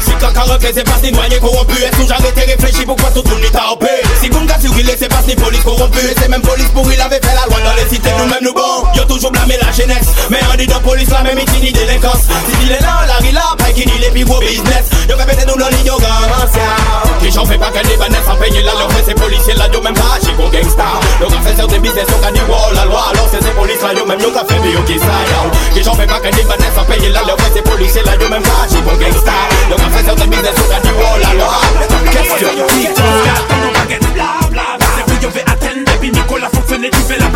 [0.00, 1.74] Si caca refait c'est pas ni noyé corrompu.
[1.82, 3.90] Est-ce que j'arrête et réfléchi pourquoi tout le monde est tapé
[4.20, 5.98] Si bon gars sur qu'il c'est pas ni police corrompue.
[5.98, 8.54] Et c'est même police pour il avait fait la loi dans les cités nous-mêmes nous
[8.54, 10.08] bon Yo toujours blâmé la jeunesse.
[10.30, 13.17] Mais on dit dans police la même ici ni délinquance Si il est là, la
[13.18, 16.56] rila, pas dit les plus gros business Yo fait péter nous dans l'ignorance
[17.20, 19.94] Qui j'en fais pas libanais sans payer la leur fait ces policiers là yo même
[19.94, 20.84] pas chico gangsta
[21.24, 23.92] on fait certains business on a dit wow la loi Alors c'est ces polices là
[23.94, 27.08] yo même yo qu'a fait bio qui ça yo Qui pas qu'un libanais sans payer
[27.10, 29.32] la leur fait ces policiers là yo même pas chico gangsta
[29.70, 31.60] Donc on fait certains business on a dit wow la loi
[32.10, 32.48] Question.
[35.08, 37.26] C'est yo vais atteindre, depuis Nicolas fonctionner, tu fais la.
[37.26, 37.32] Nous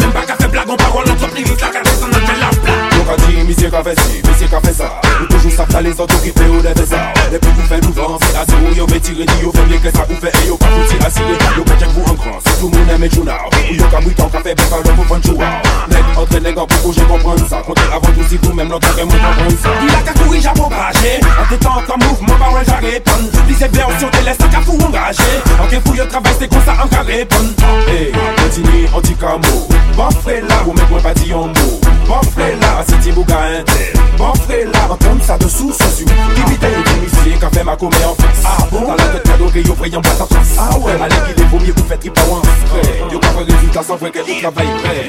[0.00, 2.95] même pas qu'à faire blague, on parole la on a fait la blague.
[3.06, 5.00] Donc a dit, monsieur qu'a fait ci, monsieur qu'a fait ça.
[5.22, 8.18] Ou toujours ça, t'as les autres occupés ou les ça Depuis vous faites nous vent,
[8.20, 10.56] c'est assuré, yo met tiré, dit yo fait bien que ça vous fait Et yo
[10.56, 13.10] pas tout tir assuré, yo pas check vous en grand Si tout le monde aime
[13.10, 13.36] journal,
[13.70, 15.46] ou yo ka mouton, ka fait bec, alors vous faites jouer
[15.88, 17.62] Nèg, entre nèg, en pour que je comprenne ça.
[17.64, 19.70] Comptez avant tout si vous-même, l'autre que moi comprendre ça.
[19.86, 23.06] Il a qu'à courir, j'ai propagé En tout temps, comme mouvement, par un j'arrête.
[23.06, 25.22] Répondre Disais bien, sur des laisses, qu'à fou engagé
[25.62, 27.54] En qu'un fouille, travail, c'est comme ça, en qu'à répondre
[27.88, 31.80] Hey, continue, anti-camo Bon frère là, vous mettez moi pas dit un mot.
[32.06, 35.72] Bon frère là, si tu bouga un tel Bon frère là, en comme ça dessous,
[35.76, 38.42] c'est sûr Qui vite est domicile, qu'a fait ma commet en face.
[38.44, 41.14] Ah bon, dans la tête cadeau, que yo voyant boîte en face Ah ouais, allez,
[41.36, 44.10] il est vaut mieux vous faites trip en frère Yo pas fait résultat sans vrai
[44.10, 44.70] que vous travaillez.
[44.82, 45.08] Prêt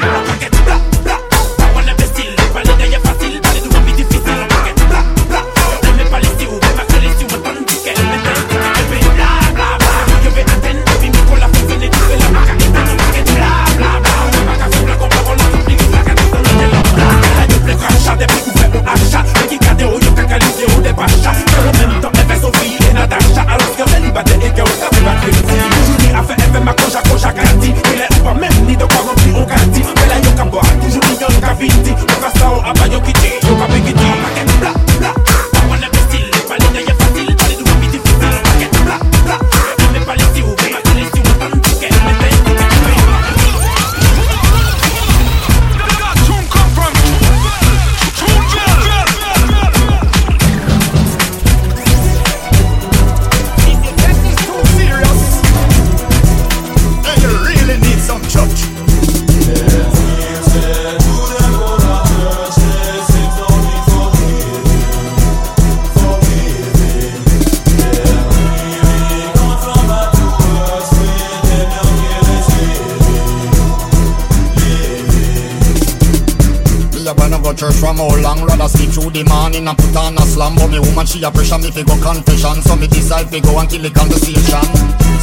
[1.06, 1.27] On
[18.18, 18.52] des prix
[18.88, 21.04] achat Mais qui gardent au des Dans
[21.64, 24.66] le même temps, elle fait Sophie et Alors que elle y bat et que on
[24.66, 28.76] savait pas crédit Toujours dit à faire, ma coja, coja Il est pas même ni
[28.76, 33.14] de quoi remplir au gardie Mais la toujours dit yoka vindi Yoka sao, abba yoki
[77.58, 80.54] church from how long Rather sleep through the morning and put on a slam.
[80.56, 82.62] But me woman she a pressure me fi go confession.
[82.62, 84.62] So me decide fi go and kill the conversation.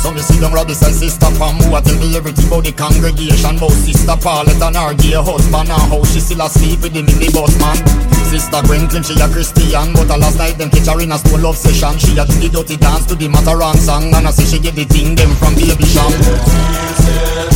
[0.03, 2.75] So me sit down right beside sister Pam Who a tell me everything about the
[2.75, 3.57] congregation.
[3.57, 7.55] About sister Paulette and her gay husband And how she still asleep with the minibus
[7.63, 7.79] man.
[8.27, 11.39] Sister Gwentlin she a Christian But a last night them catch her in a school
[11.39, 14.45] love session She a do the dirty dance to the Mataran song And I say
[14.45, 17.54] she get the thing them from Babycham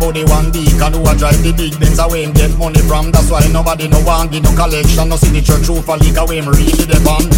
[0.00, 1.98] She all a tell me about the one deacon who a drive the big Benz
[1.98, 3.12] away him get money from.
[3.12, 5.08] That's why nobody no want give no collection.
[5.08, 7.28] No church roof a leak away him really the band.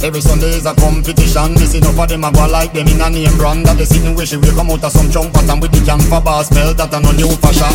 [0.00, 1.54] Every Sunday is a competition.
[1.60, 3.66] This enough of them a go like them in a name brand.
[3.66, 6.00] That they sitting where she will come out of some chunk pattern with the can
[6.08, 7.74] for bar smell that a no new fashion.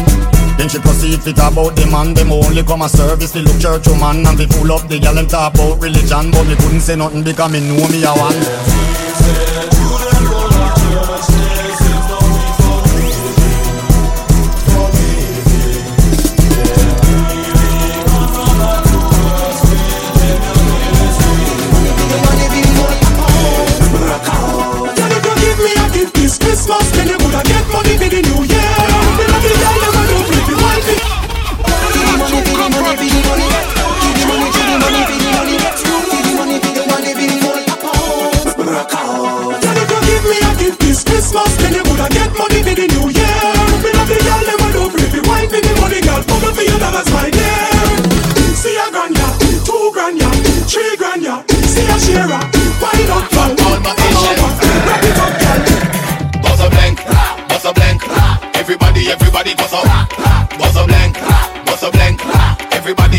[0.57, 2.13] Then she proceed fit about the man.
[2.13, 5.13] Them only come a service to look church woman and be full up the gal
[5.13, 6.31] them talk about religion.
[6.31, 8.90] But me couldn't say nothing because me know me a one.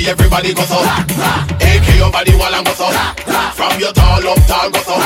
[0.02, 0.82] Everybody, everybody goes up.
[1.62, 2.90] AK your body while I'm goes up.
[3.54, 4.98] From your tall up, tall goes up.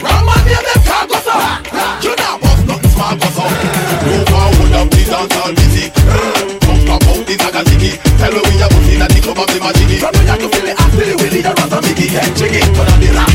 [0.00, 1.60] Ram man, name them car goes up.
[2.00, 3.52] You not bust nothing small goes up.
[4.08, 5.92] Move forward up the dance all music.
[6.64, 7.92] Come pop out the ziggy.
[8.16, 10.00] Tell me we are putting at the club of the magic.
[10.00, 12.08] From the to feel it, feel it, Willie, the rat and Mickey.
[12.08, 12.60] Yeah, jiggy.
[12.72, 13.31] Turn on the rap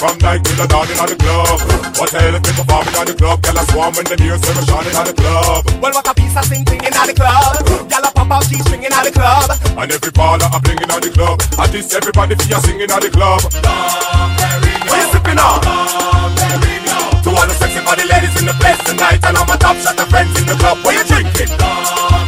[0.00, 1.60] From night till the dawn in the club.
[2.00, 3.36] What hell if they performing at the club?
[3.44, 5.60] gyal I swarm when the music is shining in the club.
[5.76, 7.60] Well, what a piece of sing thing in the club.
[7.84, 9.52] gyal I pop out she stringing at the club.
[9.76, 11.36] And every baller I bring in the club.
[11.60, 13.44] At this everybody feel singing in the club.
[13.60, 14.40] Love,
[14.88, 15.60] we're sipping on?
[15.68, 20.00] To all the sexy body ladies in the place tonight, and all my top shot
[20.08, 20.80] friends in the club.
[20.80, 21.52] What you drinking?
[21.60, 22.24] Love,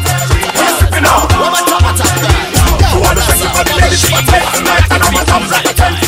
[0.61, 1.25] we're sipping on?
[1.25, 5.73] To all the sexy body ladies in the place tonight, and all my top shot
[5.73, 6.02] friends.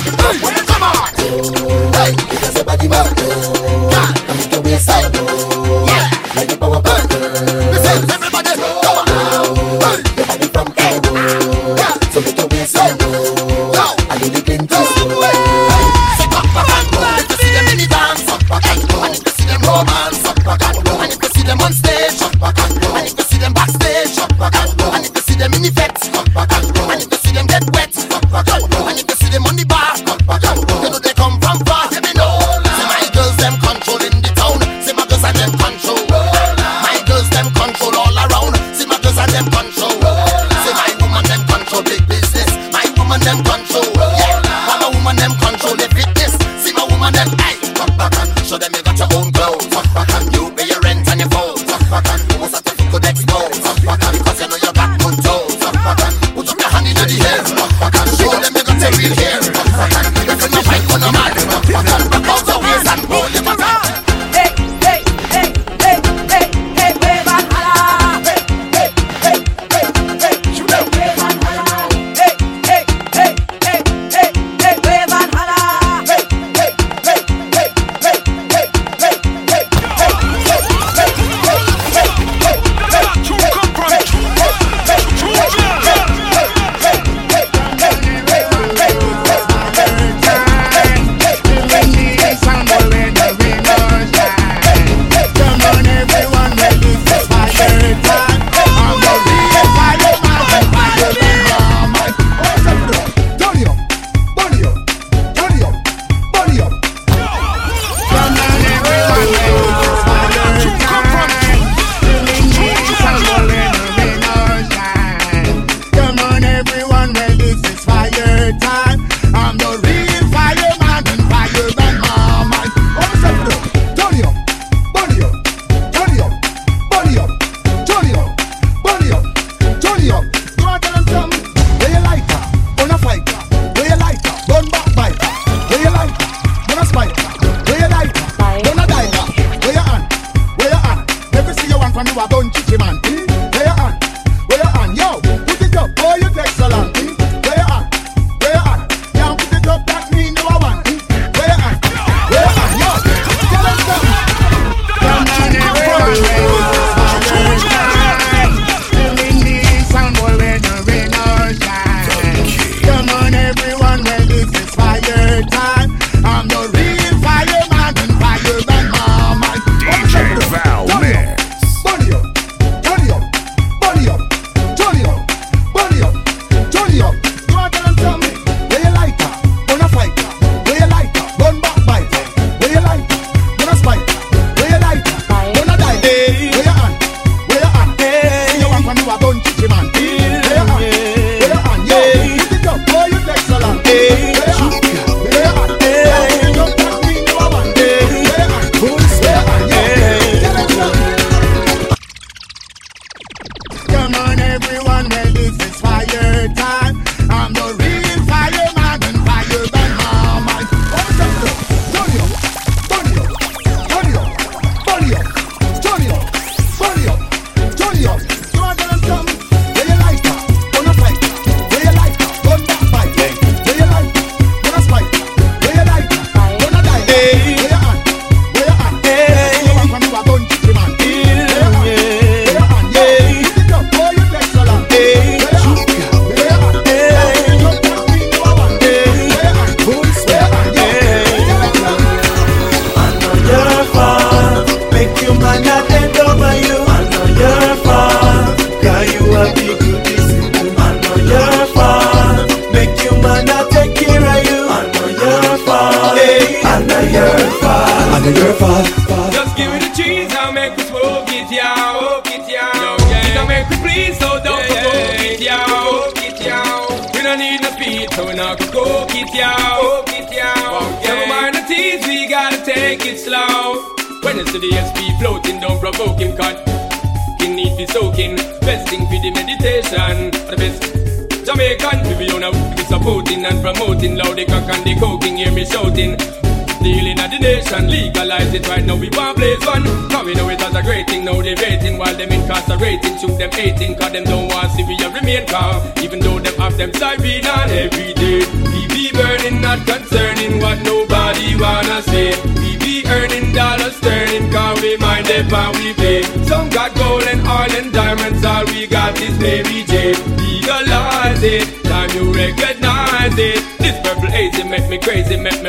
[293.55, 295.93] Them 18, cause them don't want see we remain calm.
[296.03, 298.41] Even though them have them siren on every day.
[298.73, 302.35] We be burning, not concerning what nobody wanna say.
[302.61, 306.23] We be earning dollars, sterling, cause we mind it and we pay.
[306.45, 310.15] Some got gold and oil and diamonds, all we got is Mary J.
[310.39, 313.63] Legalize it, time you recognize it.
[313.79, 315.64] This purple haze, it make me crazy, make me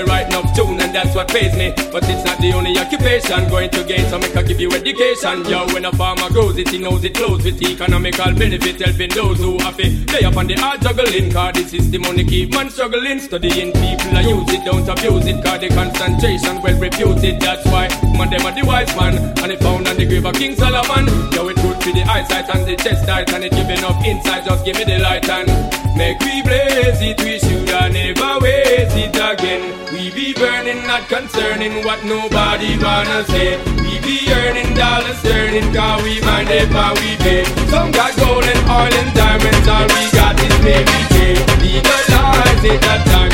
[1.15, 1.71] what pays me.
[1.91, 5.45] But it's not the only occupation going to gain, so make I give you education.
[5.45, 9.39] Yo, when a farmer grows it, he knows it flows with economical benefit, helping those
[9.39, 10.07] who have it.
[10.07, 13.19] Play up on the hard juggling, cause the only keep man struggling.
[13.19, 17.39] Studying people, I use it, don't abuse it, cause the concentration well reputed.
[17.39, 17.87] That's why
[18.17, 21.07] man, them are the wise man, and it found on the grave of King Solomon.
[21.31, 24.43] Yo, it good for the eyesight and the chest tight, and it give enough insight,
[24.43, 25.47] just give me the light and
[25.95, 27.17] make we blaze it.
[27.23, 28.64] We should never waste
[28.97, 29.63] it again.
[29.91, 33.57] We be burning, not concerning what nobody wanna say.
[33.83, 37.43] We be earning dollars, sterling, cause we mind it how we pay.
[37.69, 41.35] Some got gold and oil and diamonds, all we got is Mary J.
[41.61, 43.24] Legalize it, that time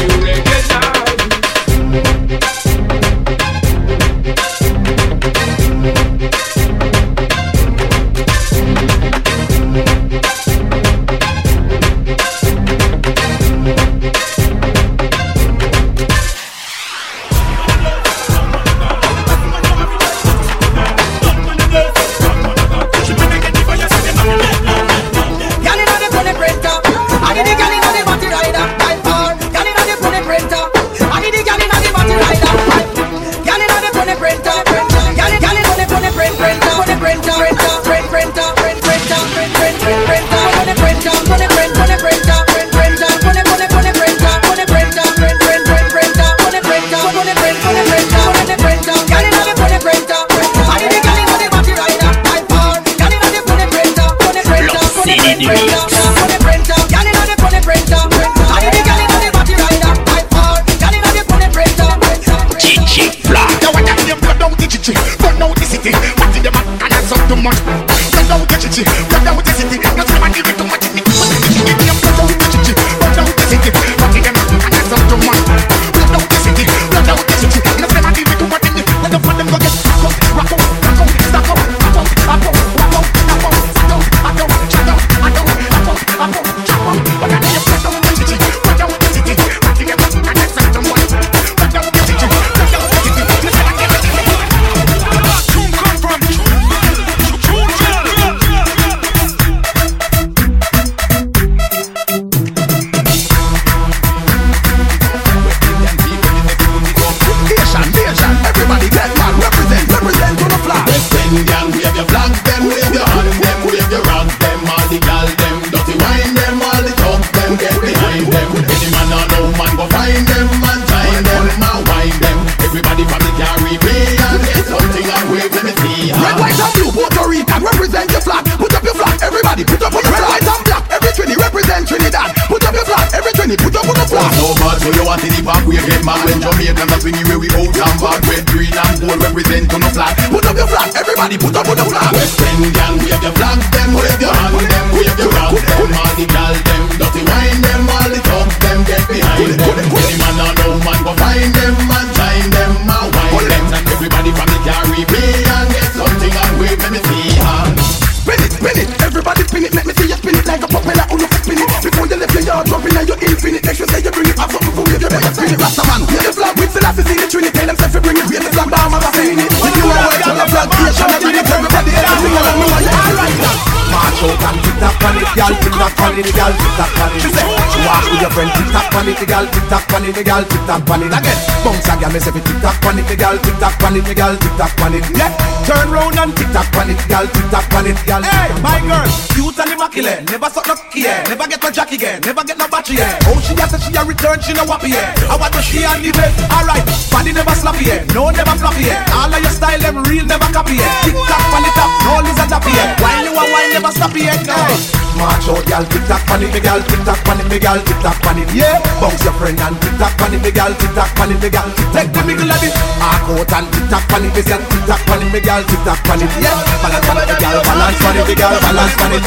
[179.22, 181.14] it, gal, tick tock on it, gal, tick tock on it.
[181.14, 184.10] Again, bounce a gal, me say tick tock on it, gal, tick tock on it,
[184.16, 185.06] gal, tick tock on it.
[185.14, 185.32] Yeah,
[185.66, 188.22] turn round and tick tock on it, gal, tick tock on it, gal.
[188.24, 191.24] Hey, my girl, cute and immaculate, never suck no key, yeah.
[191.30, 193.30] never get no jack again, never get no battery, yeah.
[193.30, 195.14] Oh, she has she a return, she no wappy, yeah.
[195.30, 196.86] I want to she and the best, alright.
[197.12, 198.06] Body never sloppy, yeah.
[198.14, 199.06] No, never floppy, yeah.
[199.14, 201.04] All of your style, them real, never copy, yeah.
[201.06, 202.98] Tick tock on the top, no lizard tappy, yeah.
[203.02, 204.38] Wine you a wine, never stop, yeah.
[204.44, 205.01] No.
[205.18, 207.80] March out, gal, tick tock pan it, me gal, tick tock pan it, me gal,
[207.84, 208.50] tick tock pan it.
[208.54, 211.40] Yeah, bounce your friend and tick tock pan it, me gal, tick tock pan it,
[211.42, 211.68] me gal.
[211.94, 214.84] Take the middle of it, arc out and tick tock pan it, me gal, tick
[214.88, 216.32] tock pan it, me gal, tick tock pan it.
[216.42, 219.24] Yeah, balance pan it, me gal, balance pan it, me gal, balance pan it.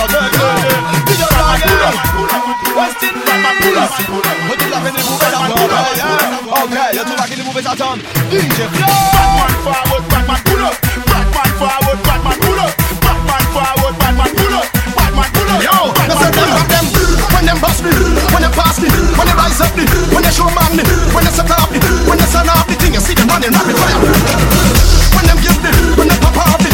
[6.55, 7.99] Okay, you're too back in the movie, Satan.
[8.31, 11.14] DJ Batman forward, Batman pull up.
[15.55, 17.93] When them bust me,
[18.35, 20.83] when them pass me, when they rise up me, when they show me,
[21.15, 21.79] when they set up me,
[22.11, 24.03] when they sun off the thing, you see them running rapid fire.
[25.15, 26.74] When them give me, when they pop off me,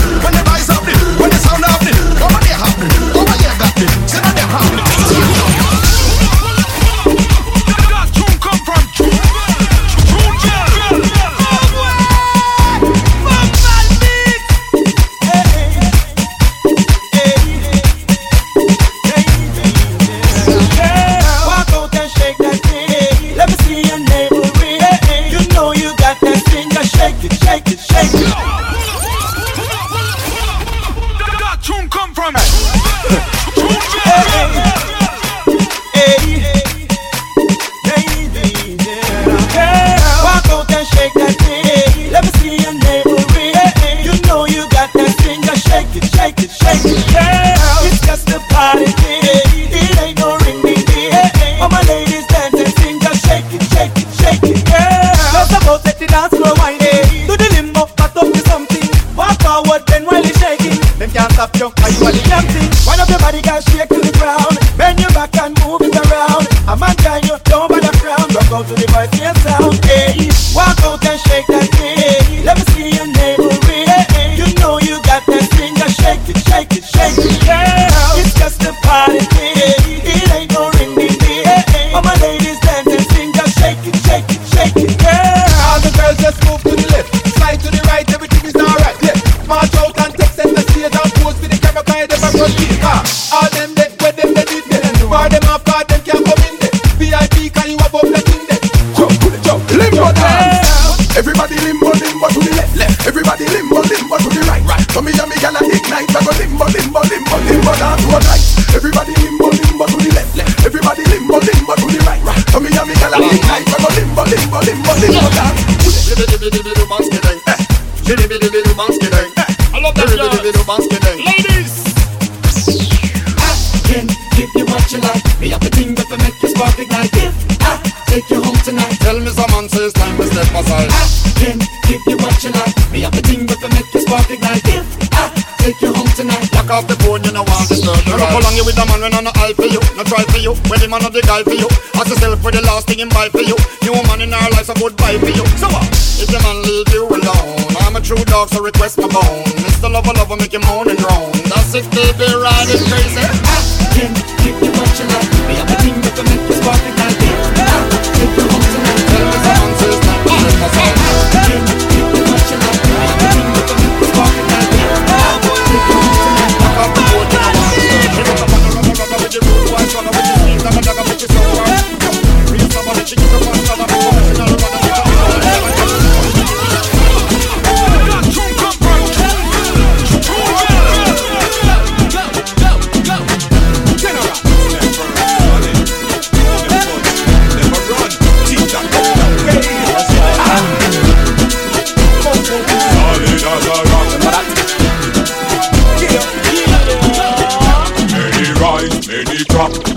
[138.11, 138.35] the ride.
[138.35, 140.53] along you with a man when on the eye for you, no try for you.
[140.66, 143.09] When the man of the guy for you, ask yourself for the last thing him
[143.11, 143.57] buy for you.
[143.87, 145.45] New man in our life, so goodbye for you.
[145.59, 145.87] So what?
[146.19, 149.47] If your man leave you alone, I'm a true dog, so request my bone.
[149.62, 149.91] Mr.
[149.91, 151.31] Lover, lover, make you moan and groan.
[151.49, 153.49] That's it, baby, riding crazy.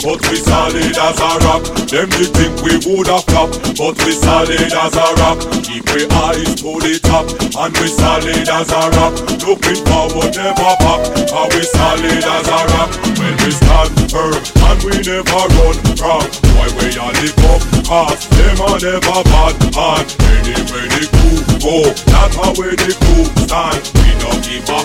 [0.04, 1.64] But we solid as a rock.
[1.88, 5.40] Them they think we woulda flop, but we solid as a rock.
[5.64, 9.16] Keep we eyes to the top, and we solid as a rock.
[9.48, 12.92] Looking forward, never back, and we solid as a rock.
[13.16, 16.24] When we stand firm, and we never run from.
[16.52, 21.88] Why we are the cup, cause them are never bad, and many, many crew go.
[22.12, 23.80] That's how we the crew stand.
[23.96, 24.84] We don't give up.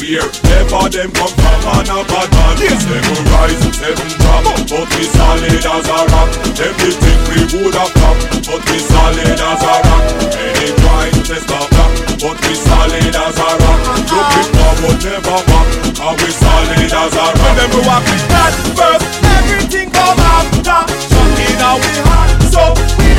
[0.00, 2.56] Wherever them come from, and a bad man.
[2.80, 6.30] Seven rise, seven drop, but we solid as a rock.
[6.56, 8.16] Them they think we woulda flop,
[8.48, 10.04] but we solid as a rock.
[10.32, 13.80] Any try test of that, but we solid as a rock.
[14.08, 17.36] Looking forward, never back, and we solid as a rock.
[17.36, 19.06] When them walk with that first,
[19.36, 20.80] everything come after.
[21.04, 22.28] Something now we hot,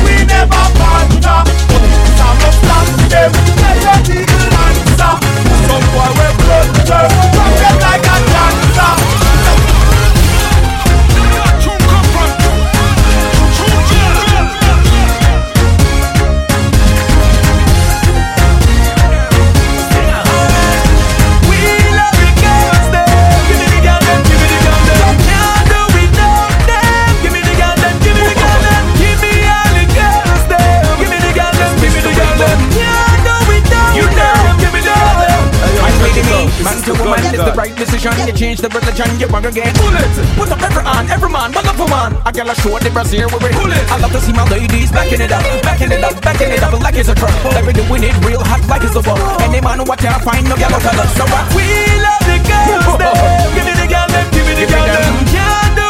[0.04, 1.40] we never falter.
[1.68, 1.82] But
[4.96, 5.12] a.
[5.66, 6.10] Some boy
[6.46, 6.88] thirst,
[7.34, 9.15] from them like a cancer.
[38.36, 39.72] Teach the religion you again.
[39.80, 42.12] Bullet, put up every hand, every man, but up a man.
[42.24, 43.84] I gotta show the brazier where we pull it.
[43.90, 46.72] I love to see my ladies backing it up, backing it up, backing it up
[46.78, 47.32] like it's a truck.
[47.44, 49.18] Like we doing it real hot like it's a ball.
[49.40, 51.08] Any man what you find, no yellow color.
[51.16, 51.48] So what?
[51.56, 51.64] We
[52.04, 53.14] love the girls, them.
[53.56, 54.26] Give me the girl, them.
[54.30, 55.12] Give me the girl, them.
[55.32, 55.85] Can't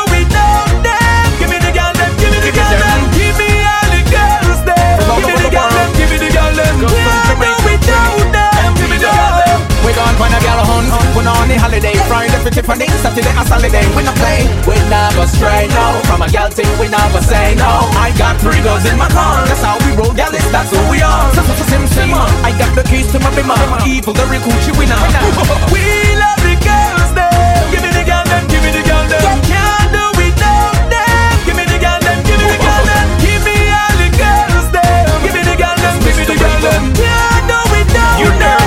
[11.27, 11.95] on the holiday.
[12.07, 13.83] Friday for Tiffany, Saturday a Saturday.
[13.99, 15.99] We no play, we never stray, no.
[16.07, 17.91] From a girl thing, we never say no.
[17.99, 21.03] I got three girls in my car, that's how we roll, girl, that's who we
[21.03, 21.27] are.
[21.35, 23.59] So, so, so, sim, sim, I got the keys to my bimmer.
[23.87, 24.97] Evil, the coochie winner.
[25.75, 25.83] We
[26.15, 27.65] love the girls, them.
[27.75, 29.39] Give me the girl, them, give me the girl, them.
[29.51, 31.35] Can't do without them?
[31.43, 33.07] Give me the girl, them, give me the girl, them.
[33.27, 35.17] Give me all the girls, them.
[35.27, 36.83] Give me the girl, them, give me the girl, them.
[36.95, 38.66] Can't do without them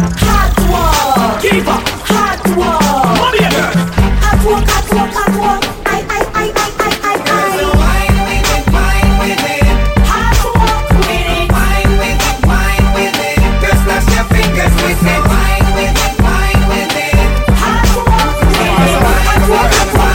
[0.00, 1.40] Hot war.
[1.40, 1.82] Keep up.
[2.08, 2.80] Hot war.
[3.20, 3.44] Money
[4.22, 5.56] Hot war, hot war, hot war.
[5.84, 7.66] I, I, I, I, I, I, I.
[7.76, 9.68] Wine with it, wine with it.
[10.08, 11.46] Hot war with it.
[11.52, 13.36] Wine with it, wine with it.
[13.60, 15.20] Just flash your fingers with it.
[15.28, 17.16] Wine with it, wine with it.
[17.60, 18.96] Hot war with it.
[19.28, 20.12] Hot war, hot war.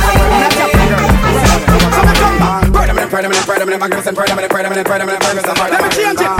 [2.68, 5.56] Predominant, predominant, predominant, magnificent, predominant, predominant, predominant, Ferguson.
[5.56, 6.37] Let me change it.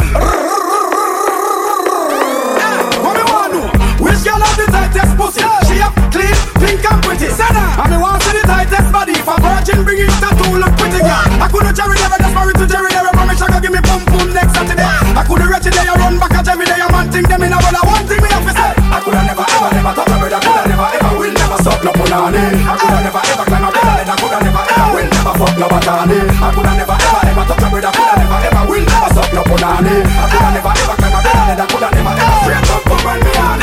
[12.48, 14.80] Jerry to Jerry never promise she go give me pum pum next Saturday.
[14.80, 16.80] I coulda wretched day, I run back at every day.
[16.80, 18.72] A man think them in a but one thing me have to say.
[18.88, 20.40] I coulda never ever never touch a brother.
[20.40, 22.44] Coulda never ever will never suck no punani.
[22.64, 24.00] I coulda never ever climb a brother.
[24.00, 26.20] I coulda never ever will never fuck no batani.
[26.24, 27.92] I coulda never ever ever touch a brother.
[27.92, 29.96] Coulda never ever will never suck no punani.
[30.08, 31.52] I coulda never ever climb a brother.
[31.52, 33.60] I coulda never ever straight up pump on me on.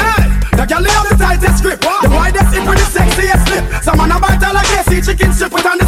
[0.60, 3.64] The girl have the tightest grip, the widest hip with the sexiest lip.
[3.80, 5.83] Some man a bite her like AC chicken strip with on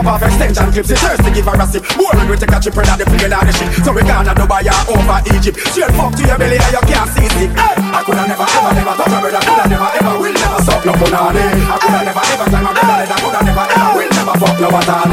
[0.00, 0.90] up off extension clips.
[0.90, 1.84] It's hers to give a sip.
[1.96, 3.68] Boring we take a chip and the plane on the ship.
[3.84, 5.60] So we gonna Dubai or over Egypt.
[5.70, 7.50] Straight fuck to your belly and you can't see sick.
[7.52, 9.40] Hey, I coulda never ever never touch a brother.
[9.44, 11.44] Coulda never ever will never suck no punani.
[11.44, 13.06] I coulda never ever climb a brother.
[13.12, 15.09] I coulda never ever will never fuck no batani.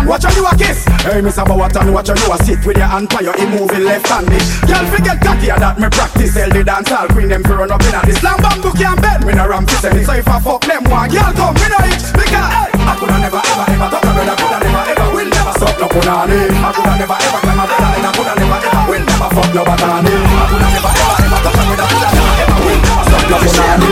[0.00, 0.84] Suckatan, watch where you a kiss.
[1.04, 1.44] Hey, Mr.
[1.44, 4.42] Bowatan, watch where you a sit with your hand by your moving left-handed.
[4.66, 6.34] Girl, forget cocky that me practice.
[6.34, 8.22] Tell the dance queen them run up in a this.
[8.22, 10.06] Lamb bamboo can bed, me no ram send it.
[10.06, 12.12] So if I fuck them one, girl come, me no itch.
[12.12, 14.36] Because hey, I coulda never ever ever touch a brother.
[14.40, 16.38] Coulda never ever will never suck no punani.
[16.48, 17.90] I coulda never ever climb a brother.
[17.90, 20.14] And I coulda never ever will never fuck no batani.
[20.16, 21.86] I coulda never ever ever touch a brother.
[21.90, 23.90] Coulda never ever will never suck no punani.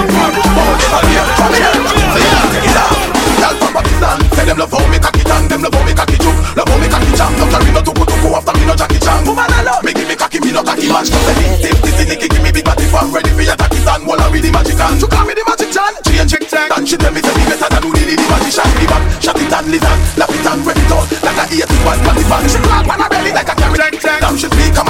[3.39, 4.98] Girl from Pakistan, say them love how me cocky tan,
[5.59, 7.31] them love how me cocky juke, love how me cocky jam.
[7.39, 9.25] No carry no tuku tuku after me no Jackie Chan.
[9.27, 11.11] Woman I love me give me cocky, me no cocky match.
[11.11, 13.81] Cause the hit tip, this is give me big body fan, ready for your tacky
[13.83, 14.07] tan.
[14.07, 15.93] Walla with the magic hand, you call me the magic chan.
[16.07, 18.69] Change chick check, and she tell me say me better than who the magician.
[18.79, 22.01] The back, shot it and lizard, lap it and it out like a eight one
[22.07, 22.43] party fan.
[22.47, 23.95] She clap on her belly like a carrot.
[23.99, 24.88] Damn she speak Amharic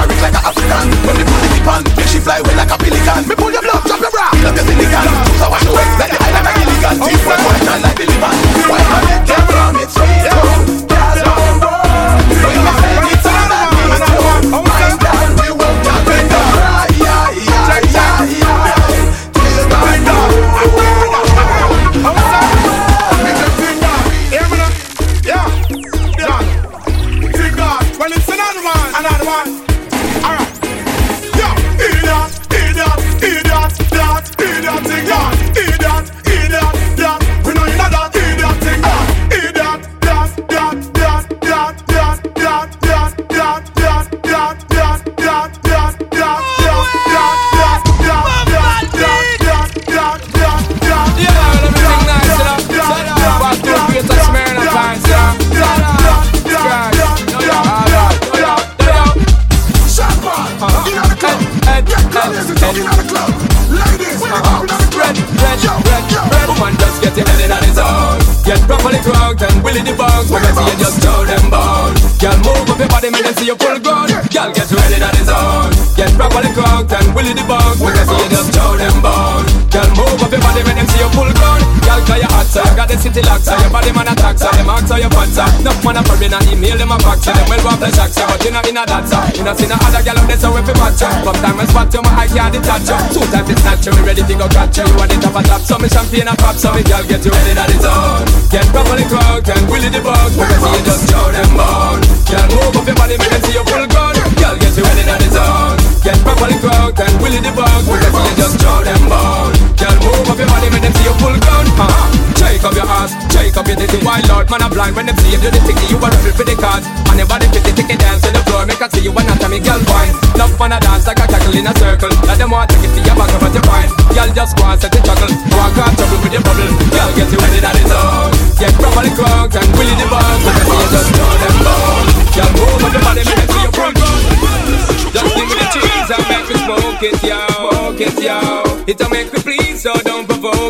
[86.19, 88.75] Man a email them a so them well after shock, so But you know in
[88.75, 91.07] a so You know see no other girl out there, so if you match you
[91.23, 92.99] From time I spot you, my eye can't detach you.
[93.15, 94.83] Two times it's you, me ready to go catch you.
[94.83, 97.23] You are the top of top, so me champagne and pop, so me girl get
[97.23, 101.03] you ready that it's on Get properly cooked and willy the bug, because you just
[101.07, 102.03] show them bone.
[102.27, 105.03] Girl move up your body, make them see you full gun Girl get you ready
[105.07, 109.03] that it's on Get properly cooked and willy the bug, because you just show them
[109.07, 111.65] bone Girl move up your body, make them see you full gun.
[111.79, 112.35] Uh-huh.
[112.35, 114.03] Shake up your ass, shake up your titty.
[114.03, 115.87] Wild lord, man a blind when them see you do the ticky.
[115.87, 116.83] You a ruffle for the cards.
[117.07, 118.67] And your body fit the ticky dance to the floor.
[118.67, 121.67] Make I see you anatomy, girl fine Love man a dance like a cackle in
[121.67, 122.11] a circle.
[122.27, 124.79] Let them want take it to your back at your fine Girl just go and
[124.79, 125.31] set the chuckle.
[125.55, 126.69] Walk on trouble with your bubble.
[126.91, 130.59] Girl get you ready that is on Get properly cooked and willy the bug Make
[130.59, 133.63] I see you just throw them bone Girl move up your body, make I see
[133.63, 137.39] you front Just give me the cheese and make me smoke it, yo.
[137.47, 138.37] Smoke it, yo.
[138.85, 139.39] It'll make me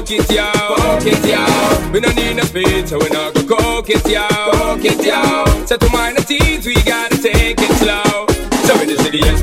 [0.10, 0.52] provoke it, yo.
[0.52, 1.92] Provoke it, yo.
[1.92, 4.28] We don't need no speed, so we not go coke it, yo.
[4.52, 5.66] Coke it, yo.
[5.66, 6.59] Set to mind the teens,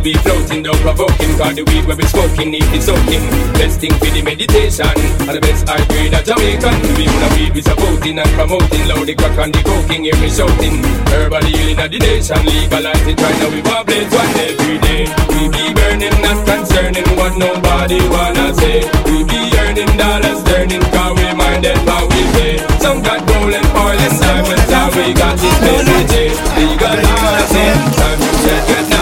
[0.06, 3.26] SB floating down provoking Cause the weed where we smoking need it soaking
[3.58, 4.86] Best thing for the meditation
[5.26, 9.06] And the best high grade of Jamaican We wanna weed we supporting and promoting Loud
[9.06, 10.78] the crack and the coking, hear me shouting
[11.10, 15.02] Herbal healing of the nation Legalize it right now we blaze one every day
[15.34, 21.14] We be burning, not concerning what nobody wanna say We be earning dollars, turning Cause
[21.18, 25.34] we minded how we pay Some got gold and oil and diamonds And we got
[25.34, 28.95] this message Legalize it, time to check it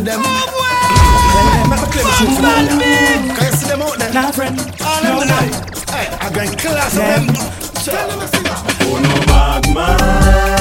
[0.00, 0.20] see them?
[1.68, 2.78] Make a claim the truth for them.
[3.36, 4.12] Can you see them out there?
[4.12, 4.58] Nah, friend.
[4.84, 5.50] All them No, tonight.
[5.50, 5.92] no.
[5.92, 7.18] Hey, I got class of Yeah.
[7.18, 7.26] them.
[7.84, 8.76] Tell them to see that.
[8.82, 10.59] Oh no bad man.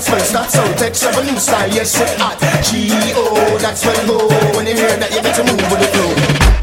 [0.00, 2.40] That's when start sound Text of a new style, yes it's hot.
[2.64, 4.28] G-O, that's when go.
[4.56, 6.10] When you hear that you get to move with the flow.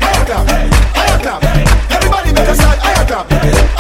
[0.02, 0.50] Higher clap,
[0.96, 1.44] higher clap.
[1.92, 3.77] Everybody make a start, higher clap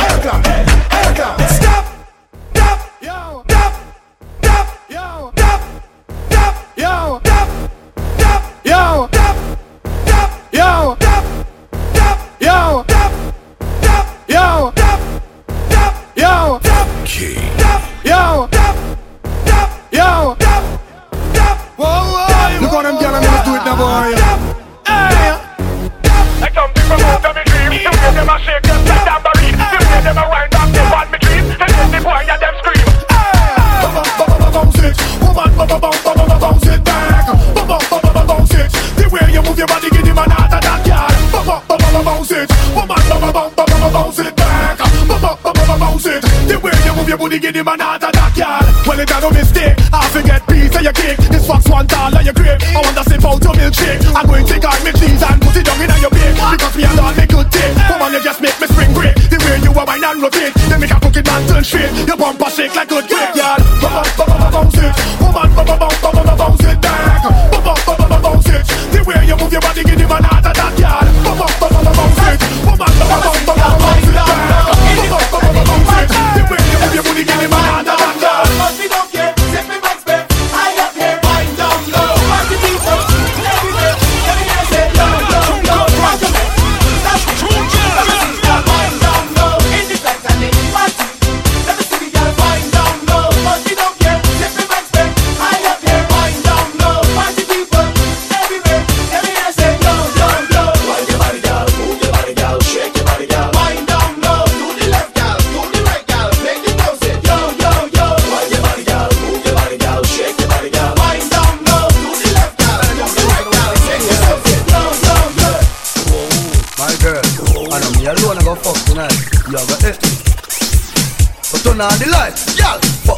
[39.57, 41.09] move your body, give him an heart attack, girl.
[41.33, 43.01] Bounce, bounce, bounce it, woman,
[43.33, 44.77] bounce, bounce, bounce it back.
[44.77, 46.21] Bounce, bounce, bounce it.
[46.45, 48.61] The way you move your body, give him an heart attack, girl.
[48.85, 49.73] Well, it got no mistake.
[49.89, 51.17] I forget piece of your cake.
[51.33, 52.61] This fox one of your grave.
[52.61, 54.01] I want to sip out your milkshake.
[54.13, 56.37] I'm going to take out my cheese and put it down in your bake.
[56.37, 57.73] Because me and all me good take.
[57.89, 59.15] Woman, you just make me spring break.
[59.25, 60.53] The way you are wine and rotate.
[60.69, 61.89] They make a crooked man turn straight.
[62.05, 63.57] Your bumper shake like good grape, girl.
[63.81, 64.93] Bounce, bounce, bounce it.
[65.17, 66.76] Woman, bounce, bounce, bounce, bounce it
[69.57, 70.36] your body, give him an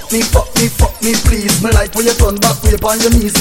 [0.09, 1.63] Fuck me, fuck me, fuck me, please.
[1.63, 3.38] Me like when you turn back way on your knees.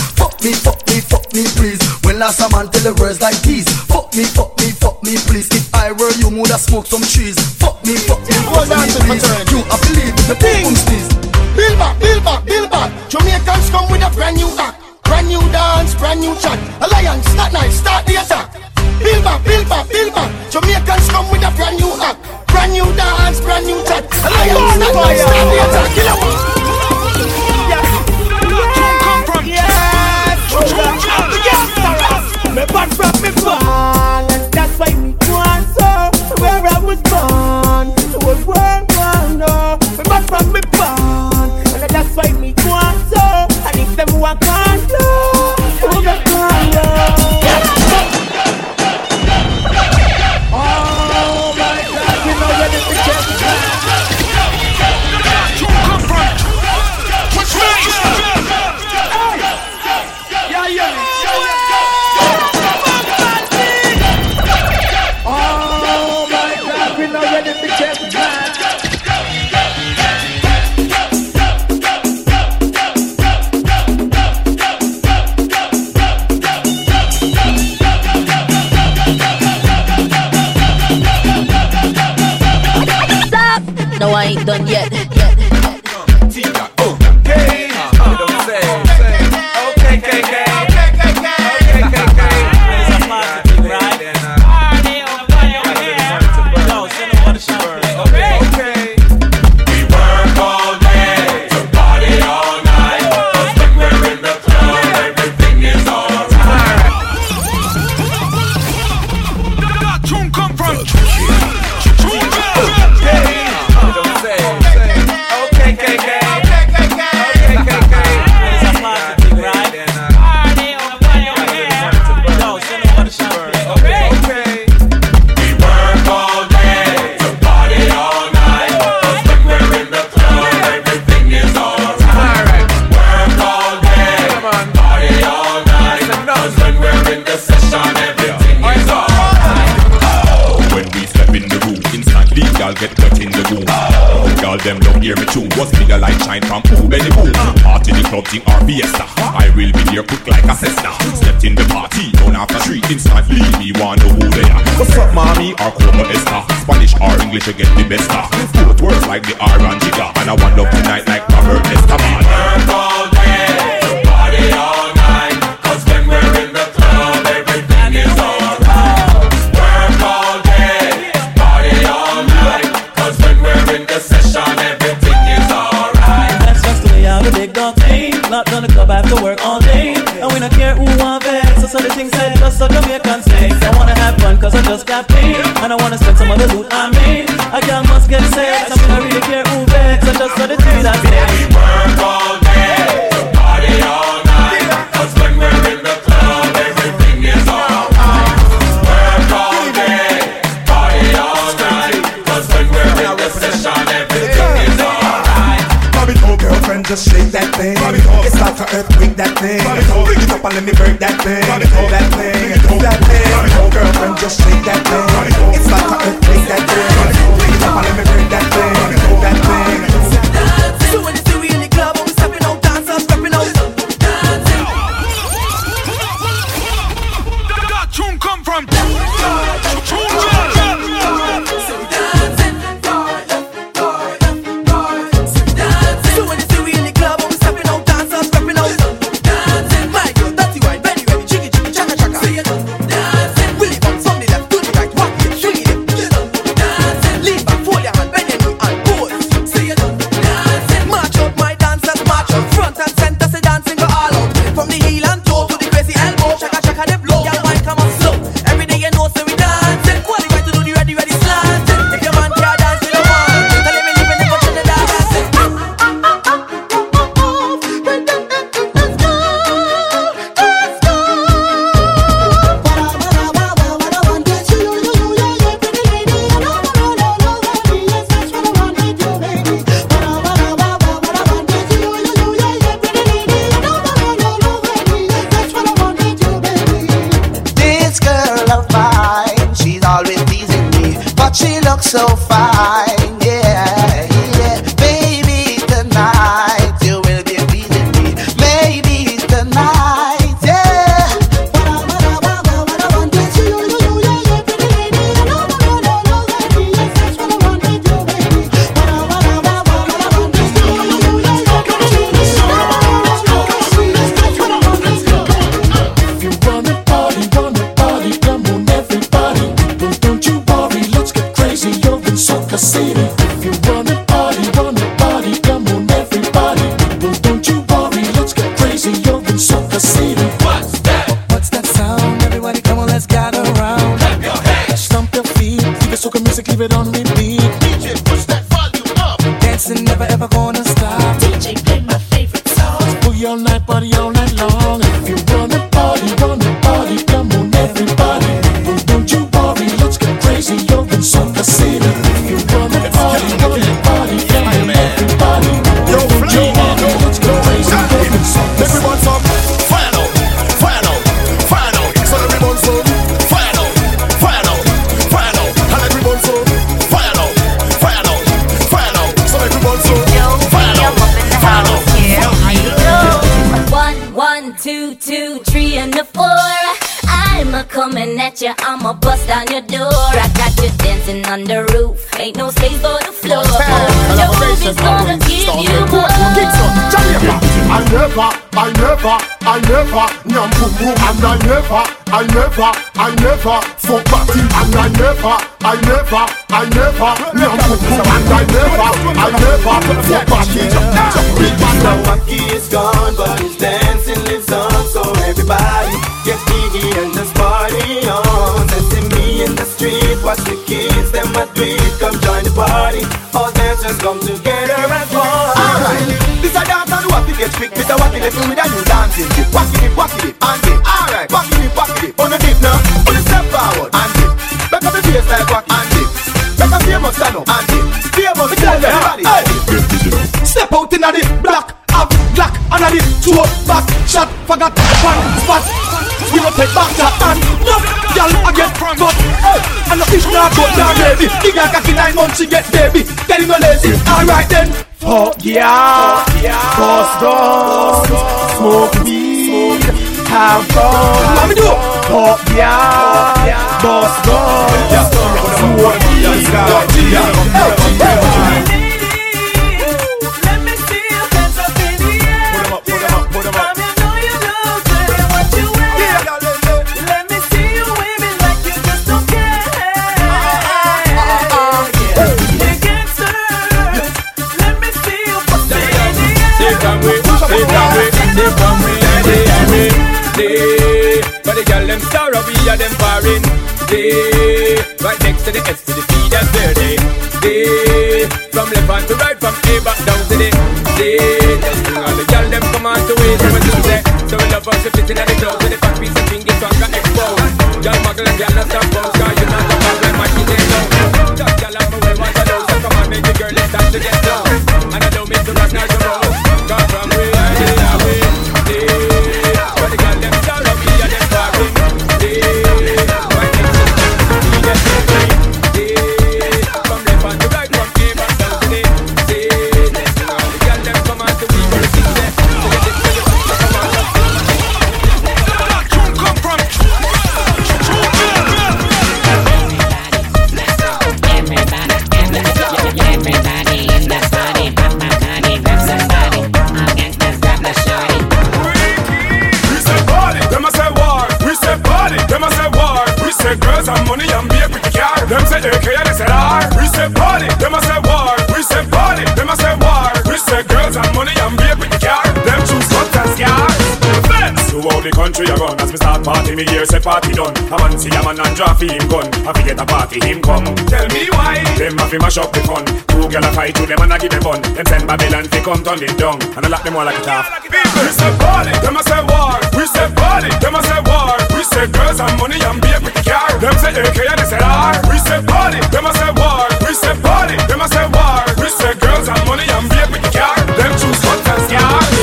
[557.68, 559.28] A man see a man and draw for him gun.
[559.44, 560.64] A fi get a party him come.
[560.88, 561.60] Tell me why.
[561.76, 562.80] Them a fi mash up the fun.
[563.12, 564.62] Two girl a fight to them and a give them bun.
[564.72, 566.40] Them send Babylon fi come turn it down.
[566.56, 567.44] And I lock them all like a calf.
[567.68, 569.60] We say party, them a say war.
[569.76, 571.36] We say party, them a say war.
[571.52, 573.52] We say girls and money and be with the car.
[573.60, 574.96] Them say AK and they say R.
[575.04, 576.64] We say party, them a say war.
[576.80, 578.48] We say party, them a say war.
[578.56, 580.56] We say girls and money and be with the car.
[580.56, 582.17] Them choose hot and scar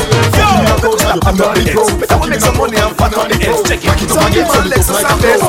[1.16, 1.96] I'm, I'm not the ex.
[1.96, 3.64] Better we make some money and fat on the ex.
[3.64, 5.44] Check it, so it up get some legs and some legs.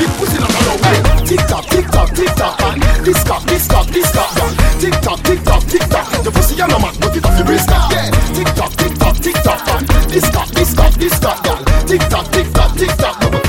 [0.00, 1.26] Big pussy not allowed.
[1.28, 2.56] Tick tock, tick tock, tick tock.
[3.04, 4.32] This cock, this cock, this cock.
[4.80, 6.06] Tick tock, tick tock, tick tock.
[6.24, 7.68] The pussy you no man, but it off the wrist.
[7.68, 8.08] Yeah.
[8.32, 9.60] Tick tock, tick tock, tick tock.
[10.08, 11.44] This cock, this cock, this cock.
[11.84, 13.39] Tick tock, tick tock, tick tock.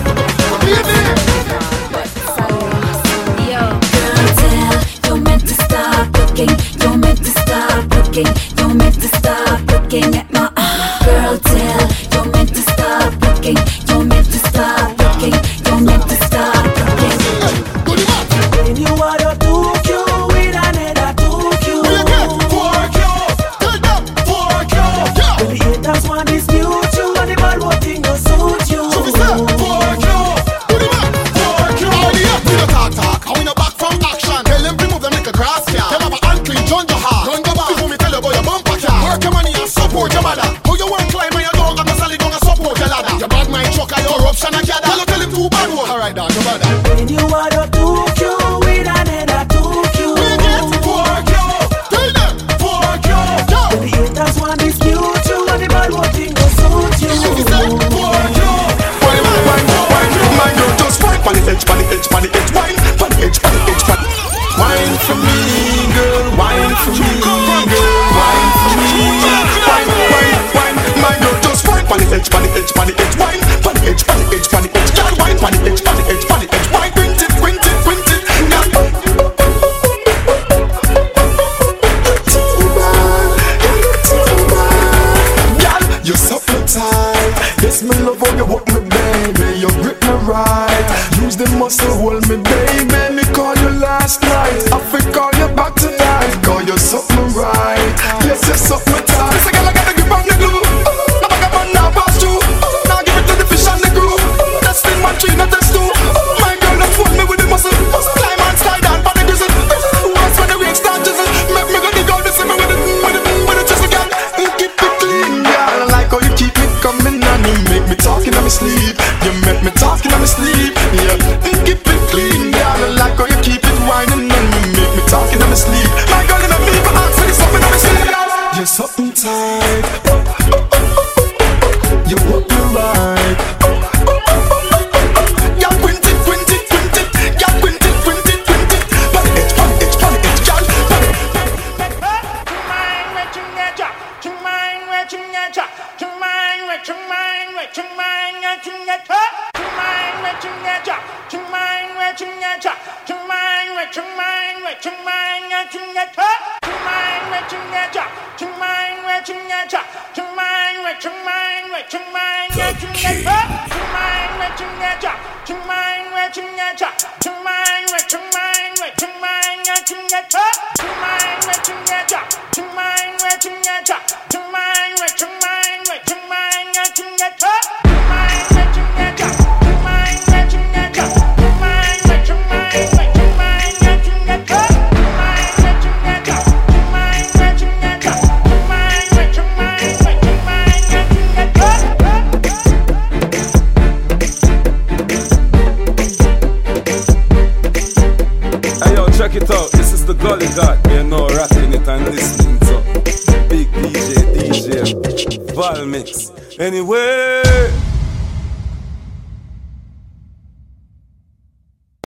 [72.21, 72.60] bench, pan the